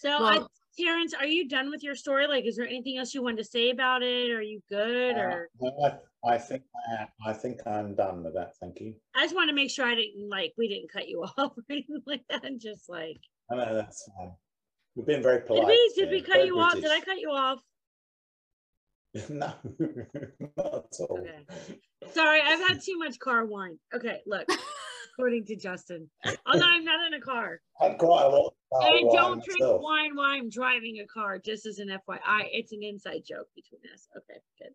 So, 0.02 0.10
I, 0.10 0.38
Well- 0.38 0.50
Terrence, 0.78 1.14
are 1.14 1.26
you 1.26 1.48
done 1.48 1.70
with 1.70 1.82
your 1.82 1.94
story? 1.94 2.26
Like, 2.26 2.44
is 2.44 2.56
there 2.56 2.66
anything 2.66 2.98
else 2.98 3.14
you 3.14 3.22
wanted 3.22 3.38
to 3.38 3.44
say 3.44 3.70
about 3.70 4.02
it? 4.02 4.30
Are 4.30 4.42
you 4.42 4.62
good? 4.68 5.16
Uh, 5.16 5.20
Or 5.20 5.48
no, 5.60 5.72
I, 5.84 6.34
I 6.34 6.38
think 6.38 6.62
I, 6.98 7.30
I 7.30 7.32
think 7.32 7.60
I'm 7.66 7.94
done 7.94 8.22
with 8.22 8.34
that. 8.34 8.56
Thank 8.60 8.80
you. 8.80 8.94
I 9.14 9.24
just 9.24 9.34
want 9.34 9.48
to 9.48 9.54
make 9.54 9.70
sure 9.70 9.86
I 9.86 9.94
didn't 9.94 10.28
like 10.28 10.52
we 10.56 10.68
didn't 10.68 10.92
cut 10.92 11.08
you 11.08 11.22
off 11.38 11.52
or 11.56 11.64
anything 11.68 12.02
like 12.06 12.22
that. 12.30 12.44
And 12.44 12.60
just 12.60 12.88
like, 12.88 13.18
I 13.50 13.56
know 13.56 13.74
that's 13.74 14.08
fine. 14.16 14.32
We've 14.94 15.06
been 15.06 15.22
very 15.22 15.40
polite. 15.40 15.62
did 15.62 15.68
we 15.68 15.92
did 15.96 16.04
yeah, 16.06 16.10
we 16.10 16.22
cut 16.22 16.34
very 16.34 16.46
you 16.46 16.60
off? 16.60 16.74
Did 16.74 16.90
I 16.90 17.00
cut 17.00 17.18
you 17.18 17.30
off? 17.30 17.60
no, 19.28 19.52
not 20.56 20.74
at 20.74 21.00
all. 21.00 21.18
Okay. 21.20 21.44
Sorry, 22.12 22.40
I've 22.40 22.60
had 22.60 22.80
too 22.80 22.96
much 22.98 23.18
car 23.18 23.44
wine. 23.44 23.78
Okay, 23.94 24.20
look, 24.26 24.46
according 25.20 25.44
to 25.44 25.56
Justin, 25.56 26.08
although 26.46 26.64
I'm 26.64 26.84
not 26.84 27.06
in 27.06 27.14
a 27.14 27.20
car. 27.20 27.60
Had 27.80 27.98
quite 27.98 28.24
a 28.24 28.28
lot. 28.28 28.54
of 28.72 28.82
And 28.82 29.06
wine 29.08 29.16
don't 29.16 29.44
drink 29.44 29.60
myself. 29.60 29.82
wine 29.82 30.16
while 30.16 30.30
I'm 30.30 30.48
driving 30.48 30.98
a 31.00 31.06
car, 31.06 31.38
just 31.38 31.66
as 31.66 31.78
an 31.78 31.88
FYI. 31.88 32.48
It's 32.52 32.72
an 32.72 32.82
inside 32.82 33.22
joke 33.26 33.48
between 33.54 33.80
us. 33.92 34.08
Okay, 34.16 34.40
good. 34.58 34.72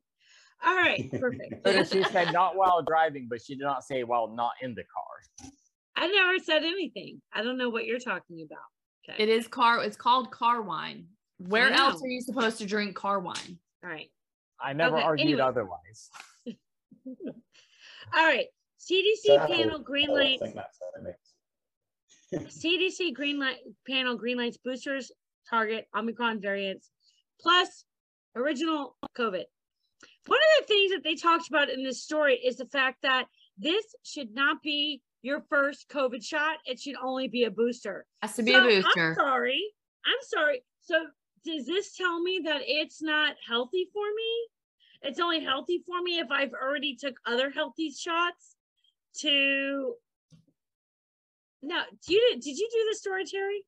All 0.65 0.75
right, 0.75 1.09
perfect. 1.19 1.63
But 1.63 1.87
she 1.87 2.03
said 2.05 2.31
not 2.31 2.55
while 2.55 2.83
driving, 2.83 3.27
but 3.29 3.41
she 3.41 3.55
did 3.55 3.63
not 3.63 3.83
say 3.83 4.03
while 4.03 4.27
not 4.27 4.51
in 4.61 4.75
the 4.75 4.83
car. 4.83 5.49
I 5.95 6.07
never 6.07 6.37
said 6.39 6.63
anything. 6.63 7.21
I 7.33 7.41
don't 7.41 7.57
know 7.57 7.69
what 7.69 7.85
you're 7.85 7.99
talking 7.99 8.45
about. 8.45 8.59
Okay. 9.09 9.21
it 9.23 9.29
is 9.29 9.47
car 9.47 9.83
it's 9.83 9.95
called 9.95 10.31
car 10.31 10.63
wine 10.63 11.05
where 11.37 11.71
I 11.71 11.77
else 11.77 12.01
are 12.03 12.07
you 12.07 12.21
supposed 12.21 12.57
to 12.57 12.65
drink 12.65 12.95
car 12.95 13.19
wine 13.19 13.59
All 13.83 13.89
right. 13.91 14.09
I 14.59 14.73
never 14.73 14.95
Okay, 14.95 15.05
argued 15.05 15.27
anyway. 15.27 15.41
otherwise. 15.41 16.09
All 16.47 18.25
right. 18.25 18.47
CDC 18.89 19.25
So, 19.25 19.47
panel 19.47 19.79
green 19.79 20.09
I 20.11 20.13
lights. 20.13 20.41
think 20.41 20.55
that's 20.55 20.77
what 20.79 21.01
it 21.01 21.03
means. 21.03 22.53
CDC 22.63 23.13
green 23.13 23.39
light 23.39 23.57
panel 23.87 24.15
green 24.17 24.37
lights 24.37 24.57
boosters 24.63 25.11
target 25.49 25.87
Omicron 25.97 26.41
variants 26.41 26.89
plus 27.39 27.85
original 28.35 28.95
COVID. 29.17 29.43
One 30.27 30.39
of 30.39 30.61
the 30.61 30.65
things 30.67 30.91
that 30.91 31.03
they 31.03 31.15
talked 31.15 31.47
about 31.47 31.69
in 31.69 31.83
this 31.83 32.03
story 32.03 32.35
is 32.35 32.57
the 32.57 32.65
fact 32.65 33.03
that 33.03 33.27
this 33.57 33.85
should 34.03 34.33
not 34.33 34.61
be 34.63 35.01
your 35.21 35.43
first 35.49 35.87
COVID 35.89 36.23
shot. 36.23 36.57
It 36.65 36.79
should 36.79 36.95
only 37.01 37.27
be 37.27 37.43
a 37.43 37.51
booster. 37.51 38.05
has 38.21 38.35
to 38.35 38.43
be 38.43 38.51
So, 38.51 38.59
a 38.59 38.63
booster 38.81 39.09
I'm 39.09 39.15
sorry. 39.15 39.63
I'm 40.05 40.21
sorry. 40.27 40.63
So 40.81 40.95
does 41.45 41.65
this 41.65 41.95
tell 41.95 42.21
me 42.21 42.41
that 42.45 42.61
it's 42.65 43.01
not 43.01 43.35
healthy 43.47 43.87
for 43.93 44.03
me? 44.05 44.47
It's 45.09 45.19
only 45.19 45.43
healthy 45.43 45.83
for 45.85 46.01
me 46.01 46.17
if 46.19 46.27
I've 46.31 46.53
already 46.53 46.95
took 46.95 47.15
other 47.25 47.51
healthy 47.51 47.91
shots 47.91 48.54
to 49.21 49.95
no, 51.61 51.81
do 52.05 52.13
you 52.13 52.35
did 52.35 52.57
you 52.57 52.69
do 52.71 52.87
the 52.89 52.95
story, 52.95 53.25
Terry? 53.25 53.63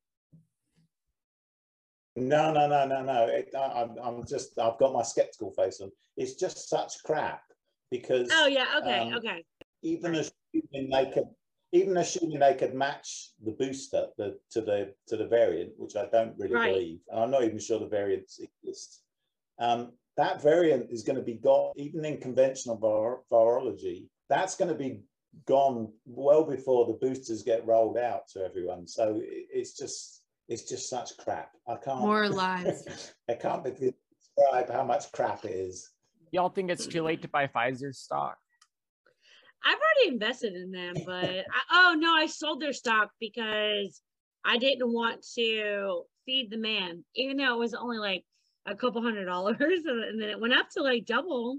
No, 2.16 2.52
no, 2.52 2.68
no, 2.68 2.86
no, 2.86 3.02
no. 3.02 3.26
It, 3.26 3.50
I, 3.56 3.82
I'm, 3.82 3.96
I'm 4.02 4.26
just. 4.26 4.58
I've 4.58 4.78
got 4.78 4.92
my 4.92 5.02
skeptical 5.02 5.52
face 5.52 5.80
on. 5.80 5.90
It's 6.16 6.34
just 6.34 6.68
such 6.68 7.02
crap 7.04 7.42
because 7.90 8.30
Oh 8.32 8.46
yeah, 8.46 8.66
okay, 8.78 9.00
Um, 9.00 9.14
okay. 9.14 9.44
even 9.82 10.14
assuming 10.14 10.90
they 10.90 11.10
could, 11.12 11.28
even 11.72 11.96
assuming 11.96 12.40
they 12.40 12.54
could 12.54 12.74
match 12.74 13.32
the 13.44 13.52
booster 13.52 14.06
the, 14.16 14.38
to 14.50 14.60
the 14.60 14.94
to 15.08 15.16
the 15.16 15.26
variant, 15.26 15.72
which 15.76 15.96
I 15.96 16.06
don't 16.06 16.38
really 16.38 16.54
Right. 16.54 16.72
believe, 16.72 17.00
and 17.10 17.20
I'm 17.20 17.30
not 17.30 17.44
even 17.44 17.58
sure 17.58 17.78
the 17.78 17.86
variants 17.86 18.40
exist. 18.40 19.02
Um, 19.58 19.92
that 20.16 20.42
variant 20.42 20.90
is 20.90 21.02
going 21.04 21.16
to 21.16 21.22
be 21.22 21.34
got 21.34 21.72
even 21.76 22.04
in 22.04 22.20
conventional 22.20 22.76
vir- 22.76 23.22
virology. 23.30 24.08
That's 24.28 24.56
going 24.56 24.68
to 24.68 24.74
be 24.74 25.02
gone 25.46 25.92
well 26.06 26.44
before 26.44 26.86
the 26.86 26.94
boosters 26.94 27.42
get 27.42 27.66
rolled 27.66 27.98
out 27.98 28.28
to 28.32 28.44
everyone. 28.44 28.86
So 28.86 29.20
it's 29.22 29.76
just, 29.76 30.22
it's 30.48 30.62
just 30.62 30.88
such 30.88 31.16
crap. 31.16 31.52
I 31.66 31.76
can't. 31.76 32.00
More 32.00 32.28
lies. 32.28 33.12
I 33.28 33.34
can't 33.34 33.64
describe 33.64 34.70
how 34.70 34.84
much 34.84 35.10
crap 35.12 35.44
it 35.44 35.52
is. 35.52 35.90
Y'all 36.30 36.50
think 36.50 36.70
it's 36.70 36.86
too 36.86 37.02
late 37.02 37.22
to 37.22 37.28
buy 37.28 37.46
Pfizer 37.46 37.94
stock? 37.94 38.36
I've 39.64 39.78
already 39.78 40.14
invested 40.14 40.54
in 40.54 40.70
them, 40.70 40.94
but 41.04 41.24
I, 41.24 41.42
oh 41.72 41.96
no, 41.98 42.14
I 42.14 42.26
sold 42.26 42.60
their 42.60 42.72
stock 42.72 43.10
because 43.20 44.00
I 44.44 44.58
didn't 44.58 44.92
want 44.92 45.24
to 45.34 46.02
feed 46.24 46.50
the 46.50 46.58
man, 46.58 47.04
even 47.16 47.36
though 47.36 47.54
it 47.54 47.58
was 47.58 47.74
only 47.74 47.98
like 47.98 48.24
a 48.66 48.74
couple 48.74 49.02
hundred 49.02 49.24
dollars, 49.24 49.58
and 49.84 50.20
then 50.20 50.30
it 50.30 50.40
went 50.40 50.54
up 50.54 50.68
to 50.70 50.82
like 50.82 51.06
double. 51.06 51.58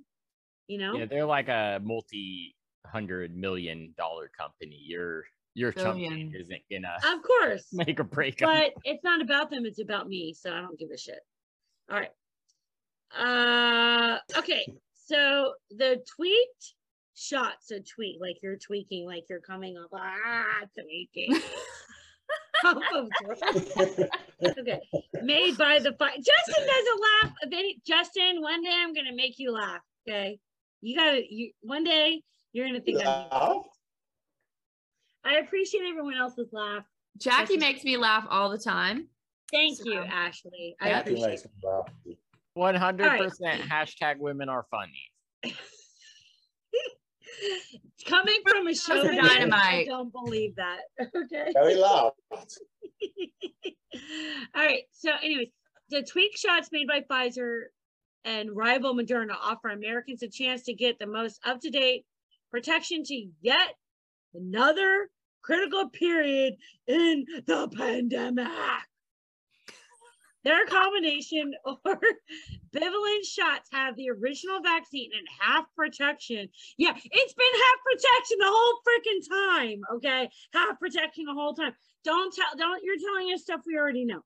You 0.67 0.77
know, 0.77 0.95
Yeah, 0.97 1.05
they're 1.05 1.25
like 1.25 1.49
a 1.49 1.79
multi 1.83 2.55
hundred 2.85 3.35
million 3.35 3.93
dollar 3.97 4.29
company. 4.37 4.79
Your 4.81 5.25
your 5.53 5.71
change 5.71 6.35
isn't 6.35 6.61
gonna 6.71 6.95
of 7.05 7.23
course, 7.23 7.67
make 7.73 7.99
a 7.99 8.03
break. 8.03 8.39
but 8.39 8.71
it's 8.83 9.03
not 9.03 9.21
about 9.21 9.49
them; 9.49 9.65
it's 9.65 9.81
about 9.81 10.07
me. 10.07 10.33
So 10.33 10.51
I 10.51 10.61
don't 10.61 10.79
give 10.79 10.89
a 10.93 10.97
shit. 10.97 11.19
All 11.91 11.99
right. 11.99 12.11
Uh, 13.17 14.19
okay. 14.37 14.65
So 15.05 15.53
the 15.71 15.99
tweet 16.15 16.47
shots 17.15 17.71
a 17.71 17.79
tweet 17.79 18.21
like 18.21 18.37
you're 18.41 18.57
tweaking, 18.57 19.05
like 19.05 19.23
you're 19.29 19.41
coming 19.41 19.77
up. 19.77 19.89
Ah, 19.93 20.65
tweaking. 20.79 21.41
Okay. 24.41 24.79
Made 25.23 25.57
by 25.57 25.79
the 25.79 25.93
fi- 25.97 26.15
Justin 26.15 26.67
doesn't 26.67 27.01
laugh. 27.23 27.33
Any, 27.51 27.81
Justin, 27.85 28.41
one 28.41 28.61
day 28.63 28.73
I'm 28.73 28.93
gonna 28.93 29.15
make 29.15 29.35
you 29.37 29.51
laugh. 29.51 29.81
Okay. 30.07 30.39
You 30.81 30.95
gotta. 30.95 31.21
You 31.29 31.51
one 31.61 31.83
day 31.83 32.21
you're 32.53 32.67
gonna 32.67 32.81
think 32.81 32.99
I'm. 32.99 33.05
Laugh? 33.05 33.63
I 35.25 35.37
appreciate 35.39 35.83
everyone 35.87 36.15
else's 36.15 36.49
laugh. 36.51 36.83
Jackye 37.19 37.31
That's- 37.47 37.59
makes 37.59 37.83
me 37.83 37.97
laugh 37.97 38.25
all 38.29 38.49
the 38.49 38.57
time. 38.57 39.07
Thank 39.51 39.77
So- 39.77 39.85
you, 39.85 39.99
Ashley. 39.99 40.75
I 40.79 40.89
Yeah. 40.89 40.97
Nothing 40.97 41.23
appreciate. 41.23 41.45
makes. 42.05 42.19
One 42.53 42.75
hundred 42.75 43.17
percent 43.17 43.61
hashtag 43.63 44.17
women 44.17 44.49
are 44.49 44.65
funny. 44.71 45.11
Coming 48.07 48.41
from 48.47 48.67
a 48.67 48.73
show, 48.75 49.05
are 49.05 49.11
I 49.11 49.15
dynamite. 49.15 49.87
don't 49.87 50.11
believe 50.11 50.55
that. 50.55 50.79
Okay. 51.15 51.51
Very 51.53 51.75
laughed. 51.75 52.17
All 54.55 54.55
right. 54.55 54.83
So, 54.91 55.11
anyways, 55.23 55.49
the 55.89 56.01
tweak 56.03 56.35
shots 56.37 56.69
made 56.71 56.87
by 56.87 57.01
Pfizer 57.01 57.63
and 58.25 58.55
rival 58.55 58.93
Moderna 58.95 59.35
offer 59.39 59.69
Americans 59.69 60.23
a 60.23 60.27
chance 60.29 60.63
to 60.63 60.73
get 60.73 60.99
the 60.99 61.05
most 61.07 61.39
up 61.45 61.59
to 61.61 61.69
date 61.69 62.05
protection 62.51 63.03
to 63.03 63.29
yet 63.41 63.75
another 64.33 65.09
critical 65.41 65.89
period 65.89 66.55
in 66.87 67.25
the 67.45 67.69
pandemic. 67.75 68.47
Their 70.43 70.65
combination 70.67 71.53
or 71.65 71.77
bivalent 72.73 73.25
shots 73.25 73.69
have 73.73 73.95
the 73.95 74.09
original 74.09 74.61
vaccine 74.61 75.11
and 75.17 75.27
half 75.39 75.65
protection. 75.75 76.47
Yeah, 76.77 76.93
it's 76.95 77.33
been 77.33 77.53
half 77.53 77.79
protection 77.83 78.37
the 78.39 78.45
whole 78.47 78.79
freaking 78.87 79.29
time. 79.29 79.79
Okay, 79.95 80.29
half 80.53 80.79
protection 80.79 81.25
the 81.25 81.33
whole 81.33 81.53
time. 81.53 81.73
Don't 82.05 82.33
tell. 82.33 82.57
Don't. 82.57 82.81
You're 82.83 82.95
telling 82.97 83.33
us 83.33 83.41
stuff 83.41 83.61
we 83.65 83.77
already 83.77 84.05
know. 84.05 84.21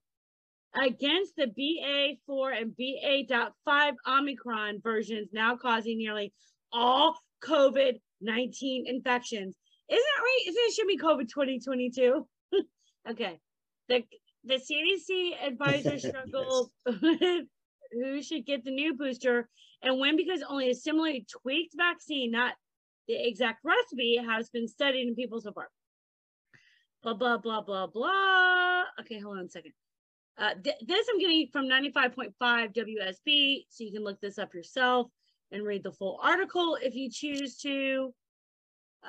Against 0.76 1.34
the 1.36 1.46
BA4 1.46 2.60
and 2.60 2.76
BA.5 2.76 3.92
Omicron 4.08 4.80
versions, 4.82 5.28
now 5.32 5.56
causing 5.56 5.98
nearly 5.98 6.32
all 6.72 7.16
COVID 7.44 8.00
19 8.20 8.86
infections. 8.86 9.54
Isn't 9.88 10.02
that 10.02 10.22
right? 10.22 10.44
Isn't 10.48 10.62
it 10.62 10.74
should 10.74 10.86
be 10.86 10.98
COVID 10.98 11.28
2022? 11.28 12.26
okay. 13.10 13.40
The 13.88 14.04
the 14.44 14.54
CDC 14.54 15.46
advisor 15.46 15.98
struggled 16.08 16.70
with 16.86 17.46
who 17.92 18.22
should 18.22 18.44
get 18.46 18.64
the 18.64 18.70
new 18.70 18.94
booster 18.94 19.48
and 19.82 20.00
when 20.00 20.16
because 20.16 20.42
only 20.48 20.70
a 20.70 20.74
similarly 20.74 21.26
tweaked 21.30 21.74
vaccine, 21.76 22.30
not 22.30 22.54
the 23.06 23.14
exact 23.14 23.60
recipe, 23.64 24.16
has 24.16 24.48
been 24.48 24.66
studied 24.66 25.06
in 25.06 25.14
people 25.14 25.40
so 25.40 25.52
far. 25.52 25.68
Blah 27.02 27.14
blah 27.14 27.38
blah 27.38 27.60
blah 27.60 27.86
blah. 27.86 28.84
Okay, 29.00 29.18
hold 29.18 29.38
on 29.38 29.44
a 29.44 29.48
second. 29.48 29.72
Uh, 30.38 30.54
th- 30.62 30.76
this 30.86 31.06
I'm 31.12 31.20
getting 31.20 31.48
from 31.52 31.66
95.5 31.66 32.32
WSB, 32.40 33.64
so 33.68 33.84
you 33.84 33.92
can 33.92 34.02
look 34.02 34.20
this 34.20 34.38
up 34.38 34.52
yourself 34.52 35.08
and 35.52 35.64
read 35.64 35.82
the 35.82 35.92
full 35.92 36.18
article 36.22 36.76
if 36.80 36.94
you 36.94 37.10
choose 37.10 37.56
to. 37.58 38.12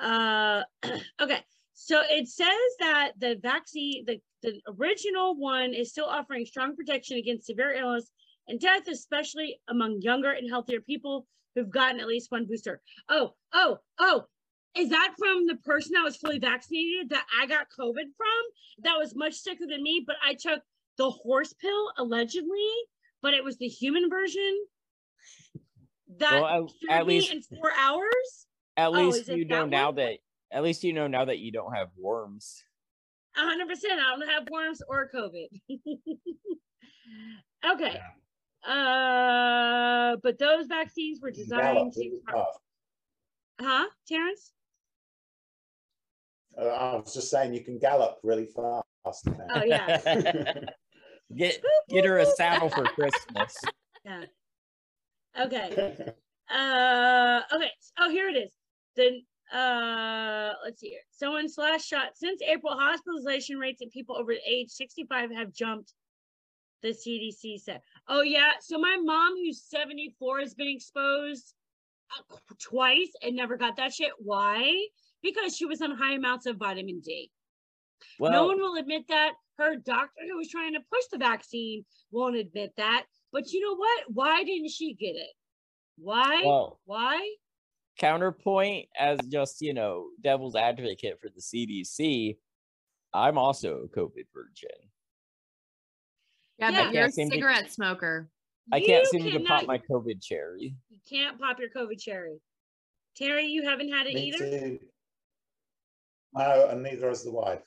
Uh, 0.00 0.62
okay, 1.20 1.40
so 1.74 2.02
it 2.08 2.28
says 2.28 2.48
that 2.80 3.12
the 3.18 3.38
vaccine, 3.42 4.04
the, 4.06 4.20
the 4.42 4.60
original 4.78 5.36
one, 5.36 5.74
is 5.74 5.90
still 5.90 6.06
offering 6.06 6.46
strong 6.46 6.74
protection 6.76 7.18
against 7.18 7.46
severe 7.46 7.74
illness 7.74 8.10
and 8.48 8.60
death, 8.60 8.88
especially 8.88 9.58
among 9.68 10.00
younger 10.02 10.32
and 10.32 10.48
healthier 10.48 10.80
people 10.80 11.26
who've 11.54 11.70
gotten 11.70 12.00
at 12.00 12.06
least 12.06 12.30
one 12.30 12.46
booster. 12.46 12.80
Oh, 13.08 13.34
oh, 13.52 13.78
oh, 13.98 14.24
is 14.76 14.90
that 14.90 15.14
from 15.18 15.46
the 15.46 15.56
person 15.56 15.92
that 15.94 16.04
was 16.04 16.16
fully 16.16 16.38
vaccinated 16.38 17.10
that 17.10 17.26
I 17.38 17.46
got 17.46 17.66
COVID 17.78 18.08
from? 18.16 18.42
That 18.80 18.98
was 18.98 19.16
much 19.16 19.34
sicker 19.34 19.66
than 19.68 19.82
me, 19.82 20.04
but 20.06 20.16
I 20.24 20.34
took 20.34 20.60
the 20.98 21.10
horse 21.10 21.52
pill 21.54 21.92
allegedly, 21.98 22.70
but 23.22 23.34
it 23.34 23.42
was 23.42 23.56
the 23.56 23.68
human 23.68 24.10
version 24.10 24.66
that 26.18 26.42
Well, 26.42 26.70
at- 26.90 27.00
at 27.00 27.06
least- 27.06 27.32
in 27.32 27.42
four 27.42 27.72
hours. 27.78 28.46
At 28.76 28.88
Oh, 28.88 28.90
least 28.92 29.20
is 29.22 29.28
it 29.30 29.38
you 29.38 29.44
know 29.46 29.60
that 29.64 29.70
now 29.70 29.86
one? 29.86 29.94
that 29.96 30.18
at 30.50 30.62
least 30.62 30.84
you 30.84 30.92
know 30.92 31.06
now 31.06 31.24
that 31.24 31.38
you 31.38 31.50
don't 31.52 31.74
have 31.74 31.88
worms. 31.96 32.62
A 33.36 33.40
hundred 33.40 33.68
percent. 33.68 34.00
I 34.00 34.16
don't 34.16 34.28
have 34.28 34.48
worms 34.50 34.82
or 34.88 35.10
COVID. 35.14 35.48
okay. 37.72 38.00
Uh, 38.66 40.16
but 40.22 40.38
those 40.38 40.66
vaccines 40.66 41.20
were 41.22 41.30
designed 41.30 41.92
to, 41.92 42.00
really 42.00 42.20
fast. 42.30 42.58
huh, 43.60 43.86
Terrence? 44.08 44.52
Uh, 46.60 46.64
I 46.66 46.94
was 46.96 47.14
just 47.14 47.30
saying 47.30 47.54
you 47.54 47.62
can 47.64 47.78
gallop 47.78 48.18
really 48.22 48.46
fast. 48.46 49.26
now. 49.26 49.46
Oh 49.54 49.64
yeah. 49.64 49.98
get 51.36 51.62
get 51.88 52.04
her 52.04 52.18
a 52.18 52.26
saddle 52.26 52.68
for 52.70 52.84
Christmas. 52.94 53.56
Okay. 55.38 55.96
Uh, 56.48 57.40
okay. 57.52 57.72
Oh, 57.98 58.08
here 58.08 58.28
it 58.28 58.36
is. 58.36 58.52
Then 58.94 59.20
uh, 59.52 60.52
let's 60.64 60.80
see 60.80 60.90
here. 60.90 61.00
Someone 61.10 61.48
slash 61.48 61.84
shot 61.84 62.10
since 62.14 62.40
April. 62.40 62.72
Hospitalization 62.72 63.58
rates 63.58 63.82
in 63.82 63.90
people 63.90 64.16
over 64.16 64.32
age 64.48 64.70
65 64.70 65.30
have 65.32 65.52
jumped. 65.52 65.92
The 66.82 66.90
CDC 66.90 67.60
said. 67.60 67.80
Oh 68.08 68.22
yeah. 68.22 68.52
So 68.60 68.78
my 68.78 68.96
mom, 69.02 69.34
who's 69.34 69.64
74, 69.64 70.38
has 70.38 70.54
been 70.54 70.68
exposed 70.68 71.52
uh, 72.16 72.36
twice 72.60 73.10
and 73.24 73.34
never 73.34 73.56
got 73.56 73.76
that 73.78 73.92
shit. 73.92 74.12
Why? 74.18 74.86
Because 75.22 75.56
she 75.56 75.66
was 75.66 75.82
on 75.82 75.96
high 75.96 76.12
amounts 76.12 76.46
of 76.46 76.58
vitamin 76.58 77.00
D. 77.00 77.30
Well, 78.20 78.30
no 78.30 78.46
one 78.46 78.60
will 78.60 78.76
admit 78.76 79.02
that. 79.08 79.32
Her 79.58 79.74
doctor, 79.74 80.20
who 80.28 80.36
was 80.36 80.50
trying 80.50 80.74
to 80.74 80.80
push 80.92 81.04
the 81.10 81.18
vaccine, 81.18 81.84
won't 82.10 82.36
admit 82.36 82.74
that. 82.76 83.06
But 83.36 83.52
you 83.52 83.60
know 83.60 83.76
what? 83.76 84.04
Why 84.14 84.44
didn't 84.44 84.70
she 84.70 84.94
get 84.94 85.14
it? 85.14 85.28
Why? 85.98 86.42
well, 86.42 86.80
Why? 86.86 87.34
counterpoint 87.98 88.86
as 88.98 89.18
just 89.28 89.60
you 89.60 89.74
know 89.74 90.06
devil's 90.22 90.56
advocate 90.56 91.18
for 91.20 91.28
the 91.28 91.42
CDC. 91.42 92.38
I'm 93.12 93.36
also 93.36 93.82
a 93.84 93.88
COVID 93.88 94.24
virgin. 94.32 94.70
Yeah, 96.58 96.70
Yeah. 96.70 96.84
but 96.86 96.94
you're 96.94 97.04
a 97.04 97.12
Can't 97.12 97.30
to- 97.30 97.36
cigarette 97.36 97.70
smoker. 97.70 98.30
I 98.72 98.80
can't 98.80 99.06
You 99.12 99.20
seem 99.20 99.30
to 99.32 99.40
pop 99.40 99.66
my 99.66 99.76
COVID 99.78 100.22
cherry. 100.22 100.74
You 100.88 100.98
can't 101.06 101.38
pop 101.38 101.58
your 101.60 101.68
COVID 101.68 102.00
cherry. 102.00 102.40
Terry, 103.16 103.44
you 103.48 103.64
haven't 103.64 103.92
had 103.92 104.06
it 104.06 104.14
Me 104.14 104.28
either. 104.28 104.38
too. 104.38 104.78
No, 106.32 106.68
and 106.70 106.82
neither 106.82 107.08
has 107.08 107.22
the 107.22 107.32
wife. 107.32 107.62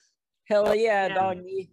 Hell 0.46 0.74
yeah, 0.74 1.08
Yeah. 1.10 1.14
doggy. 1.14 1.70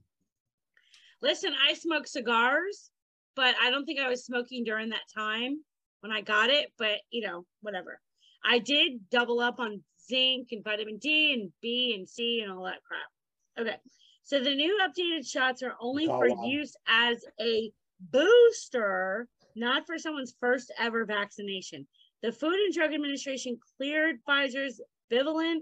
Listen, 1.22 1.54
I 1.66 1.72
smoke 1.72 2.06
cigars, 2.06 2.90
but 3.36 3.54
I 3.62 3.70
don't 3.70 3.84
think 3.84 4.00
I 4.00 4.08
was 4.08 4.24
smoking 4.24 4.64
during 4.64 4.88
that 4.88 5.08
time 5.16 5.62
when 6.00 6.10
I 6.10 6.22
got 6.22 6.50
it. 6.50 6.72
But 6.78 7.00
you 7.10 7.26
know, 7.26 7.44
whatever. 7.60 8.00
I 8.44 8.58
did 8.58 9.10
double 9.10 9.40
up 9.40 9.60
on 9.60 9.82
zinc 10.08 10.48
and 10.52 10.64
vitamin 10.64 10.98
D 10.98 11.34
and 11.34 11.52
B 11.60 11.94
and 11.96 12.08
C 12.08 12.40
and 12.42 12.50
all 12.50 12.64
that 12.64 12.82
crap. 12.82 13.66
Okay. 13.66 13.76
So 14.24 14.40
the 14.40 14.54
new 14.54 14.80
updated 14.82 15.28
shots 15.28 15.62
are 15.62 15.74
only 15.80 16.06
for 16.06 16.28
wow. 16.28 16.44
use 16.44 16.74
as 16.88 17.24
a 17.40 17.70
booster, 18.00 19.28
not 19.54 19.86
for 19.86 19.98
someone's 19.98 20.34
first 20.40 20.72
ever 20.78 21.04
vaccination. 21.04 21.86
The 22.22 22.32
Food 22.32 22.54
and 22.54 22.74
Drug 22.74 22.92
Administration 22.92 23.58
cleared 23.76 24.16
Pfizer's 24.28 24.80
bivalent 25.12 25.60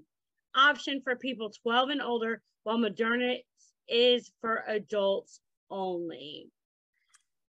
option 0.54 1.00
for 1.02 1.16
people 1.16 1.52
12 1.62 1.90
and 1.90 2.02
older, 2.02 2.42
while 2.62 2.78
Moderna 2.78 3.36
is 3.88 4.30
for 4.40 4.64
adults 4.66 5.40
only. 5.70 6.48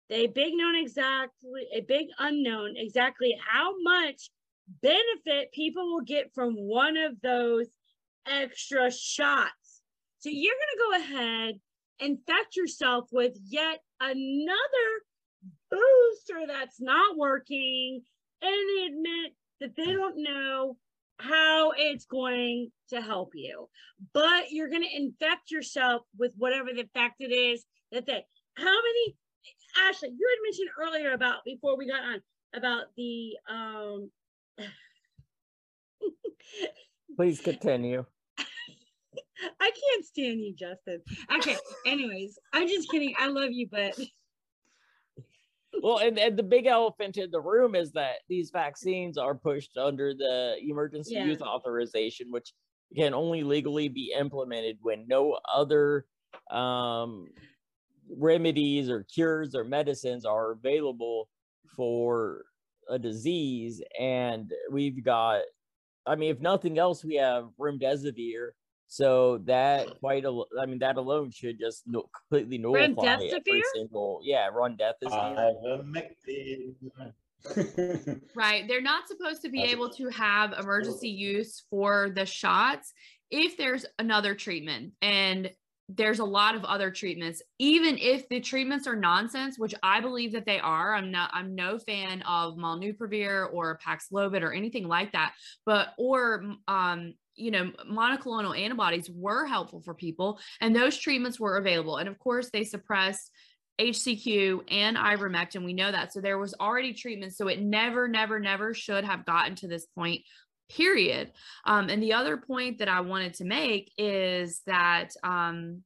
A 0.09 0.27
big 0.27 0.53
known 0.55 0.75
exactly, 0.75 1.67
a 1.73 1.81
big 1.81 2.07
unknown 2.19 2.75
exactly 2.77 3.35
how 3.43 3.73
much 3.81 4.29
benefit 4.81 5.51
people 5.51 5.93
will 5.93 6.01
get 6.01 6.33
from 6.33 6.53
one 6.55 6.97
of 6.97 7.19
those 7.21 7.67
extra 8.27 8.91
shots. 8.91 9.81
So 10.19 10.29
you're 10.29 10.53
going 10.53 11.01
to 11.01 11.07
go 11.09 11.15
ahead, 11.15 11.55
infect 11.99 12.55
yourself 12.55 13.05
with 13.11 13.33
yet 13.47 13.79
another 13.99 14.57
booster 15.71 16.47
that's 16.47 16.79
not 16.79 17.17
working, 17.17 18.01
and 18.41 18.91
admit 18.91 19.33
that 19.61 19.75
they 19.75 19.93
don't 19.93 20.17
know 20.17 20.77
how 21.19 21.71
it's 21.77 22.05
going 22.05 22.71
to 22.89 23.01
help 23.01 23.31
you. 23.33 23.69
But 24.13 24.51
you're 24.51 24.69
going 24.69 24.83
to 24.83 24.95
infect 24.95 25.51
yourself 25.51 26.03
with 26.17 26.33
whatever 26.37 26.69
the 26.75 26.87
fact 26.93 27.15
it 27.19 27.31
is 27.31 27.65
that 27.91 28.05
they, 28.05 28.25
how 28.57 28.65
many, 28.65 29.15
Ashley, 29.77 30.09
you 30.09 30.29
had 30.29 30.43
mentioned 30.43 30.69
earlier 30.79 31.13
about, 31.13 31.43
before 31.43 31.77
we 31.77 31.87
got 31.87 32.03
on, 32.03 32.21
about 32.53 32.85
the, 32.95 33.37
um, 33.49 34.11
Please 37.15 37.41
continue. 37.41 38.05
I 39.59 39.71
can't 39.71 40.05
stand 40.05 40.41
you, 40.41 40.53
Justin. 40.53 41.01
Okay. 41.37 41.57
Anyways, 41.85 42.37
I'm 42.53 42.67
just 42.67 42.89
kidding. 42.89 43.13
I 43.17 43.27
love 43.27 43.51
you, 43.51 43.67
but 43.69 43.97
well, 45.81 45.97
and, 45.99 46.17
and 46.17 46.37
the 46.37 46.43
big 46.43 46.65
elephant 46.65 47.17
in 47.17 47.31
the 47.31 47.41
room 47.41 47.75
is 47.75 47.91
that 47.93 48.17
these 48.29 48.51
vaccines 48.51 49.17
are 49.17 49.35
pushed 49.35 49.77
under 49.77 50.13
the 50.13 50.55
emergency 50.61 51.15
Yeah. 51.15 51.25
use 51.25 51.41
authorization, 51.41 52.31
which 52.31 52.53
can 52.95 53.13
only 53.13 53.43
legally 53.43 53.89
be 53.89 54.13
implemented 54.17 54.77
when 54.81 55.05
no 55.07 55.37
other 55.53 56.05
um, 56.51 57.27
remedies 58.09 58.89
or 58.89 59.03
cures 59.03 59.55
or 59.55 59.63
medicines 59.63 60.25
are 60.25 60.51
available 60.51 61.29
for 61.75 62.45
a 62.89 62.99
disease. 62.99 63.81
And 63.99 64.51
we've 64.71 65.03
got, 65.03 65.41
I 66.05 66.15
mean, 66.15 66.31
if 66.31 66.39
nothing 66.39 66.77
else, 66.77 67.03
we 67.03 67.15
have 67.15 67.49
remdesivir. 67.59 68.49
So 68.87 69.39
that 69.45 69.99
quite, 69.99 70.25
a, 70.25 70.43
I 70.59 70.67
mean, 70.67 70.79
that 70.79 70.97
alone 70.97 71.31
should 71.31 71.59
just 71.59 71.83
no, 71.87 72.03
completely 72.29 72.59
nullify 72.59 73.13
every 73.13 73.31
Remdesivir? 73.31 73.61
single, 73.73 74.21
yeah, 74.23 74.47
run 74.47 74.75
death 74.75 74.95
is 75.01 75.11
Ivermectin. 75.11 76.75
Right. 78.35 78.67
They're 78.67 78.81
not 78.81 79.07
supposed 79.07 79.41
to 79.43 79.49
be 79.49 79.59
That's- 79.59 79.73
able 79.73 79.89
to 79.91 80.09
have 80.09 80.53
emergency 80.53 81.09
use 81.09 81.63
for 81.69 82.09
the 82.15 82.25
shots 82.25 82.93
if 83.29 83.57
there's 83.57 83.85
another 83.99 84.35
treatment. 84.35 84.93
And 85.01 85.51
there's 85.87 86.19
a 86.19 86.25
lot 86.25 86.55
of 86.55 86.65
other 86.65 86.89
treatments, 86.89 87.41
even 87.59 87.97
if 87.99 88.27
the 88.29 88.39
treatments 88.39 88.87
are 88.87 88.95
nonsense, 88.95 89.59
which 89.59 89.75
I 89.83 90.01
believe 90.01 90.31
that 90.31 90.45
they 90.45 90.59
are. 90.59 90.95
I'm 90.95 91.11
not, 91.11 91.29
I'm 91.33 91.53
no 91.53 91.77
fan 91.77 92.23
of 92.23 92.55
Molnupiravir 92.55 93.53
or 93.53 93.79
Paxlovid 93.85 94.41
or 94.41 94.51
anything 94.51 94.87
like 94.87 95.11
that. 95.11 95.33
But, 95.65 95.89
or, 95.97 96.43
um, 96.67 97.13
you 97.35 97.51
know, 97.51 97.71
monoclonal 97.91 98.57
antibodies 98.57 99.09
were 99.13 99.45
helpful 99.45 99.81
for 99.81 99.93
people 99.93 100.39
and 100.61 100.75
those 100.75 100.97
treatments 100.97 101.39
were 101.39 101.57
available. 101.57 101.97
And 101.97 102.09
of 102.09 102.17
course, 102.17 102.49
they 102.49 102.63
suppress 102.63 103.29
HCQ 103.79 104.63
and 104.71 104.95
ivermectin. 104.95 105.65
We 105.65 105.73
know 105.73 105.91
that. 105.91 106.13
So 106.13 106.21
there 106.21 106.37
was 106.37 106.55
already 106.59 106.93
treatment. 106.93 107.33
So 107.33 107.47
it 107.47 107.61
never, 107.61 108.07
never, 108.07 108.39
never 108.39 108.73
should 108.73 109.03
have 109.03 109.25
gotten 109.25 109.55
to 109.55 109.67
this 109.67 109.85
point, 109.97 110.21
period. 110.69 111.31
Um, 111.65 111.89
and 111.89 112.01
the 112.01 112.13
other 112.13 112.37
point 112.37 112.79
that 112.79 112.87
I 112.87 113.01
wanted 113.01 113.33
to 113.35 113.45
make 113.45 113.91
is 113.97 114.61
that 114.65 115.09
um, 115.23 115.83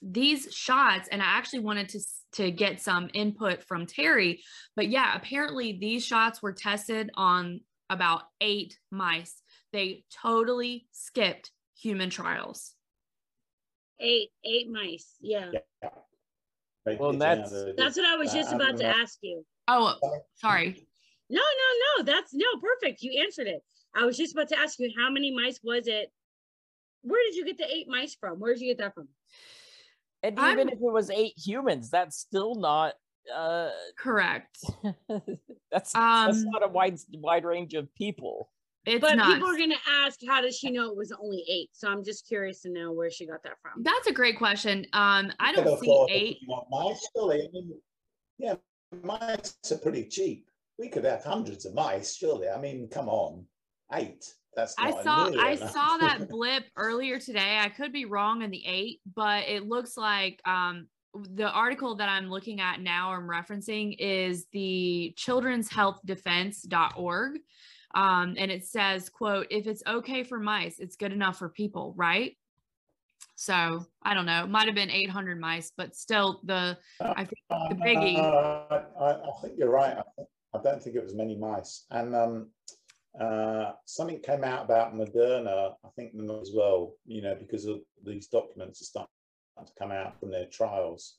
these 0.00 0.52
shots, 0.52 1.08
and 1.10 1.22
I 1.22 1.26
actually 1.26 1.60
wanted 1.60 1.88
to, 1.90 2.00
to 2.34 2.50
get 2.50 2.80
some 2.80 3.08
input 3.14 3.62
from 3.64 3.86
Terry, 3.86 4.42
but 4.76 4.88
yeah, 4.88 5.14
apparently 5.16 5.78
these 5.80 6.04
shots 6.04 6.42
were 6.42 6.52
tested 6.52 7.10
on 7.14 7.60
about 7.90 8.22
eight 8.40 8.78
mice. 8.90 9.42
They 9.72 10.04
totally 10.22 10.86
skipped 10.92 11.50
human 11.78 12.10
trials. 12.10 12.74
eight, 14.00 14.30
eight 14.44 14.70
mice. 14.70 15.14
Yeah. 15.20 15.50
Yeah. 15.82 15.88
They 16.84 16.96
Well, 16.96 17.12
that's- 17.12 17.52
That's 17.76 17.96
what 17.96 18.06
I 18.06 18.16
was 18.16 18.32
just 18.32 18.52
about 18.52 18.76
to 18.78 18.86
ask 18.86 19.18
you. 19.22 19.44
Oh, 19.68 19.96
sorry. 20.34 20.86
No, 21.30 21.40
no, 21.40 22.02
no. 22.02 22.04
That's 22.04 22.34
no 22.34 22.46
perfect. 22.60 23.02
You 23.02 23.22
answered 23.22 23.46
it. 23.46 23.62
I 23.94 24.04
was 24.04 24.16
just 24.16 24.32
about 24.34 24.48
to 24.48 24.58
ask 24.58 24.78
you 24.78 24.90
how 24.96 25.10
many 25.10 25.34
mice 25.34 25.60
was 25.62 25.86
it? 25.86 26.10
Where 27.02 27.22
did 27.24 27.34
you 27.36 27.44
get 27.44 27.58
the 27.58 27.66
eight 27.72 27.86
mice 27.88 28.14
from? 28.18 28.38
Where 28.38 28.52
did 28.54 28.62
you 28.62 28.68
get 28.68 28.78
that 28.78 28.94
from? 28.94 29.08
And 30.22 30.38
I'm- 30.38 30.52
even 30.58 30.68
if 30.68 30.74
it 30.74 30.80
was 30.80 31.10
eight 31.10 31.34
humans, 31.36 31.90
that's 31.90 32.16
still 32.18 32.54
not 32.54 32.94
uh 33.32 33.70
Correct. 33.96 34.58
that's 35.70 35.92
that's 35.92 35.94
Um, 35.94 36.44
not 36.50 36.64
a 36.64 36.68
wide 36.68 36.98
wide 37.14 37.44
range 37.44 37.74
of 37.74 37.92
people. 37.94 38.50
It's 38.84 39.00
but 39.00 39.14
not. 39.14 39.32
people 39.34 39.48
are 39.48 39.56
gonna 39.58 39.76
ask, 39.88 40.18
how 40.26 40.40
does 40.40 40.56
she 40.58 40.70
know 40.70 40.90
it 40.90 40.96
was 40.96 41.12
only 41.12 41.44
eight? 41.48 41.70
So 41.72 41.88
I'm 41.88 42.02
just 42.02 42.26
curious 42.26 42.62
to 42.62 42.70
know 42.70 42.90
where 42.92 43.10
she 43.10 43.26
got 43.26 43.42
that 43.44 43.58
from. 43.62 43.84
That's 43.84 44.08
a 44.08 44.12
great 44.12 44.38
question. 44.38 44.86
Um, 44.92 45.30
I 45.38 45.52
don't 45.52 45.66
see 45.78 45.86
afford 45.86 46.10
eight. 46.10 46.38
more 46.46 46.66
Mice, 46.68 47.08
surely. 47.14 47.42
I 47.42 47.48
mean, 47.52 47.80
yeah, 48.38 48.54
mice 49.04 49.56
are 49.70 49.78
pretty 49.78 50.08
cheap. 50.08 50.48
We 50.78 50.88
could 50.88 51.04
have 51.04 51.22
hundreds 51.22 51.64
of 51.64 51.74
mice, 51.74 52.16
surely. 52.16 52.48
I 52.48 52.58
mean, 52.60 52.88
come 52.88 53.08
on, 53.08 53.46
eight. 53.94 54.24
That's 54.54 54.74
I 54.78 54.90
saw 55.02 55.30
I 55.38 55.54
saw 55.72 55.96
that 55.98 56.28
blip 56.28 56.64
earlier 56.76 57.18
today. 57.18 57.58
I 57.60 57.68
could 57.68 57.92
be 57.92 58.04
wrong 58.04 58.42
in 58.42 58.50
the 58.50 58.64
eight, 58.66 59.00
but 59.14 59.48
it 59.48 59.66
looks 59.66 59.96
like 59.96 60.40
um 60.46 60.88
the 61.14 61.50
article 61.50 61.94
that 61.96 62.08
I'm 62.08 62.30
looking 62.30 62.60
at 62.60 62.80
now 62.80 63.12
I'm 63.12 63.28
referencing 63.28 63.96
is 63.98 64.46
the 64.52 65.12
children's 65.16 65.70
health 65.70 66.00
defense.org. 66.04 67.38
Um, 67.94 68.34
and 68.38 68.50
it 68.50 68.64
says, 68.64 69.10
quote, 69.10 69.46
if 69.50 69.66
it's 69.66 69.82
okay 69.86 70.22
for 70.22 70.40
mice, 70.40 70.78
it's 70.78 70.96
good 70.96 71.12
enough 71.12 71.38
for 71.38 71.50
people, 71.50 71.92
right? 71.96 72.36
So 73.34 73.84
I 74.02 74.14
don't 74.14 74.24
know, 74.24 74.44
it 74.44 74.48
might 74.48 74.66
have 74.66 74.74
been 74.74 74.90
800 74.90 75.38
mice, 75.38 75.72
but 75.76 75.94
still 75.94 76.40
the 76.44 76.78
I 77.00 77.24
think 77.24 77.38
the 77.50 77.74
biggie. 77.74 78.16
Uh, 78.16 78.82
I, 78.98 79.10
I 79.10 79.30
think 79.42 79.58
you're 79.58 79.70
right. 79.70 79.96
I, 79.98 80.22
I 80.54 80.62
don't 80.62 80.82
think 80.82 80.96
it 80.96 81.02
was 81.02 81.14
many 81.14 81.36
mice. 81.36 81.84
And 81.90 82.14
um, 82.14 82.50
uh, 83.20 83.72
something 83.84 84.20
came 84.20 84.44
out 84.44 84.64
about 84.64 84.94
Moderna, 84.94 85.74
I 85.84 85.88
think 85.96 86.12
as 86.40 86.50
well, 86.54 86.94
you 87.04 87.22
know, 87.22 87.34
because 87.34 87.66
of 87.66 87.80
these 88.04 88.28
documents 88.28 88.80
are 88.80 88.84
starting 88.84 89.08
to 89.66 89.72
come 89.78 89.92
out 89.92 90.18
from 90.18 90.30
their 90.30 90.46
trials. 90.46 91.16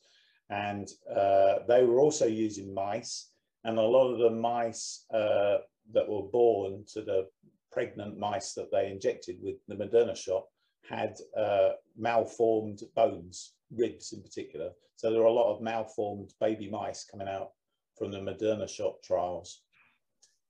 And 0.50 0.88
uh, 1.10 1.60
they 1.68 1.84
were 1.84 2.00
also 2.00 2.26
using 2.26 2.74
mice. 2.74 3.30
And 3.64 3.78
a 3.78 3.82
lot 3.82 4.12
of 4.12 4.20
the 4.20 4.30
mice 4.30 5.06
uh, 5.14 5.58
that 5.94 6.10
were 6.10 6.24
born 6.24 6.84
to 6.94 7.02
the 7.02 7.28
pregnant 7.72 8.18
mice 8.18 8.54
that 8.54 8.72
they 8.72 8.92
injected 8.92 9.38
with 9.42 9.56
the 9.68 9.76
Moderna 9.76 10.16
shot 10.16 10.44
had 10.88 11.16
uh, 11.38 11.72
malformed 11.98 12.82
bones, 12.96 13.54
ribs 13.76 14.14
in 14.14 14.22
particular. 14.22 14.72
So 14.96 15.12
there 15.12 15.22
are 15.22 15.26
a 15.26 15.32
lot 15.32 15.54
of 15.54 15.62
malformed 15.62 16.34
baby 16.40 16.70
mice 16.70 17.06
coming 17.06 17.28
out 17.28 17.52
from 17.98 18.12
the 18.12 18.20
Moderna 18.20 18.68
shot 18.68 18.96
trials. 19.04 19.62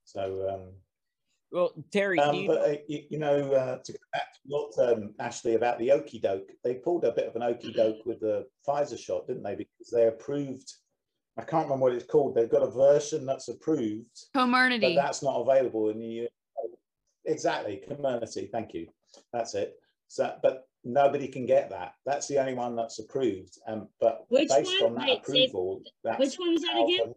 So, 0.06 0.50
um, 0.50 0.74
Well, 1.54 1.72
Terry, 1.92 2.18
um, 2.20 2.34
you 2.36 2.48
but 2.48 2.62
uh, 2.64 2.76
you, 2.88 3.04
you 3.12 3.20
know, 3.20 3.52
uh, 3.52 3.78
to 3.78 3.92
go 3.92 3.98
back 4.12 4.34
to 4.34 4.40
what 4.48 4.72
um, 4.90 5.14
Ashley 5.20 5.54
about 5.54 5.78
the 5.78 5.92
okey 5.92 6.18
doke, 6.18 6.50
they 6.64 6.74
pulled 6.74 7.04
a 7.06 7.12
bit 7.12 7.28
of 7.28 7.36
an 7.36 7.44
okey 7.44 7.72
doke 7.72 8.04
with 8.08 8.20
the 8.22 8.48
Pfizer 8.68 8.98
shot, 8.98 9.28
didn't 9.28 9.44
they? 9.44 9.54
Because 9.54 9.92
they 9.94 10.08
approved. 10.08 10.74
I 11.38 11.44
can't 11.44 11.66
remember 11.66 11.84
what 11.84 11.94
it's 11.94 12.06
called. 12.10 12.34
They've 12.34 12.50
got 12.50 12.64
a 12.64 12.72
version 12.72 13.28
that's 13.28 13.50
approved, 13.50 14.08
but 14.34 14.96
that's 14.96 15.22
not 15.22 15.42
available 15.42 15.90
in 15.92 16.00
the 16.00 16.08
US. 16.24 16.30
Exactly, 17.26 17.84
Comirnaty. 17.88 18.50
Thank 18.52 18.74
you. 18.74 18.88
That's 19.32 19.54
it. 19.54 19.76
So, 20.08 20.36
but 20.42 20.68
nobody 20.84 21.28
can 21.28 21.46
get 21.46 21.70
that. 21.70 21.94
That's 22.04 22.28
the 22.28 22.40
only 22.40 22.56
one 22.56 22.76
that's 22.76 22.98
approved. 22.98 23.60
Um, 23.68 23.90
but 24.02 24.26
Which 24.30 24.50
based 24.50 24.82
one? 24.82 24.94
on 24.94 24.96
that 24.96 25.08
Wait, 25.08 25.26
say- 25.28 25.46
approval, 25.46 25.82
that's 26.04 26.20
Which 26.20 26.36
one 26.36 26.54
was 26.54 26.62
that 26.64 26.84
again? 26.84 27.14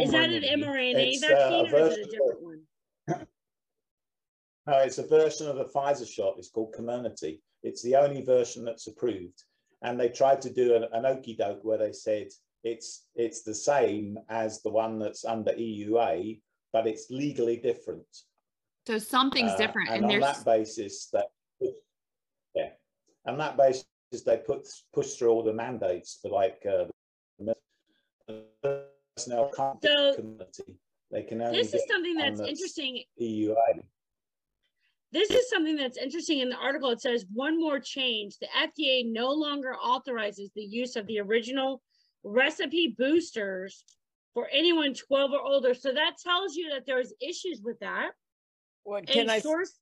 Is 0.00 0.10
that 0.10 0.30
an 0.30 0.42
Comirnaty. 0.42 0.64
mRNA 0.64 0.94
It's, 0.96 1.22
uh, 1.22 1.28
vaccine 1.28 1.52
a 1.74 1.76
or 1.76 1.86
is 1.88 1.96
it 1.98 2.06
a 2.06 2.10
different 2.10 2.42
one? 2.42 2.55
No, 4.66 4.78
it's 4.78 4.98
a 4.98 5.06
version 5.06 5.48
of 5.48 5.56
the 5.56 5.66
Pfizer 5.66 6.08
shot. 6.08 6.34
It's 6.38 6.50
called 6.50 6.74
Comirnaty. 6.74 7.40
It's 7.62 7.82
the 7.82 7.96
only 7.96 8.22
version 8.22 8.64
that's 8.64 8.88
approved. 8.88 9.44
And 9.82 9.98
they 9.98 10.08
tried 10.08 10.40
to 10.42 10.52
do 10.52 10.74
an, 10.74 10.86
an 10.92 11.06
okey 11.06 11.36
doke 11.36 11.60
where 11.62 11.78
they 11.78 11.92
said 11.92 12.28
it's 12.64 13.06
it's 13.14 13.42
the 13.42 13.54
same 13.54 14.18
as 14.28 14.62
the 14.62 14.70
one 14.70 14.98
that's 14.98 15.24
under 15.24 15.52
EUA, 15.52 16.40
but 16.72 16.86
it's 16.86 17.10
legally 17.10 17.58
different. 17.58 18.06
So 18.86 18.98
something's 18.98 19.52
Uh, 19.52 19.56
different. 19.56 19.88
And, 19.90 19.96
And, 19.96 20.04
on 20.06 20.10
there's 20.10 20.36
that 20.36 20.44
basis, 20.44 21.08
that 21.12 21.26
yeah, 22.54 22.70
on 23.26 23.38
that 23.38 23.56
basis, 23.56 23.86
they 24.24 24.38
put 24.38 24.66
push 24.92 25.14
through 25.14 25.30
all 25.30 25.42
the 25.44 25.52
mandates 25.52 26.18
for 26.20 26.30
like 26.30 26.64
uh, 26.66 26.86
the 27.38 27.54
personnel 29.16 29.50
can't 29.54 29.80
get 29.80 29.90
So, 29.92 30.22
Comirnaty. 30.22 30.76
They 31.12 31.22
can 31.22 31.40
only 31.40 31.62
This 31.62 31.74
is 31.74 31.82
something 31.88 32.16
that's 32.16 32.38
that's 32.38 32.50
interesting 32.50 33.04
EUA. 33.20 33.82
This 35.16 35.30
is 35.30 35.48
something 35.48 35.76
that's 35.76 35.96
interesting 35.96 36.40
in 36.40 36.50
the 36.50 36.56
article. 36.56 36.90
It 36.90 37.00
says 37.00 37.24
one 37.32 37.58
more 37.58 37.80
change. 37.80 38.36
The 38.38 38.48
FDA 38.54 39.10
no 39.10 39.30
longer 39.32 39.74
authorizes 39.74 40.50
the 40.54 40.62
use 40.62 40.94
of 40.94 41.06
the 41.06 41.20
original 41.20 41.80
recipe 42.22 42.94
boosters 42.98 43.82
for 44.34 44.46
anyone 44.52 44.92
12 44.92 45.30
or 45.32 45.40
older. 45.40 45.72
So 45.72 45.94
that 45.94 46.18
tells 46.22 46.54
you 46.54 46.68
that 46.74 46.84
there's 46.84 47.14
issues 47.22 47.62
with 47.64 47.78
that. 47.80 48.10
What 48.82 49.06
can 49.06 49.22
and 49.22 49.30
I? 49.30 49.38
source 49.38 49.72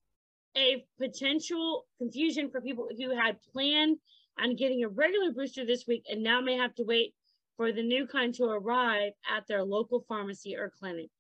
a 0.57 0.85
potential 1.01 1.85
confusion 1.99 2.49
for 2.49 2.61
people 2.61 2.87
who 2.97 3.11
had 3.11 3.37
planned 3.53 3.99
on 4.39 4.55
getting 4.55 4.85
a 4.85 4.89
regular 4.89 5.33
booster 5.33 5.67
this 5.67 5.85
week 5.89 6.05
and 6.09 6.23
now 6.23 6.41
may 6.41 6.57
have 6.57 6.77
to 6.77 6.85
wait 6.85 7.13
for 7.57 7.73
the 7.73 7.83
new 7.83 8.07
kind 8.07 8.33
to 8.35 8.45
arrive 8.45 9.11
at 9.29 9.49
their 9.49 9.65
local 9.65 10.05
pharmacy 10.07 10.55
or 10.55 10.73
clinic. 10.79 11.11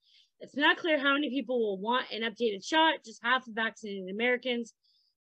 It's 0.44 0.56
not 0.56 0.76
clear 0.76 0.98
how 0.98 1.14
many 1.14 1.30
people 1.30 1.58
will 1.58 1.80
want 1.80 2.10
an 2.12 2.20
updated 2.20 2.62
shot. 2.62 2.96
Just 3.02 3.24
half 3.24 3.48
of 3.48 3.54
vaccinated 3.54 4.14
Americans 4.14 4.74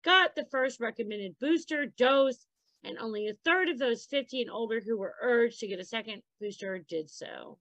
got 0.04 0.34
the 0.34 0.44
first 0.50 0.80
recommended 0.80 1.36
booster 1.40 1.86
dose, 1.96 2.46
and 2.82 2.98
only 2.98 3.28
a 3.28 3.34
third 3.44 3.68
of 3.68 3.78
those 3.78 4.06
50 4.10 4.42
and 4.42 4.50
older 4.50 4.80
who 4.84 4.98
were 4.98 5.14
urged 5.22 5.60
to 5.60 5.68
get 5.68 5.78
a 5.78 5.84
second 5.84 6.20
booster 6.40 6.84
did 6.88 7.08
so. 7.08 7.58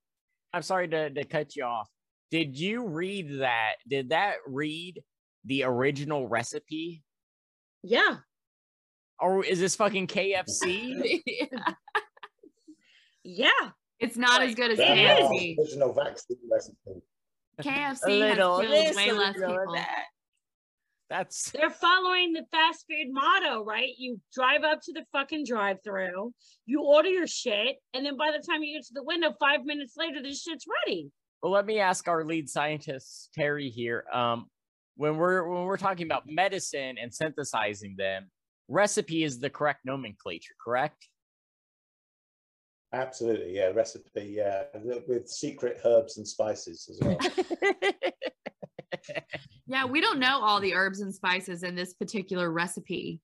I'm 0.52 0.64
sorry 0.64 0.88
to, 0.88 1.12
to 1.12 1.24
cut 1.26 1.56
you 1.56 1.64
off. 1.64 1.88
Did 2.32 2.58
you 2.58 2.88
read 2.88 3.42
that? 3.42 3.74
Did 3.88 4.10
that 4.10 4.38
read 4.48 5.04
the 5.46 5.64
original 5.64 6.28
recipe? 6.28 7.04
Yeah. 7.84 8.18
Or 9.20 9.46
is 9.46 9.60
this 9.60 9.76
fucking 9.76 10.08
KFC? 10.08 11.22
yeah. 13.24 13.50
It's 14.00 14.18
not 14.18 14.42
Like, 14.42 14.50
as 14.50 14.56
good 14.56 14.72
as 14.72 14.80
it 14.80 14.88
KFC. 14.88 15.56
Original 15.60 15.94
vaccine 15.94 16.38
recipe. 16.52 17.04
KFC 17.62 17.68
a 17.68 17.74
has 17.76 18.38
killed 18.38 18.64
this, 18.66 18.96
way 18.96 19.12
less 19.12 19.34
people. 19.34 19.74
that. 19.74 20.06
That's 21.10 21.52
They're 21.56 21.70
following 21.70 22.34
the 22.34 22.44
fast 22.52 22.86
food 22.90 23.12
motto, 23.12 23.64
right? 23.64 23.90
You 23.98 24.20
drive 24.34 24.64
up 24.64 24.80
to 24.84 24.94
the 24.94 25.06
fucking 25.12 25.46
drive 25.46 25.78
through, 25.84 26.34
you 26.66 26.82
order 26.82 27.10
your 27.10 27.28
shit, 27.28 27.76
and 27.94 28.06
then 28.06 28.18
by 28.18 28.32
the 28.32 28.44
time 28.46 28.64
you 28.64 28.78
get 28.78 28.88
to 28.88 28.94
the 28.94 29.04
window, 29.04 29.34
five 29.40 29.64
minutes 29.66 29.94
later, 29.98 30.24
this 30.24 30.42
shit's 30.42 30.66
ready. 30.88 31.12
well. 31.42 31.52
Let 31.52 31.66
me 31.66 31.80
ask 31.80 32.08
our 32.08 32.24
lead 32.24 32.50
scientist 32.50 33.30
Terry 33.36 33.70
here. 33.70 34.06
Um, 34.12 34.48
when 34.96 35.18
we're 35.18 35.48
when 35.48 35.64
we're 35.64 35.78
talking 35.78 36.06
about 36.06 36.24
medicine 36.26 36.98
and 37.02 37.14
synthesizing 37.14 37.96
them, 37.98 38.30
recipe 38.68 39.24
is 39.24 39.40
the 39.40 39.50
correct 39.50 39.82
nomenclature, 39.86 40.54
correct? 40.64 41.08
Absolutely, 42.94 43.56
yeah. 43.56 43.72
Recipe, 43.74 44.36
yeah, 44.38 44.64
with 45.08 45.28
secret 45.28 45.82
herbs 45.84 46.18
and 46.18 46.28
spices 46.28 46.88
as 46.90 47.00
well. 47.02 47.18
Yeah, 49.66 49.86
we 49.86 50.02
don't 50.02 50.20
know 50.20 50.42
all 50.42 50.60
the 50.60 50.74
herbs 50.74 51.00
and 51.00 51.14
spices 51.14 51.64
in 51.64 51.76
this 51.76 51.94
particular 51.94 52.52
recipe. 52.52 53.22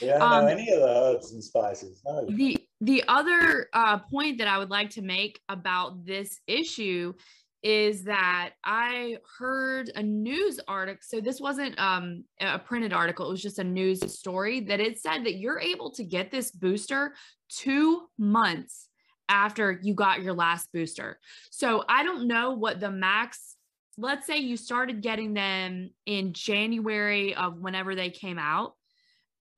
Yeah, 0.00 0.14
Um, 0.14 0.44
know 0.44 0.50
any 0.50 0.70
of 0.70 0.80
the 0.80 0.88
herbs 0.88 1.32
and 1.32 1.42
spices. 1.42 2.00
No. 2.06 2.26
The 2.28 2.56
the 2.80 3.02
other 3.08 3.68
uh, 3.72 3.98
point 3.98 4.38
that 4.38 4.46
I 4.46 4.58
would 4.58 4.70
like 4.70 4.90
to 4.90 5.02
make 5.02 5.40
about 5.48 6.04
this 6.04 6.40
issue 6.46 7.14
is 7.62 8.04
that 8.04 8.52
I 8.62 9.16
heard 9.38 9.90
a 9.94 10.02
news 10.02 10.60
article. 10.68 11.00
So 11.02 11.20
this 11.20 11.40
wasn't 11.40 11.78
um, 11.78 12.24
a 12.40 12.58
printed 12.58 12.92
article; 12.92 13.26
it 13.26 13.30
was 13.30 13.42
just 13.42 13.58
a 13.58 13.64
news 13.64 14.00
story 14.12 14.60
that 14.60 14.80
it 14.80 15.00
said 15.00 15.24
that 15.24 15.36
you're 15.36 15.60
able 15.60 15.90
to 15.92 16.04
get 16.04 16.30
this 16.30 16.50
booster 16.52 17.14
two 17.48 18.06
months 18.16 18.88
after 19.28 19.80
you 19.82 19.94
got 19.94 20.22
your 20.22 20.34
last 20.34 20.72
booster. 20.72 21.18
So 21.50 21.84
I 21.88 22.02
don't 22.02 22.28
know 22.28 22.52
what 22.52 22.80
the 22.80 22.90
max. 22.90 23.56
Let's 23.96 24.26
say 24.26 24.38
you 24.38 24.56
started 24.56 25.02
getting 25.02 25.34
them 25.34 25.90
in 26.06 26.32
January 26.32 27.34
of 27.34 27.60
whenever 27.60 27.94
they 27.94 28.10
came 28.10 28.38
out. 28.38 28.74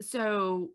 So 0.02 0.68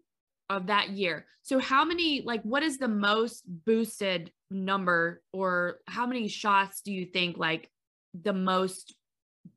of 0.52 0.68
that 0.68 0.90
year. 0.90 1.26
So 1.44 1.60
how 1.60 1.86
many 1.86 2.22
like 2.22 2.42
what 2.44 2.62
is 2.62 2.78
the 2.78 2.88
most 2.88 3.44
boosted 3.48 4.32
number 4.50 5.22
or 5.32 5.78
how 5.88 6.06
many 6.06 6.28
shots 6.28 6.82
do 6.82 6.92
you 6.92 7.06
think 7.06 7.38
like 7.38 7.70
the 8.14 8.34
most 8.34 8.96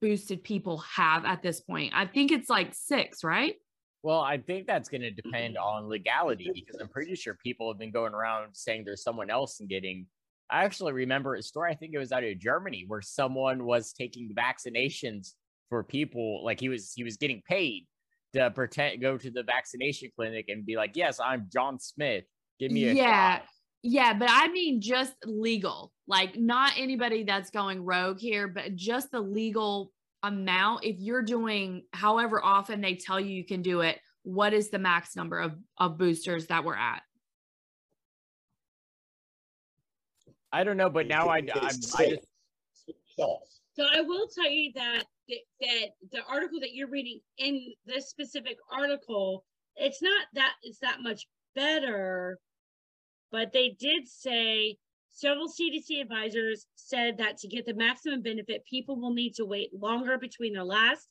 boosted 0.00 0.44
people 0.44 0.78
have 0.78 1.24
at 1.24 1.42
this 1.42 1.60
point? 1.60 1.92
I 1.94 2.06
think 2.06 2.30
it's 2.30 2.48
like 2.48 2.74
6, 2.74 3.24
right? 3.24 3.56
Well, 4.04 4.20
I 4.20 4.36
think 4.36 4.66
that's 4.66 4.90
going 4.90 5.00
to 5.00 5.10
depend 5.10 5.56
mm-hmm. 5.56 5.64
on 5.64 5.88
legality 5.88 6.50
because 6.54 6.78
I'm 6.78 6.88
pretty 6.88 7.14
sure 7.14 7.38
people 7.42 7.72
have 7.72 7.78
been 7.78 7.90
going 7.90 8.12
around 8.12 8.54
saying 8.54 8.82
there's 8.84 9.02
someone 9.02 9.30
else 9.30 9.60
and 9.60 9.68
getting. 9.68 10.06
I 10.50 10.64
actually 10.64 10.92
remember 10.92 11.36
a 11.36 11.42
story. 11.42 11.72
I 11.72 11.74
think 11.74 11.94
it 11.94 11.98
was 11.98 12.12
out 12.12 12.22
of 12.22 12.38
Germany 12.38 12.84
where 12.86 13.00
someone 13.00 13.64
was 13.64 13.94
taking 13.94 14.30
vaccinations 14.36 15.32
for 15.70 15.82
people. 15.82 16.44
Like 16.44 16.60
he 16.60 16.68
was 16.68 16.92
he 16.94 17.02
was 17.02 17.16
getting 17.16 17.40
paid 17.48 17.86
to 18.34 18.50
pretend 18.50 19.00
go 19.00 19.16
to 19.16 19.30
the 19.30 19.42
vaccination 19.42 20.10
clinic 20.14 20.46
and 20.48 20.66
be 20.66 20.76
like, 20.76 20.96
"Yes, 20.96 21.18
I'm 21.18 21.48
John 21.50 21.80
Smith. 21.80 22.24
Give 22.60 22.70
me 22.70 22.88
a 22.88 22.92
Yeah. 22.92 23.38
shot." 23.38 23.46
Yeah, 23.82 24.12
but 24.12 24.28
I 24.30 24.48
mean 24.48 24.82
just 24.82 25.14
legal. 25.24 25.92
Like 26.06 26.36
not 26.36 26.74
anybody 26.76 27.24
that's 27.24 27.50
going 27.50 27.82
rogue 27.82 28.18
here, 28.20 28.48
but 28.48 28.76
just 28.76 29.10
the 29.12 29.20
legal 29.22 29.93
amount 30.24 30.84
if 30.84 30.96
you're 30.98 31.22
doing 31.22 31.84
however 31.92 32.42
often 32.42 32.80
they 32.80 32.96
tell 32.96 33.20
you 33.20 33.28
you 33.28 33.44
can 33.44 33.62
do 33.62 33.80
it, 33.82 34.00
what 34.22 34.52
is 34.52 34.70
the 34.70 34.78
max 34.78 35.14
number 35.14 35.38
of 35.38 35.54
of 35.78 35.98
boosters 35.98 36.46
that 36.46 36.64
we're 36.64 36.76
at? 36.76 37.02
I 40.50 40.64
don't 40.64 40.76
know, 40.76 40.88
but 40.88 41.06
now 41.06 41.28
I, 41.28 41.38
I'm, 41.38 41.48
I 41.54 41.68
just 41.68 41.98
So 43.76 43.84
I 43.92 44.00
will 44.00 44.28
tell 44.34 44.50
you 44.50 44.72
that 44.74 45.04
that, 45.28 45.38
that 45.60 45.88
the 46.12 46.20
article 46.28 46.60
that 46.60 46.74
you're 46.74 46.90
reading 46.90 47.20
in 47.38 47.72
this 47.86 48.08
specific 48.08 48.56
article, 48.72 49.44
it's 49.76 50.00
not 50.00 50.26
that 50.34 50.52
it's 50.62 50.78
that 50.78 50.98
much 51.02 51.26
better, 51.54 52.38
but 53.30 53.52
they 53.52 53.76
did 53.78 54.06
say 54.06 54.76
several 55.14 55.48
CDC 55.48 56.00
advisors 56.00 56.66
said 56.74 57.18
that 57.18 57.38
to 57.38 57.48
get 57.48 57.64
the 57.64 57.74
maximum 57.74 58.20
benefit, 58.20 58.66
people 58.68 59.00
will 59.00 59.14
need 59.14 59.34
to 59.34 59.46
wait 59.46 59.70
longer 59.72 60.18
between 60.18 60.52
their 60.52 60.64
last 60.64 61.08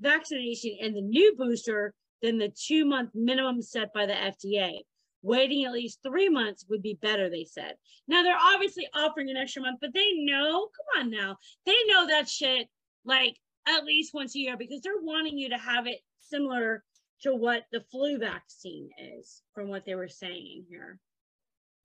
vaccination 0.00 0.76
and 0.80 0.96
the 0.96 1.02
new 1.02 1.34
booster 1.36 1.94
than 2.22 2.38
the 2.38 2.52
two 2.54 2.84
month 2.84 3.10
minimum 3.14 3.60
set 3.62 3.92
by 3.92 4.06
the 4.06 4.14
FDA. 4.14 4.78
Waiting 5.22 5.64
at 5.64 5.72
least 5.72 6.00
three 6.02 6.28
months 6.28 6.64
would 6.68 6.82
be 6.82 6.98
better, 7.00 7.30
they 7.30 7.44
said. 7.44 7.74
Now 8.08 8.22
they're 8.22 8.36
obviously 8.36 8.88
offering 8.94 9.30
an 9.30 9.36
extra 9.36 9.62
month, 9.62 9.78
but 9.80 9.94
they 9.94 10.12
know, 10.14 10.68
come 10.68 11.04
on 11.04 11.10
now, 11.10 11.36
they 11.64 11.76
know 11.86 12.08
that 12.08 12.28
shit 12.28 12.68
like 13.04 13.36
at 13.68 13.84
least 13.84 14.14
once 14.14 14.34
a 14.34 14.40
year 14.40 14.56
because 14.56 14.80
they're 14.80 15.00
wanting 15.00 15.38
you 15.38 15.50
to 15.50 15.58
have 15.58 15.86
it 15.86 16.00
similar 16.20 16.82
to 17.22 17.36
what 17.36 17.62
the 17.70 17.84
flu 17.92 18.18
vaccine 18.18 18.88
is, 18.98 19.42
from 19.54 19.68
what 19.68 19.84
they 19.84 19.94
were 19.94 20.08
saying 20.08 20.64
here. 20.68 20.98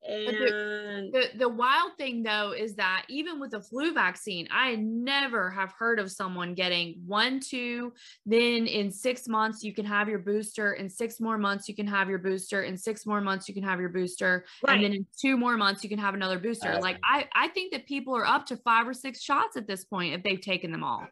And 0.07 1.11
The 1.13 1.29
the 1.37 1.49
wild 1.49 1.97
thing 1.97 2.23
though 2.23 2.53
is 2.53 2.75
that 2.75 3.05
even 3.09 3.39
with 3.39 3.51
the 3.51 3.61
flu 3.61 3.93
vaccine, 3.93 4.47
I 4.51 4.75
never 4.75 5.49
have 5.51 5.73
heard 5.77 5.99
of 5.99 6.09
someone 6.11 6.53
getting 6.53 7.01
one, 7.05 7.39
two, 7.39 7.93
then 8.25 8.67
in 8.67 8.89
six 8.91 9.27
months 9.27 9.63
you 9.63 9.73
can 9.73 9.85
have 9.85 10.07
your 10.07 10.19
booster, 10.19 10.73
in 10.73 10.89
six 10.89 11.19
more 11.19 11.37
months 11.37 11.67
you 11.67 11.75
can 11.75 11.87
have 11.87 12.09
your 12.09 12.19
booster, 12.19 12.63
in 12.63 12.77
six 12.77 13.05
more 13.05 13.19
months 13.21 13.47
you 13.47 13.53
can 13.53 13.63
have 13.63 13.79
your 13.79 13.89
booster, 13.89 14.45
and 14.67 14.83
then 14.83 14.93
in 14.93 15.05
two 15.19 15.37
more 15.37 15.57
months 15.57 15.83
you 15.83 15.89
can 15.89 15.99
have 15.99 16.13
another 16.13 16.39
booster. 16.39 16.71
Uh, 16.71 16.79
like 16.79 16.97
I 17.03 17.27
I 17.35 17.49
think 17.49 17.73
that 17.73 17.85
people 17.85 18.15
are 18.15 18.25
up 18.25 18.45
to 18.47 18.57
five 18.57 18.87
or 18.87 18.93
six 18.93 19.21
shots 19.21 19.57
at 19.57 19.67
this 19.67 19.83
point 19.85 20.13
if 20.13 20.23
they've 20.23 20.41
taken 20.41 20.71
them 20.71 20.83
all. 20.83 21.05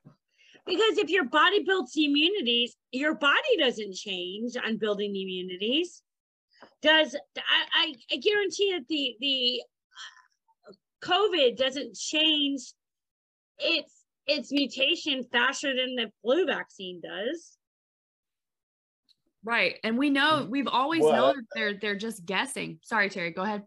because 0.66 0.98
if 0.98 1.10
your 1.10 1.26
body 1.26 1.64
builds 1.64 1.93
the 1.93 2.06
immunities, 2.06 2.76
your 2.91 3.16
body 3.16 3.58
doesn't 3.60 3.93
change 3.93 4.56
on 4.58 4.78
building 4.78 5.12
the 5.14 5.22
immunities. 5.22 6.02
Does 6.82 7.16
I, 7.38 7.41
I, 7.74 7.95
I 8.11 8.18
guarantee 8.18 8.74
that 8.74 8.88
the 8.88 9.16
the 9.20 9.61
uh, 10.70 10.74
COVID 11.03 11.57
doesn't 11.57 11.95
change 11.95 12.61
its 13.59 14.05
its 14.28 14.51
mutation 14.51 15.24
faster 15.32 15.76
than 15.76 15.95
the 15.95 16.11
flu 16.22 16.45
vaccine 16.45 17.01
does. 17.01 17.57
Right. 19.43 19.76
And 19.84 19.97
we 19.97 20.09
know 20.09 20.47
we've 20.49 20.68
always 20.68 21.01
Well, 21.01 21.13
known 21.13 21.36
that 21.36 21.45
they're 21.53 21.74
they're 21.80 21.95
just 21.95 22.26
guessing. 22.26 22.80
Sorry, 22.82 23.09
Terry, 23.09 23.32
go 23.32 23.43
ahead. 23.43 23.63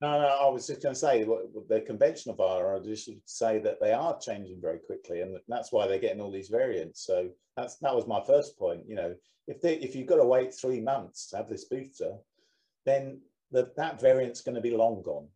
No, 0.00 0.20
no, 0.20 0.26
I 0.26 0.48
was 0.48 0.66
just 0.66 0.82
going 0.82 0.94
to 0.94 0.98
say 0.98 1.24
what 1.24 1.50
what 1.52 1.68
the 1.68 1.80
conventional 1.80 2.36
virologists 2.36 3.08
would 3.08 3.20
say 3.24 3.58
that 3.60 3.80
they 3.80 3.92
are 3.92 4.18
changing 4.18 4.60
very 4.60 4.78
quickly, 4.78 5.20
and 5.20 5.38
that's 5.48 5.72
why 5.72 5.86
they're 5.86 5.98
getting 5.98 6.20
all 6.20 6.30
these 6.32 6.48
variants. 6.48 7.04
So 7.06 7.30
that's 7.56 7.76
that 7.76 7.94
was 7.94 8.06
my 8.06 8.22
first 8.26 8.58
point. 8.58 8.82
You 8.88 8.96
know, 8.96 9.14
if 9.46 9.60
they 9.60 9.76
if 9.76 9.94
you've 9.94 10.08
got 10.08 10.16
to 10.16 10.24
wait 10.24 10.52
three 10.52 10.80
months 10.80 11.28
to 11.28 11.36
have 11.36 11.48
this 11.48 11.66
booster, 11.66 12.12
then 12.84 13.20
the, 13.50 13.70
that 13.76 14.00
variant's 14.00 14.40
going 14.40 14.56
to 14.56 14.60
be 14.60 14.76
long 14.76 15.02
gone. 15.02 15.28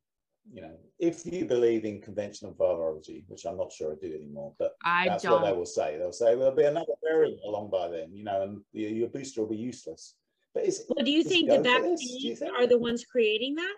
You 0.53 0.63
know, 0.63 0.77
if 0.99 1.27
you 1.27 1.45
believe 1.45 1.85
in 1.85 2.01
conventional 2.01 2.55
virology, 2.55 3.25
which 3.29 3.45
I'm 3.45 3.59
not 3.59 3.73
sure 3.73 3.93
I 3.93 3.97
do 4.01 4.15
anymore, 4.15 4.55
but 4.59 4.73
I 4.83 5.09
that's 5.09 5.23
don't. 5.23 5.43
what 5.43 5.49
they 5.49 5.57
will 5.57 5.67
say. 5.67 5.99
They'll 5.99 6.13
say 6.13 6.35
there'll 6.35 6.55
be 6.55 6.65
another 6.65 6.95
variant 7.03 7.41
along 7.47 7.71
by 7.71 7.89
then. 7.89 8.13
You 8.13 8.25
know, 8.25 8.43
and 8.43 8.61
your, 8.73 8.91
your 8.91 9.09
booster 9.09 9.43
will 9.43 9.49
be 9.51 9.57
useless. 9.57 10.15
But 10.55 10.65
is 10.65 10.85
Well, 10.89 11.05
do 11.05 11.11
you 11.11 11.23
think 11.23 11.51
the 11.51 11.59
go 11.59 11.63
for 11.63 11.83
this? 11.83 12.01
Do 12.01 12.07
vaccines 12.07 12.39
think? 12.39 12.53
are 12.55 12.67
the 12.67 12.79
ones 12.79 13.05
creating 13.05 13.57
that? 13.57 13.77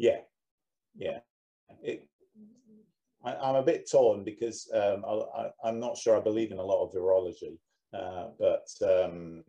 Yeah, 0.00 0.20
yeah. 0.96 1.18
It, 1.82 2.08
I, 3.22 3.34
I'm 3.34 3.56
a 3.56 3.62
bit 3.62 3.86
torn 3.90 4.24
because 4.24 4.66
um, 4.72 5.04
I, 5.06 5.50
I'm 5.62 5.78
not 5.78 5.98
sure 5.98 6.16
I 6.16 6.20
believe 6.20 6.52
in 6.52 6.58
a 6.58 6.64
lot 6.64 6.82
of 6.82 6.94
virology, 6.94 7.58
uh, 7.92 8.28
but 8.38 8.66
um, 8.82 9.44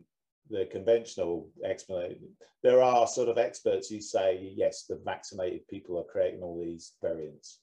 the 0.50 0.66
conventional 0.70 1.48
explanation, 1.64 2.28
there 2.62 2.82
are 2.82 3.06
sort 3.06 3.30
of 3.30 3.38
experts 3.38 3.88
who 3.88 4.02
say, 4.02 4.52
yes, 4.54 4.84
the 4.86 5.00
vaccinated 5.06 5.66
people 5.68 5.98
are 5.98 6.12
creating 6.12 6.42
all 6.42 6.60
these 6.60 6.92
variants. 7.00 7.60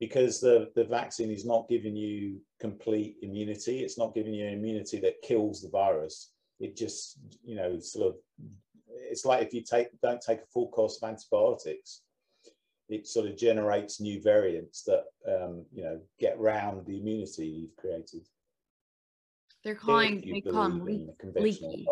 Because 0.00 0.40
the, 0.40 0.72
the 0.74 0.82
vaccine 0.82 1.30
is 1.30 1.44
not 1.44 1.68
giving 1.68 1.94
you 1.94 2.40
complete 2.58 3.18
immunity. 3.22 3.78
It's 3.78 3.96
not 3.96 4.12
giving 4.12 4.34
you 4.34 4.48
immunity 4.48 4.98
that 4.98 5.22
kills 5.22 5.60
the 5.60 5.68
virus. 5.68 6.32
It 6.58 6.76
just, 6.76 7.20
you 7.44 7.54
know, 7.54 7.78
sort 7.78 8.08
of 8.08 8.14
it's 9.12 9.24
like 9.24 9.42
if 9.46 9.54
you 9.54 9.62
take 9.62 9.88
don't 10.02 10.20
take 10.20 10.40
a 10.40 10.46
full 10.52 10.68
course 10.68 10.98
of 11.00 11.08
antibiotics 11.08 12.02
it 12.92 13.06
sort 13.06 13.26
of 13.26 13.36
generates 13.36 14.00
new 14.00 14.20
variants 14.20 14.82
that 14.82 15.04
um, 15.26 15.64
you 15.72 15.82
know 15.82 16.00
get 16.18 16.38
round 16.38 16.84
the 16.86 16.98
immunity 16.98 17.46
you've 17.46 17.76
created. 17.76 18.26
They're 19.64 19.74
calling 19.74 20.20
they 20.30 20.40
call 20.40 20.68
them 20.68 20.84
le- 20.84 21.40
leaky. 21.40 21.86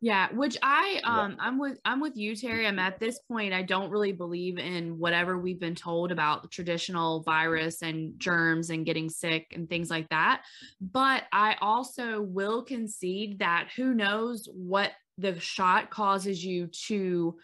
Yeah, 0.00 0.28
which 0.32 0.56
I 0.62 1.00
um 1.04 1.32
yeah. 1.32 1.36
I'm 1.40 1.58
with 1.58 1.78
I'm 1.84 2.00
with 2.00 2.16
you 2.16 2.36
Terry. 2.36 2.66
I'm 2.66 2.78
at 2.78 3.00
this 3.00 3.18
point 3.30 3.52
I 3.52 3.62
don't 3.62 3.90
really 3.90 4.12
believe 4.12 4.58
in 4.58 4.98
whatever 4.98 5.38
we've 5.38 5.58
been 5.58 5.74
told 5.74 6.12
about 6.12 6.50
traditional 6.50 7.22
virus 7.22 7.82
and 7.82 8.18
germs 8.18 8.70
and 8.70 8.86
getting 8.86 9.08
sick 9.08 9.52
and 9.54 9.68
things 9.68 9.90
like 9.90 10.08
that. 10.10 10.42
But 10.80 11.24
I 11.32 11.56
also 11.60 12.22
will 12.22 12.62
concede 12.62 13.40
that 13.40 13.68
who 13.74 13.94
knows 13.94 14.48
what 14.52 14.92
the 15.18 15.38
shot 15.40 15.90
causes 15.90 16.44
you 16.44 16.68
to 16.86 17.36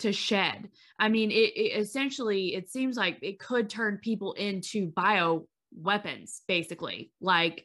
to 0.00 0.12
shed. 0.12 0.70
I 0.98 1.08
mean, 1.08 1.30
it, 1.30 1.52
it 1.56 1.78
essentially 1.78 2.54
it 2.54 2.70
seems 2.70 2.96
like 2.96 3.18
it 3.22 3.38
could 3.38 3.68
turn 3.68 3.98
people 4.02 4.32
into 4.32 4.86
bio 4.88 5.46
weapons 5.76 6.42
basically. 6.48 7.12
Like 7.20 7.64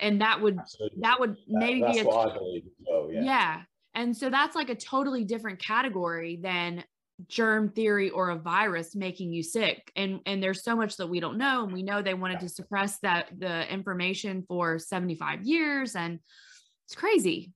and 0.00 0.20
that 0.20 0.40
would 0.40 0.58
Absolutely. 0.58 0.98
that 1.02 1.20
would 1.20 1.36
maybe 1.46 1.80
that, 1.80 1.92
be 1.92 1.98
a, 2.00 2.04
what 2.04 2.30
I 2.30 2.34
believe. 2.34 2.62
So, 2.86 3.10
yeah. 3.12 3.22
yeah 3.22 3.62
and 3.94 4.16
so 4.16 4.30
that's 4.30 4.54
like 4.54 4.70
a 4.70 4.74
totally 4.74 5.24
different 5.24 5.58
category 5.58 6.38
than 6.40 6.84
germ 7.26 7.70
theory 7.70 8.10
or 8.10 8.30
a 8.30 8.38
virus 8.38 8.94
making 8.94 9.32
you 9.32 9.42
sick 9.42 9.90
and 9.96 10.20
and 10.24 10.40
there's 10.40 10.62
so 10.62 10.76
much 10.76 10.96
that 10.96 11.08
we 11.08 11.18
don't 11.18 11.36
know 11.36 11.64
and 11.64 11.72
we 11.72 11.82
know 11.82 12.00
they 12.00 12.14
wanted 12.14 12.38
to 12.38 12.48
suppress 12.48 12.98
that 13.00 13.28
the 13.38 13.72
information 13.72 14.44
for 14.46 14.78
75 14.78 15.42
years 15.42 15.96
and 15.96 16.20
it's 16.86 16.94
crazy 16.94 17.52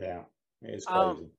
yeah 0.00 0.22
it's 0.62 0.86
um, 0.88 1.16
crazy 1.16 1.24
um, 1.24 1.30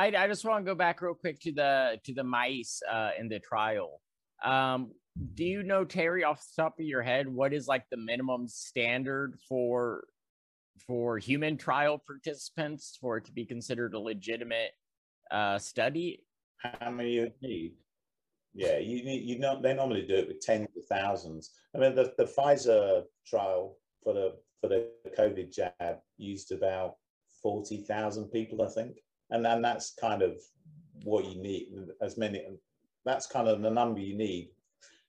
I, 0.00 0.24
I 0.24 0.28
just 0.28 0.44
want 0.44 0.64
to 0.64 0.70
go 0.70 0.76
back 0.76 1.02
real 1.02 1.14
quick 1.14 1.40
to 1.40 1.52
the 1.52 1.98
to 2.04 2.14
the 2.14 2.24
mice 2.24 2.80
uh, 2.90 3.10
in 3.18 3.28
the 3.28 3.40
trial 3.40 4.00
um, 4.44 4.92
do 5.34 5.44
you 5.44 5.62
know 5.62 5.84
terry 5.84 6.24
off 6.24 6.40
the 6.40 6.62
top 6.62 6.78
of 6.78 6.86
your 6.86 7.02
head 7.02 7.28
what 7.28 7.52
is 7.52 7.66
like 7.66 7.84
the 7.90 7.96
minimum 7.96 8.46
standard 8.48 9.38
for 9.48 10.04
for 10.86 11.18
human 11.18 11.56
trial 11.56 12.00
participants 12.04 12.96
for 13.00 13.16
it 13.18 13.24
to 13.26 13.32
be 13.32 13.44
considered 13.44 13.94
a 13.94 13.98
legitimate 13.98 14.72
uh, 15.30 15.58
study? 15.58 16.24
How 16.58 16.90
many 16.90 17.12
you 17.12 17.32
need? 17.42 17.74
Yeah, 18.54 18.78
you 18.78 19.04
need 19.04 19.22
you 19.24 19.38
know 19.38 19.60
they 19.60 19.74
normally 19.74 20.06
do 20.06 20.16
it 20.16 20.28
with 20.28 20.40
tens 20.40 20.68
of 20.76 20.84
thousands. 20.90 21.50
I 21.74 21.78
mean 21.78 21.94
the, 21.94 22.12
the 22.18 22.24
Pfizer 22.24 23.04
trial 23.26 23.76
for 24.02 24.14
the 24.14 24.34
for 24.60 24.68
the 24.68 24.88
COVID 25.16 25.54
jab 25.54 25.98
used 26.16 26.50
about 26.50 26.96
forty 27.42 27.78
thousand 27.78 28.28
people, 28.28 28.62
I 28.62 28.68
think, 28.68 28.98
and 29.30 29.44
then 29.44 29.62
that's 29.62 29.94
kind 29.94 30.22
of 30.22 30.40
what 31.04 31.24
you 31.24 31.40
need 31.40 31.68
as 32.00 32.18
many. 32.18 32.44
That's 33.04 33.26
kind 33.26 33.48
of 33.48 33.62
the 33.62 33.70
number 33.70 34.00
you 34.00 34.16
need 34.16 34.50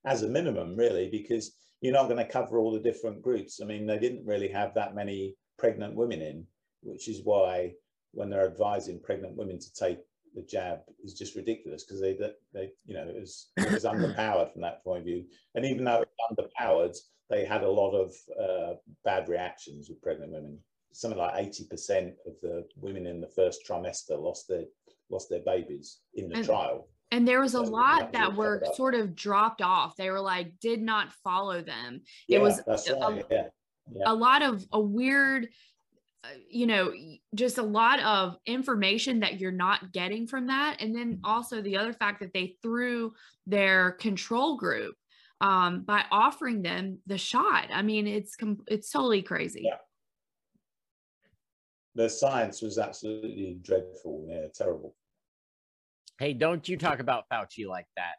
as 0.06 0.24
a 0.24 0.28
minimum, 0.28 0.76
really, 0.76 1.10
because 1.10 1.56
you're 1.82 1.94
not 1.94 2.08
going 2.08 2.18
to 2.18 2.32
cover 2.32 2.58
all 2.58 2.72
the 2.72 2.80
different 2.80 3.22
groups. 3.22 3.60
I 3.62 3.66
mean, 3.66 3.86
they 3.86 4.00
didn't 4.00 4.26
really 4.26 4.50
have 4.50 4.74
that 4.74 4.96
many 4.96 5.36
pregnant 5.58 5.96
women 5.96 6.22
in, 6.22 6.46
which 6.84 7.08
is 7.08 7.22
why 7.24 7.74
when 8.12 8.30
they're 8.30 8.46
advising 8.50 9.00
pregnant 9.02 9.36
women 9.36 9.60
to 9.60 9.74
take 9.74 10.00
the 10.36 10.42
jab 10.44 10.80
is 11.04 11.14
just 11.14 11.36
ridiculous 11.36 11.84
because 11.84 12.02
they, 12.02 12.18
they, 12.54 12.72
you 12.86 12.94
know, 12.94 13.08
it 13.08 13.20
was, 13.20 13.52
it 13.58 13.72
was 13.72 13.84
underpowered 13.84 14.52
from 14.54 14.62
that 14.62 14.84
point 14.84 15.00
of 15.00 15.06
view. 15.06 15.26
And 15.56 15.66
even 15.66 15.84
though 15.84 16.02
it 16.02 16.10
was 16.18 16.50
underpowered, 16.60 16.98
they 17.30 17.46
had 17.46 17.64
a 17.64 17.70
lot 17.70 17.92
of 17.92 18.14
uh, 18.40 18.76
bad 19.04 19.28
reactions 19.28 19.90
with 19.90 20.02
pregnant 20.02 20.32
women. 20.32 20.60
Something 20.92 21.20
like 21.20 21.36
80% 21.36 22.14
of 22.26 22.34
the 22.42 22.66
women 22.76 23.06
in 23.06 23.22
the 23.22 23.28
first 23.28 23.62
trimester 23.68 24.20
lost 24.20 24.48
their 24.48 24.66
lost 25.10 25.30
their 25.30 25.42
babies 25.42 26.00
in 26.14 26.30
the 26.30 26.38
and, 26.38 26.46
trial. 26.46 26.88
And 27.12 27.28
there 27.28 27.40
was 27.40 27.56
a 27.56 27.66
so 27.66 27.72
lot 27.72 28.12
that 28.14 28.36
were 28.36 28.64
sort 28.76 28.96
of 28.96 29.16
dropped 29.16 29.62
off. 29.62 29.96
They 29.96 30.10
were 30.12 30.20
like, 30.20 30.54
did 30.62 30.82
not 30.82 31.12
follow 31.24 31.62
them. 31.62 32.02
Yeah, 32.28 32.40
it 32.40 32.42
was 32.42 32.62
that's 32.66 32.90
right. 32.90 33.02
A, 33.02 33.26
yeah 33.30 33.44
yeah. 33.94 34.04
a 34.06 34.14
lot 34.14 34.42
of 34.42 34.66
a 34.72 34.80
weird 34.80 35.50
uh, 36.24 36.28
you 36.50 36.68
know 36.68 36.94
just 37.36 37.58
a 37.58 37.64
lot 37.64 38.00
of 38.02 38.38
information 38.46 39.22
that 39.22 39.40
you're 39.40 39.52
not 39.52 39.92
getting 39.92 40.28
from 40.28 40.48
that 40.48 40.78
and 40.80 40.96
then 40.96 41.20
also 41.24 41.62
the 41.62 41.78
other 41.78 41.94
fact 41.94 42.20
that 42.20 42.34
they 42.34 42.56
threw 42.62 43.14
their 43.48 43.92
control 43.94 44.58
group 44.58 44.96
um, 45.42 45.84
by 45.84 46.04
offering 46.12 46.62
them 46.62 47.00
the 47.08 47.18
shot 47.18 47.68
i 47.74 47.82
mean 47.82 48.08
it's 48.08 48.36
it's 48.68 48.90
totally 48.90 49.22
crazy 49.22 49.62
yeah. 49.64 49.76
The 52.00 52.10
science 52.10 52.62
was 52.62 52.78
absolutely 52.78 53.58
dreadful 53.62 54.26
yeah 54.30 54.46
terrible 54.56 54.96
hey 56.18 56.32
don't 56.32 56.70
you 56.70 56.78
talk 56.78 57.00
about 57.00 57.26
fauci 57.32 57.68
like 57.68 57.88
that 57.98 58.16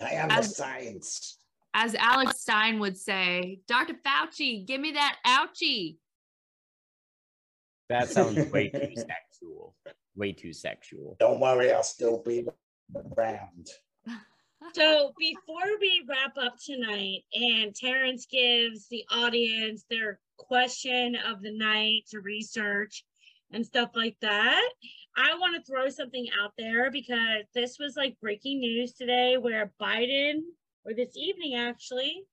I 0.00 0.10
am 0.10 0.30
as, 0.30 0.48
the 0.48 0.54
science. 0.54 1.38
As 1.74 1.94
Alex 1.96 2.40
Stein 2.40 2.78
would 2.78 2.96
say, 2.96 3.60
Dr. 3.68 3.94
Fauci, 4.06 4.66
give 4.66 4.80
me 4.80 4.92
that 4.92 5.16
ouchie. 5.26 5.96
That 7.90 8.08
sounds 8.08 8.50
way 8.50 8.68
too 8.74 8.94
sexual. 8.94 9.74
Way 10.16 10.32
too 10.32 10.52
sexual. 10.54 11.16
Don't 11.20 11.40
worry, 11.40 11.72
I'll 11.72 11.82
still 11.82 12.22
be 12.24 12.46
around. 13.18 13.68
So 14.74 15.12
before 15.18 15.78
we 15.80 16.04
wrap 16.08 16.36
up 16.36 16.56
tonight 16.62 17.24
and 17.32 17.74
Terrence 17.74 18.26
gives 18.30 18.86
the 18.88 19.04
audience 19.10 19.84
their 19.88 20.20
question 20.36 21.16
of 21.16 21.42
the 21.42 21.56
night 21.56 22.02
to 22.10 22.20
research 22.20 23.04
and 23.50 23.64
stuff 23.64 23.90
like 23.94 24.16
that, 24.20 24.68
I 25.16 25.34
want 25.38 25.56
to 25.56 25.70
throw 25.72 25.88
something 25.88 26.26
out 26.42 26.52
there 26.58 26.90
because 26.90 27.44
this 27.54 27.78
was 27.78 27.96
like 27.96 28.20
breaking 28.20 28.60
news 28.60 28.92
today 28.92 29.36
where 29.38 29.72
Biden, 29.80 30.40
or 30.84 30.92
this 30.94 31.16
evening 31.16 31.54
actually, 31.54 32.24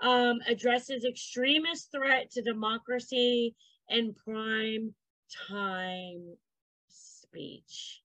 um, 0.00 0.40
addresses 0.48 1.04
extremist 1.04 1.92
threat 1.92 2.30
to 2.32 2.42
democracy 2.42 3.54
in 3.88 4.14
prime 4.14 4.94
time 5.48 6.36
speech. 6.88 8.01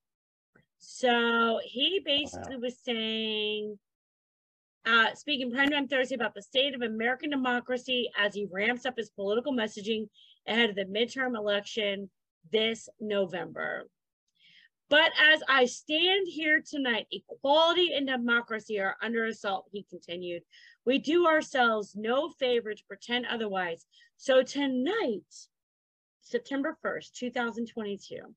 So 0.98 1.60
he 1.64 2.02
basically 2.04 2.56
wow. 2.56 2.62
was 2.62 2.80
saying, 2.80 3.78
uh, 4.84 5.14
speaking 5.14 5.52
prime 5.52 5.70
time 5.70 5.88
Thursday 5.88 6.16
about 6.16 6.34
the 6.34 6.42
state 6.42 6.74
of 6.74 6.82
American 6.82 7.30
democracy 7.30 8.10
as 8.18 8.34
he 8.34 8.48
ramps 8.52 8.84
up 8.84 8.98
his 8.98 9.12
political 9.12 9.54
messaging 9.54 10.08
ahead 10.48 10.72
of 10.72 10.76
the 10.76 10.86
midterm 10.86 11.38
election 11.38 12.10
this 12.52 12.90
November. 13.00 13.88
But 14.90 15.12
as 15.22 15.44
I 15.48 15.66
stand 15.66 16.28
here 16.28 16.64
tonight, 16.68 17.06
equality 17.12 17.94
and 17.94 18.08
democracy 18.08 18.80
are 18.80 18.98
under 19.00 19.26
assault, 19.26 19.68
he 19.72 19.86
continued. 19.88 20.42
We 20.84 20.98
do 20.98 21.28
ourselves 21.28 21.94
no 21.96 22.32
favor 22.40 22.74
to 22.74 22.84
pretend 22.88 23.28
otherwise. 23.28 23.86
So 24.18 24.42
tonight, 24.42 25.22
September 26.22 26.76
1st, 26.84 27.12
2022, 27.12 28.34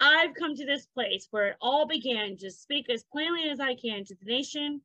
I've 0.00 0.34
come 0.34 0.54
to 0.56 0.66
this 0.66 0.86
place 0.86 1.28
where 1.30 1.48
it 1.48 1.56
all 1.60 1.86
began 1.86 2.36
to 2.38 2.50
speak 2.50 2.90
as 2.90 3.04
plainly 3.04 3.48
as 3.50 3.60
I 3.60 3.74
can 3.74 4.04
to 4.04 4.14
the 4.14 4.30
nation 4.30 4.80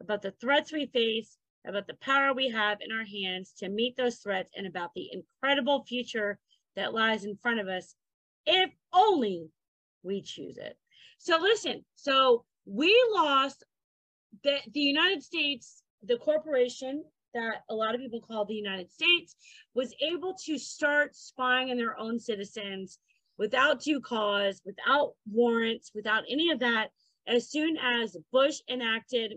about 0.00 0.22
the 0.22 0.32
threats 0.32 0.72
we 0.72 0.86
face, 0.86 1.38
about 1.66 1.86
the 1.86 1.94
power 1.94 2.32
we 2.32 2.48
have 2.48 2.78
in 2.80 2.92
our 2.92 3.04
hands 3.04 3.52
to 3.58 3.68
meet 3.68 3.96
those 3.96 4.16
threats, 4.16 4.50
and 4.56 4.66
about 4.66 4.92
the 4.94 5.10
incredible 5.12 5.84
future 5.84 6.38
that 6.76 6.94
lies 6.94 7.24
in 7.24 7.36
front 7.36 7.60
of 7.60 7.68
us, 7.68 7.94
if 8.46 8.70
only 8.92 9.48
we 10.02 10.22
choose 10.22 10.56
it. 10.56 10.76
So 11.18 11.38
listen, 11.38 11.84
so 11.94 12.44
we 12.66 12.94
lost 13.14 13.64
the, 14.42 14.58
the 14.72 14.80
United 14.80 15.22
States, 15.22 15.82
the 16.02 16.16
corporation 16.16 17.04
that 17.32 17.62
a 17.68 17.74
lot 17.74 17.94
of 17.94 18.00
people 18.00 18.20
call 18.20 18.44
the 18.44 18.54
United 18.54 18.90
States, 18.90 19.34
was 19.74 19.94
able 20.00 20.34
to 20.44 20.58
start 20.58 21.16
spying 21.16 21.70
on 21.70 21.76
their 21.76 21.98
own 21.98 22.18
citizens 22.18 22.98
without 23.38 23.82
due 23.82 24.00
cause, 24.00 24.60
without 24.64 25.14
warrants, 25.30 25.90
without 25.94 26.24
any 26.28 26.50
of 26.50 26.60
that, 26.60 26.90
as 27.26 27.50
soon 27.50 27.76
as 27.76 28.16
Bush 28.32 28.60
enacted 28.68 29.34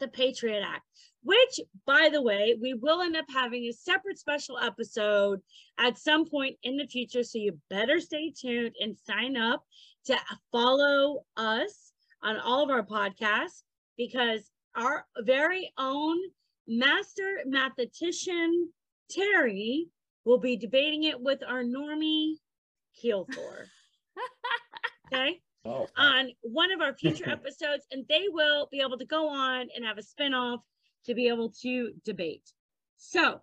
the 0.00 0.08
Patriot 0.08 0.62
Act, 0.62 0.84
which, 1.22 1.60
by 1.86 2.08
the 2.12 2.22
way, 2.22 2.56
we 2.60 2.74
will 2.74 3.00
end 3.00 3.16
up 3.16 3.24
having 3.28 3.64
a 3.64 3.72
separate 3.72 4.18
special 4.18 4.58
episode 4.58 5.40
at 5.78 5.98
some 5.98 6.26
point 6.26 6.56
in 6.62 6.76
the 6.76 6.86
future. 6.86 7.22
So 7.22 7.38
you 7.38 7.58
better 7.70 8.00
stay 8.00 8.32
tuned 8.38 8.74
and 8.80 8.96
sign 8.96 9.36
up 9.36 9.64
to 10.06 10.16
follow 10.52 11.24
us 11.36 11.92
on 12.22 12.38
all 12.38 12.62
of 12.62 12.70
our 12.70 12.84
podcasts 12.84 13.62
because 13.96 14.50
our 14.76 15.04
very 15.20 15.72
own 15.78 16.18
master 16.68 17.40
mathematician, 17.46 18.68
Terry, 19.10 19.88
will 20.24 20.38
be 20.38 20.56
debating 20.56 21.04
it 21.04 21.20
with 21.20 21.40
our 21.46 21.62
normie, 21.62 22.34
Keelthor. 23.02 23.66
okay? 25.12 25.40
oh. 25.66 25.86
on 25.96 26.30
one 26.42 26.72
of 26.72 26.80
our 26.80 26.94
future 26.94 27.28
episodes, 27.30 27.84
and 27.90 28.04
they 28.08 28.24
will 28.28 28.68
be 28.70 28.80
able 28.80 28.98
to 28.98 29.06
go 29.06 29.28
on 29.28 29.68
and 29.74 29.84
have 29.84 29.98
a 29.98 30.02
spinoff 30.02 30.58
to 31.04 31.14
be 31.14 31.28
able 31.28 31.50
to 31.62 31.92
debate. 32.04 32.42
So, 32.96 33.40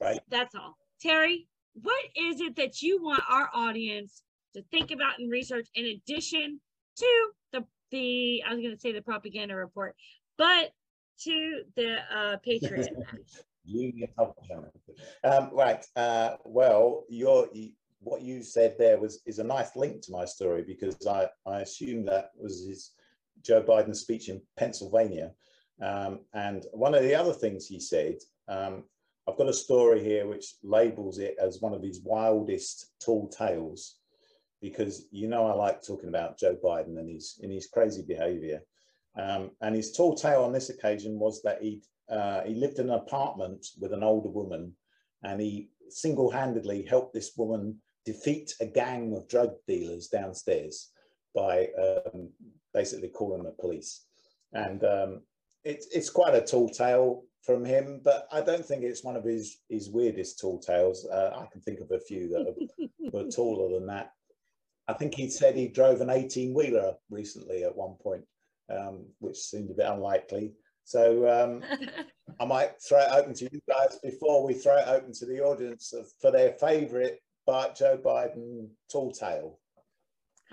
right, 0.00 0.20
that's 0.28 0.54
all. 0.54 0.76
Terry, 1.00 1.48
what 1.74 2.04
is 2.16 2.40
it 2.40 2.56
that 2.56 2.82
you 2.82 3.02
want 3.02 3.22
our 3.28 3.50
audience 3.54 4.22
to 4.54 4.62
think 4.70 4.90
about 4.90 5.18
and 5.18 5.30
research 5.30 5.68
in 5.74 5.86
addition 5.86 6.60
to 6.96 7.30
the 7.52 7.64
the 7.90 8.42
I 8.46 8.52
was 8.52 8.62
going 8.62 8.74
to 8.74 8.80
say 8.80 8.92
the 8.92 9.02
propaganda 9.02 9.54
report, 9.54 9.94
but 10.36 10.70
to 11.24 11.62
the 11.76 11.96
uh, 12.14 12.36
Patriot 12.44 12.88
Union 13.64 14.08
um, 15.24 15.50
right. 15.52 15.84
Uh, 15.94 16.36
well, 16.44 17.04
your 17.10 17.48
what 18.00 18.22
you 18.22 18.42
said 18.42 18.76
there 18.78 18.98
was 18.98 19.20
is 19.26 19.38
a 19.38 19.44
nice 19.44 19.74
link 19.76 20.02
to 20.02 20.12
my 20.12 20.24
story 20.24 20.62
because 20.66 21.06
I 21.06 21.28
I 21.46 21.60
assume 21.60 22.04
that 22.04 22.30
was 22.36 22.66
his 22.66 22.92
Joe 23.42 23.62
Biden's 23.62 24.00
speech 24.00 24.28
in 24.28 24.40
Pennsylvania, 24.56 25.32
um, 25.82 26.20
and 26.32 26.66
one 26.72 26.94
of 26.94 27.02
the 27.02 27.14
other 27.14 27.32
things 27.32 27.66
he 27.66 27.80
said. 27.80 28.16
Um, 28.48 28.84
I've 29.28 29.36
got 29.36 29.50
a 29.50 29.52
story 29.52 30.02
here 30.02 30.26
which 30.26 30.54
labels 30.62 31.18
it 31.18 31.36
as 31.38 31.60
one 31.60 31.74
of 31.74 31.82
his 31.82 32.00
wildest 32.02 32.92
tall 32.98 33.28
tales, 33.28 33.96
because 34.62 35.06
you 35.10 35.28
know 35.28 35.46
I 35.46 35.52
like 35.52 35.82
talking 35.82 36.08
about 36.08 36.38
Joe 36.38 36.56
Biden 36.64 36.98
and 36.98 37.10
his 37.10 37.38
in 37.42 37.50
his 37.50 37.66
crazy 37.66 38.02
behaviour. 38.06 38.62
Um, 39.16 39.50
and 39.60 39.74
his 39.74 39.92
tall 39.92 40.14
tale 40.14 40.44
on 40.44 40.52
this 40.52 40.70
occasion 40.70 41.18
was 41.18 41.42
that 41.42 41.60
he 41.60 41.82
uh, 42.08 42.42
he 42.44 42.54
lived 42.54 42.78
in 42.78 42.88
an 42.88 42.94
apartment 42.94 43.66
with 43.78 43.92
an 43.92 44.02
older 44.02 44.30
woman, 44.30 44.72
and 45.22 45.40
he 45.40 45.70
single-handedly 45.90 46.82
helped 46.82 47.12
this 47.12 47.32
woman 47.36 47.80
defeat 48.04 48.54
a 48.60 48.66
gang 48.66 49.14
of 49.14 49.28
drug 49.28 49.52
dealers 49.66 50.08
downstairs 50.08 50.90
by 51.34 51.68
um, 51.78 52.30
basically 52.74 53.08
calling 53.08 53.44
the 53.44 53.50
police. 53.50 54.06
And 54.52 54.82
um, 54.84 55.22
it, 55.64 55.84
it's 55.92 56.10
quite 56.10 56.34
a 56.34 56.40
tall 56.40 56.68
tale 56.68 57.24
from 57.42 57.64
him, 57.64 58.00
but 58.02 58.26
I 58.32 58.40
don't 58.40 58.64
think 58.64 58.82
it's 58.82 59.04
one 59.04 59.16
of 59.16 59.24
his 59.24 59.58
his 59.68 59.90
weirdest 59.90 60.38
tall 60.38 60.58
tales. 60.58 61.06
Uh, 61.06 61.32
I 61.36 61.46
can 61.52 61.60
think 61.60 61.80
of 61.80 61.90
a 61.90 62.00
few 62.00 62.28
that 62.30 62.46
are, 62.48 63.12
were 63.12 63.30
taller 63.30 63.78
than 63.78 63.86
that. 63.88 64.12
I 64.88 64.94
think 64.94 65.14
he 65.14 65.28
said 65.28 65.54
he 65.54 65.68
drove 65.68 66.00
an 66.00 66.10
18 66.10 66.54
wheeler 66.54 66.94
recently 67.10 67.64
at 67.64 67.76
one 67.76 67.94
point, 68.02 68.24
um, 68.70 69.04
which 69.18 69.36
seemed 69.36 69.70
a 69.70 69.74
bit 69.74 69.86
unlikely. 69.86 70.52
So 70.84 71.28
um, 71.28 71.62
I 72.40 72.44
might 72.46 72.80
throw 72.80 73.00
it 73.00 73.12
open 73.12 73.34
to 73.34 73.48
you 73.52 73.60
guys 73.68 73.98
before 74.02 74.46
we 74.46 74.54
throw 74.54 74.78
it 74.78 74.88
open 74.88 75.12
to 75.14 75.26
the 75.26 75.40
audience 75.40 75.92
for 76.20 76.30
their 76.30 76.52
favourite 76.52 77.18
Joe 77.76 77.98
Biden 78.04 78.68
tall 78.90 79.12
tale. 79.12 79.58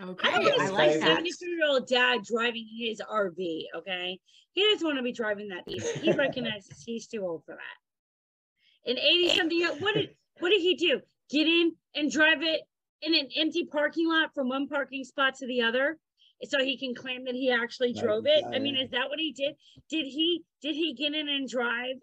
Okay, 0.01 0.29
I, 0.29 0.55
I 0.59 0.69
like 0.69 0.99
that. 0.99 1.17
72 1.17 1.45
year 1.45 1.67
old 1.67 1.87
dad 1.87 2.23
driving 2.23 2.67
his 2.77 3.01
RV. 3.01 3.63
Okay, 3.77 4.19
he 4.53 4.63
doesn't 4.71 4.85
want 4.85 4.97
to 4.97 5.03
be 5.03 5.13
driving 5.13 5.49
that 5.49 5.63
either. 5.67 5.99
He 5.99 6.11
recognizes 6.17 6.83
he's 6.85 7.07
too 7.07 7.25
old 7.25 7.43
for 7.45 7.55
that. 7.55 8.89
And 8.89 8.97
80 8.97 9.37
something, 9.37 9.61
what 9.79 9.95
did 9.95 10.09
what 10.39 10.49
did 10.49 10.61
he 10.61 10.75
do? 10.75 11.01
Get 11.29 11.47
in 11.47 11.73
and 11.95 12.11
drive 12.11 12.41
it 12.41 12.61
in 13.01 13.13
an 13.13 13.29
empty 13.37 13.65
parking 13.65 14.07
lot 14.07 14.33
from 14.33 14.49
one 14.49 14.67
parking 14.67 15.03
spot 15.03 15.35
to 15.35 15.47
the 15.47 15.61
other 15.61 15.97
so 16.43 16.59
he 16.63 16.77
can 16.77 16.93
claim 16.93 17.25
that 17.25 17.33
he 17.33 17.51
actually 17.51 17.93
drove 17.93 18.25
it 18.25 18.43
i 18.53 18.59
mean 18.59 18.75
is 18.75 18.89
that 18.89 19.07
what 19.07 19.19
he 19.19 19.31
did 19.31 19.55
did 19.89 20.05
he 20.05 20.43
did 20.61 20.75
he 20.75 20.93
get 20.93 21.13
in 21.13 21.29
and 21.29 21.47
drive 21.47 21.95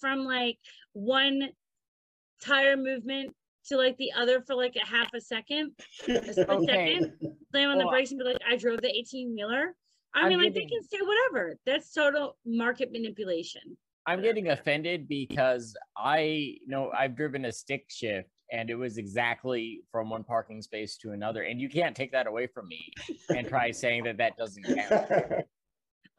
from 0.00 0.24
like 0.24 0.58
one 0.94 1.50
tire 2.42 2.76
movement 2.76 3.34
to 3.66 3.76
like 3.76 3.96
the 3.98 4.12
other 4.12 4.42
for 4.42 4.54
like 4.54 4.76
a 4.76 4.86
half 4.86 5.12
a 5.14 5.20
second 5.20 5.72
a 6.08 6.22
split 6.32 6.48
okay. 6.48 6.66
second 6.66 7.12
slam 7.50 7.70
on 7.70 7.76
well, 7.76 7.86
the 7.86 7.90
brakes 7.90 8.10
and 8.10 8.18
be 8.18 8.24
like 8.24 8.38
i 8.48 8.56
drove 8.56 8.80
the 8.82 8.90
18 8.90 9.34
wheeler. 9.34 9.74
I 10.14 10.20
I'm 10.20 10.28
mean 10.28 10.38
like 10.38 10.54
getting, 10.54 10.68
they 10.68 10.74
can 10.74 10.84
say 10.84 10.98
whatever. 11.00 11.56
That's 11.66 11.92
total 11.92 12.36
market 12.46 12.92
manipulation. 12.92 13.76
I'm 14.06 14.22
getting 14.22 14.50
offended 14.50 15.08
because 15.08 15.74
i 15.96 16.20
you 16.20 16.68
know 16.68 16.90
i've 16.96 17.16
driven 17.16 17.46
a 17.46 17.52
stick 17.52 17.86
shift 17.88 18.28
and 18.52 18.68
it 18.68 18.74
was 18.74 18.98
exactly 18.98 19.80
from 19.90 20.10
one 20.10 20.22
parking 20.22 20.60
space 20.60 20.96
to 20.98 21.12
another 21.12 21.42
and 21.42 21.60
you 21.60 21.68
can't 21.68 21.96
take 21.96 22.12
that 22.12 22.26
away 22.26 22.46
from 22.46 22.68
me 22.68 22.92
and 23.30 23.48
try 23.48 23.70
saying 23.70 24.04
that 24.04 24.18
that 24.18 24.36
doesn't 24.36 24.62
count. 24.64 25.46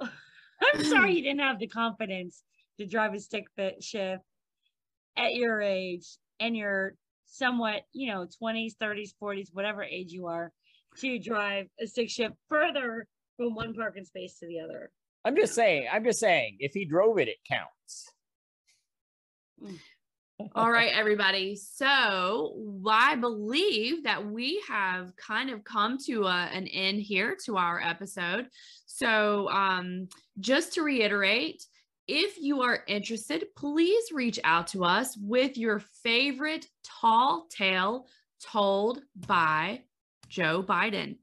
I'm 0.02 0.84
sorry 0.84 1.14
you 1.14 1.22
didn't 1.22 1.42
have 1.42 1.60
the 1.60 1.68
confidence 1.68 2.44
to 2.80 2.86
drive 2.86 3.14
a 3.14 3.20
stick 3.20 3.46
shift 3.82 4.24
at 5.18 5.36
your 5.36 5.62
age 5.62 6.18
and 6.40 6.58
you're 6.58 6.96
somewhat 7.38 7.84
you 7.94 8.12
know 8.12 8.28
20s 8.42 8.74
30s 8.82 9.12
40s 9.22 9.50
whatever 9.54 9.84
age 9.84 10.12
you 10.12 10.28
are 10.28 10.52
to 10.98 11.20
drive 11.20 11.68
a 11.82 11.88
stick 11.88 12.10
shift 12.10 12.36
further 12.50 13.08
from 13.38 13.54
one 13.54 13.74
parking 13.74 14.06
space 14.06 14.40
to 14.40 14.48
the 14.48 14.60
other 14.60 14.92
i'm 15.26 15.36
just 15.36 15.54
saying 15.54 15.88
i'm 15.92 16.04
just 16.04 16.20
saying 16.20 16.58
if 16.60 16.74
he 16.74 16.86
drove 16.86 17.20
it 17.20 17.28
it 17.28 17.38
counts. 17.48 18.12
All 20.54 20.70
right, 20.70 20.92
everybody. 20.94 21.56
So 21.56 22.56
I 22.90 23.16
believe 23.16 24.04
that 24.04 24.26
we 24.26 24.62
have 24.68 25.16
kind 25.16 25.50
of 25.50 25.64
come 25.64 25.98
to 26.08 26.26
a, 26.26 26.50
an 26.52 26.68
end 26.68 27.02
here 27.02 27.38
to 27.46 27.56
our 27.56 27.80
episode. 27.80 28.48
So 28.86 29.50
um, 29.50 30.10
just 30.40 30.74
to 30.74 30.82
reiterate, 30.82 31.64
if 32.08 32.40
you 32.40 32.62
are 32.62 32.84
interested, 32.88 33.48
please 33.56 34.12
reach 34.12 34.40
out 34.44 34.68
to 34.68 34.84
us 34.84 35.18
with 35.18 35.58
your 35.58 35.80
favorite 36.04 36.68
tall 36.84 37.48
tale 37.50 38.08
told 38.40 39.02
by 39.28 39.82
Joe 40.30 40.64
Biden. 40.64 41.18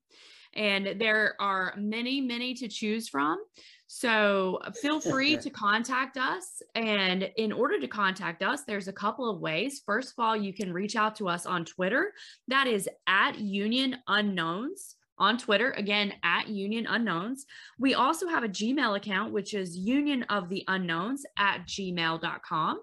And 0.55 0.97
there 1.01 1.35
are 1.41 1.75
many, 1.77 2.21
many 2.21 2.55
to 2.55 2.69
choose 2.69 3.09
from. 3.09 3.39
So 3.87 4.61
feel 4.81 5.01
free 5.11 5.37
to 5.39 5.51
contact 5.51 6.17
us. 6.17 6.63
And 6.75 7.31
in 7.37 7.53
order 7.53 7.79
to 7.79 7.89
contact 7.89 8.43
us, 8.43 8.65
there's 8.65 8.89
a 8.89 8.93
couple 8.93 9.31
of 9.31 9.41
ways. 9.41 9.83
First 9.85 10.15
of 10.17 10.25
all, 10.25 10.37
you 10.37 10.53
can 10.53 10.73
reach 10.73 10.97
out 10.97 11.17
to 11.17 11.29
us 11.29 11.47
on 11.47 11.65
Twitter. 11.65 12.13
That 12.49 12.67
is 12.67 12.89
at 13.07 13.39
Union 13.39 13.97
Unknowns 14.09 14.97
on 15.19 15.39
Twitter, 15.39 15.73
again, 15.73 16.13
at 16.23 16.49
Union 16.49 16.87
Unknowns. 16.87 17.47
We 17.79 17.95
also 17.95 18.29
have 18.29 18.45
a 18.45 18.49
Gmail 18.49 18.97
account, 18.97 19.33
which 19.33 19.55
is 19.55 19.77
union 19.77 20.25
of 20.25 20.49
the 20.49 20.65
unknowns 20.69 21.25
at 21.39 21.67
gmail.com. 21.67 22.81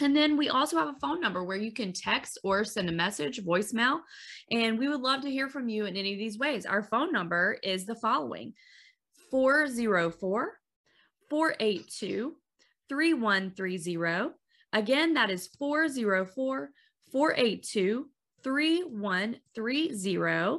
And 0.00 0.14
then 0.14 0.36
we 0.36 0.48
also 0.48 0.76
have 0.76 0.88
a 0.88 0.98
phone 1.00 1.20
number 1.20 1.42
where 1.42 1.56
you 1.56 1.72
can 1.72 1.92
text 1.92 2.38
or 2.44 2.64
send 2.64 2.88
a 2.88 2.92
message, 2.92 3.44
voicemail, 3.44 4.00
and 4.50 4.78
we 4.78 4.88
would 4.88 5.00
love 5.00 5.22
to 5.22 5.30
hear 5.30 5.48
from 5.48 5.68
you 5.68 5.86
in 5.86 5.96
any 5.96 6.12
of 6.12 6.18
these 6.18 6.38
ways. 6.38 6.66
Our 6.66 6.84
phone 6.84 7.12
number 7.12 7.58
is 7.64 7.84
the 7.84 7.96
following 7.96 8.54
404 9.30 10.60
482 11.28 12.36
3130. 12.88 14.34
Again, 14.72 15.14
that 15.14 15.30
is 15.30 15.48
404 15.58 16.70
482 17.10 18.08
3130. 18.44 20.58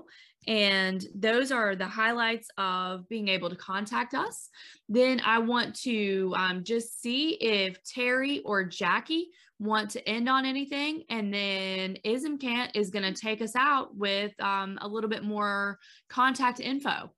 And 0.49 1.05
those 1.13 1.51
are 1.51 1.75
the 1.75 1.85
highlights 1.85 2.49
of 2.57 3.07
being 3.07 3.27
able 3.27 3.51
to 3.51 3.55
contact 3.55 4.15
us. 4.15 4.49
Then 4.89 5.21
I 5.23 5.37
want 5.37 5.75
to 5.81 6.33
um, 6.35 6.63
just 6.63 6.99
see 7.03 7.33
if 7.35 7.83
Terry 7.83 8.39
or 8.39 8.63
Jackye 8.63 9.25
want 9.59 9.91
to 9.91 10.09
end 10.09 10.27
on 10.27 10.47
anything. 10.47 11.03
And 11.11 11.31
then 11.31 11.97
Ismcant 12.03 12.71
is 12.73 12.89
going 12.89 13.13
to 13.13 13.13
take 13.13 13.43
us 13.43 13.55
out 13.55 13.95
with 13.95 14.31
um, 14.41 14.79
a 14.81 14.87
little 14.87 15.09
bit 15.09 15.23
more 15.23 15.77
contact 16.09 16.59
info. 16.59 17.11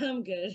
I'm 0.00 0.22
good. 0.22 0.52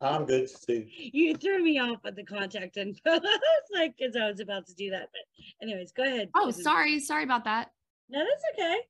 I'm 0.00 0.24
good 0.24 0.48
too. 0.68 0.86
You 0.96 1.34
threw 1.34 1.64
me 1.64 1.80
off 1.80 1.98
at 2.04 2.14
the 2.14 2.24
contact 2.24 2.76
info. 2.76 3.00
it's 3.06 3.70
like 3.74 3.96
because 3.98 4.14
I 4.14 4.28
was 4.28 4.38
about 4.38 4.66
to 4.68 4.74
do 4.74 4.90
that. 4.90 5.08
But 5.12 5.66
anyways, 5.66 5.90
go 5.90 6.04
ahead. 6.04 6.28
Oh, 6.36 6.52
sorry. 6.52 7.00
Sorry 7.00 7.24
about 7.24 7.44
that. 7.44 7.70
No, 8.12 8.18
that's 8.18 8.44
okay. 8.54 8.80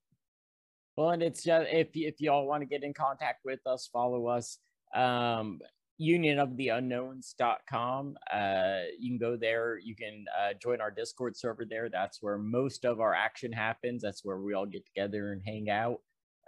Well, 0.97 1.11
and 1.11 1.23
it's 1.23 1.45
just 1.45 1.69
if 1.71 1.91
if 1.95 2.21
y'all 2.21 2.47
want 2.47 2.63
to 2.63 2.67
get 2.67 2.83
in 2.83 2.93
contact 2.93 3.43
with 3.45 3.61
us, 3.67 3.89
follow 3.93 4.27
us. 4.27 4.59
Um, 4.95 5.61
unionoftheunknowns.com. 6.01 8.17
Uh, 8.33 8.79
you 8.99 9.11
can 9.11 9.19
go 9.19 9.37
there. 9.37 9.79
You 9.79 9.95
can 9.95 10.25
uh, 10.39 10.55
join 10.61 10.81
our 10.81 10.91
Discord 10.91 11.37
server 11.37 11.65
there. 11.65 11.89
That's 11.89 12.21
where 12.21 12.39
most 12.39 12.85
of 12.85 12.99
our 13.01 13.15
action 13.15 13.53
happens. 13.53 14.03
That's 14.03 14.25
where 14.25 14.39
we 14.39 14.55
all 14.55 14.67
get 14.67 14.85
together 14.85 15.31
and 15.33 15.41
hang 15.47 15.71
out. 15.71 16.01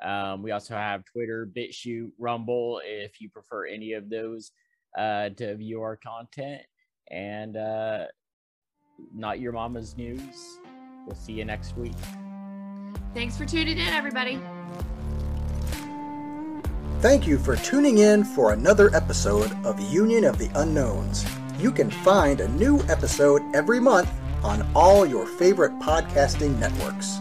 Um, 0.05 0.43
we 0.43 0.51
also 0.51 0.75
have 0.75 1.05
Twitter, 1.05 1.49
BitChute, 1.57 2.11
Rumble, 2.19 2.81
if 2.85 3.21
you 3.21 3.31
prefer 3.31 3.67
any 3.67 3.93
of 3.93 4.11
those 4.11 4.51
uh, 4.99 5.29
to 5.31 5.55
view 5.55 5.81
our 5.81 5.97
content. 5.97 6.63
And 7.11 7.57
uh, 7.57 8.07
not 9.15 9.39
your 9.39 9.53
mama's 9.53 9.97
news. 9.97 10.59
We'll 11.07 11.15
see 11.15 11.35
you 11.35 11.45
next 11.45 11.77
week. 11.77 11.95
Thanks 13.15 13.37
for 13.37 13.47
tuning 13.47 13.79
in, 13.79 13.93
everybody. 13.93 14.41
Thank 17.01 17.27
you 17.27 17.39
for 17.39 17.55
tuning 17.55 17.99
in 17.99 18.25
for 18.25 18.53
another 18.53 18.95
episode 18.95 19.53
of 19.65 19.79
Union 19.81 20.25
of 20.25 20.37
the 20.39 20.51
Unknowns. 20.55 21.25
You 21.59 21.71
can 21.71 21.91
find 21.91 22.41
a 22.41 22.49
new 22.49 22.81
episode 22.89 23.43
every 23.55 23.79
month 23.79 24.11
on 24.43 24.67
all 24.75 25.07
your 25.07 25.27
favorite 25.27 25.79
podcasting 25.79 26.59
networks. 26.59 27.21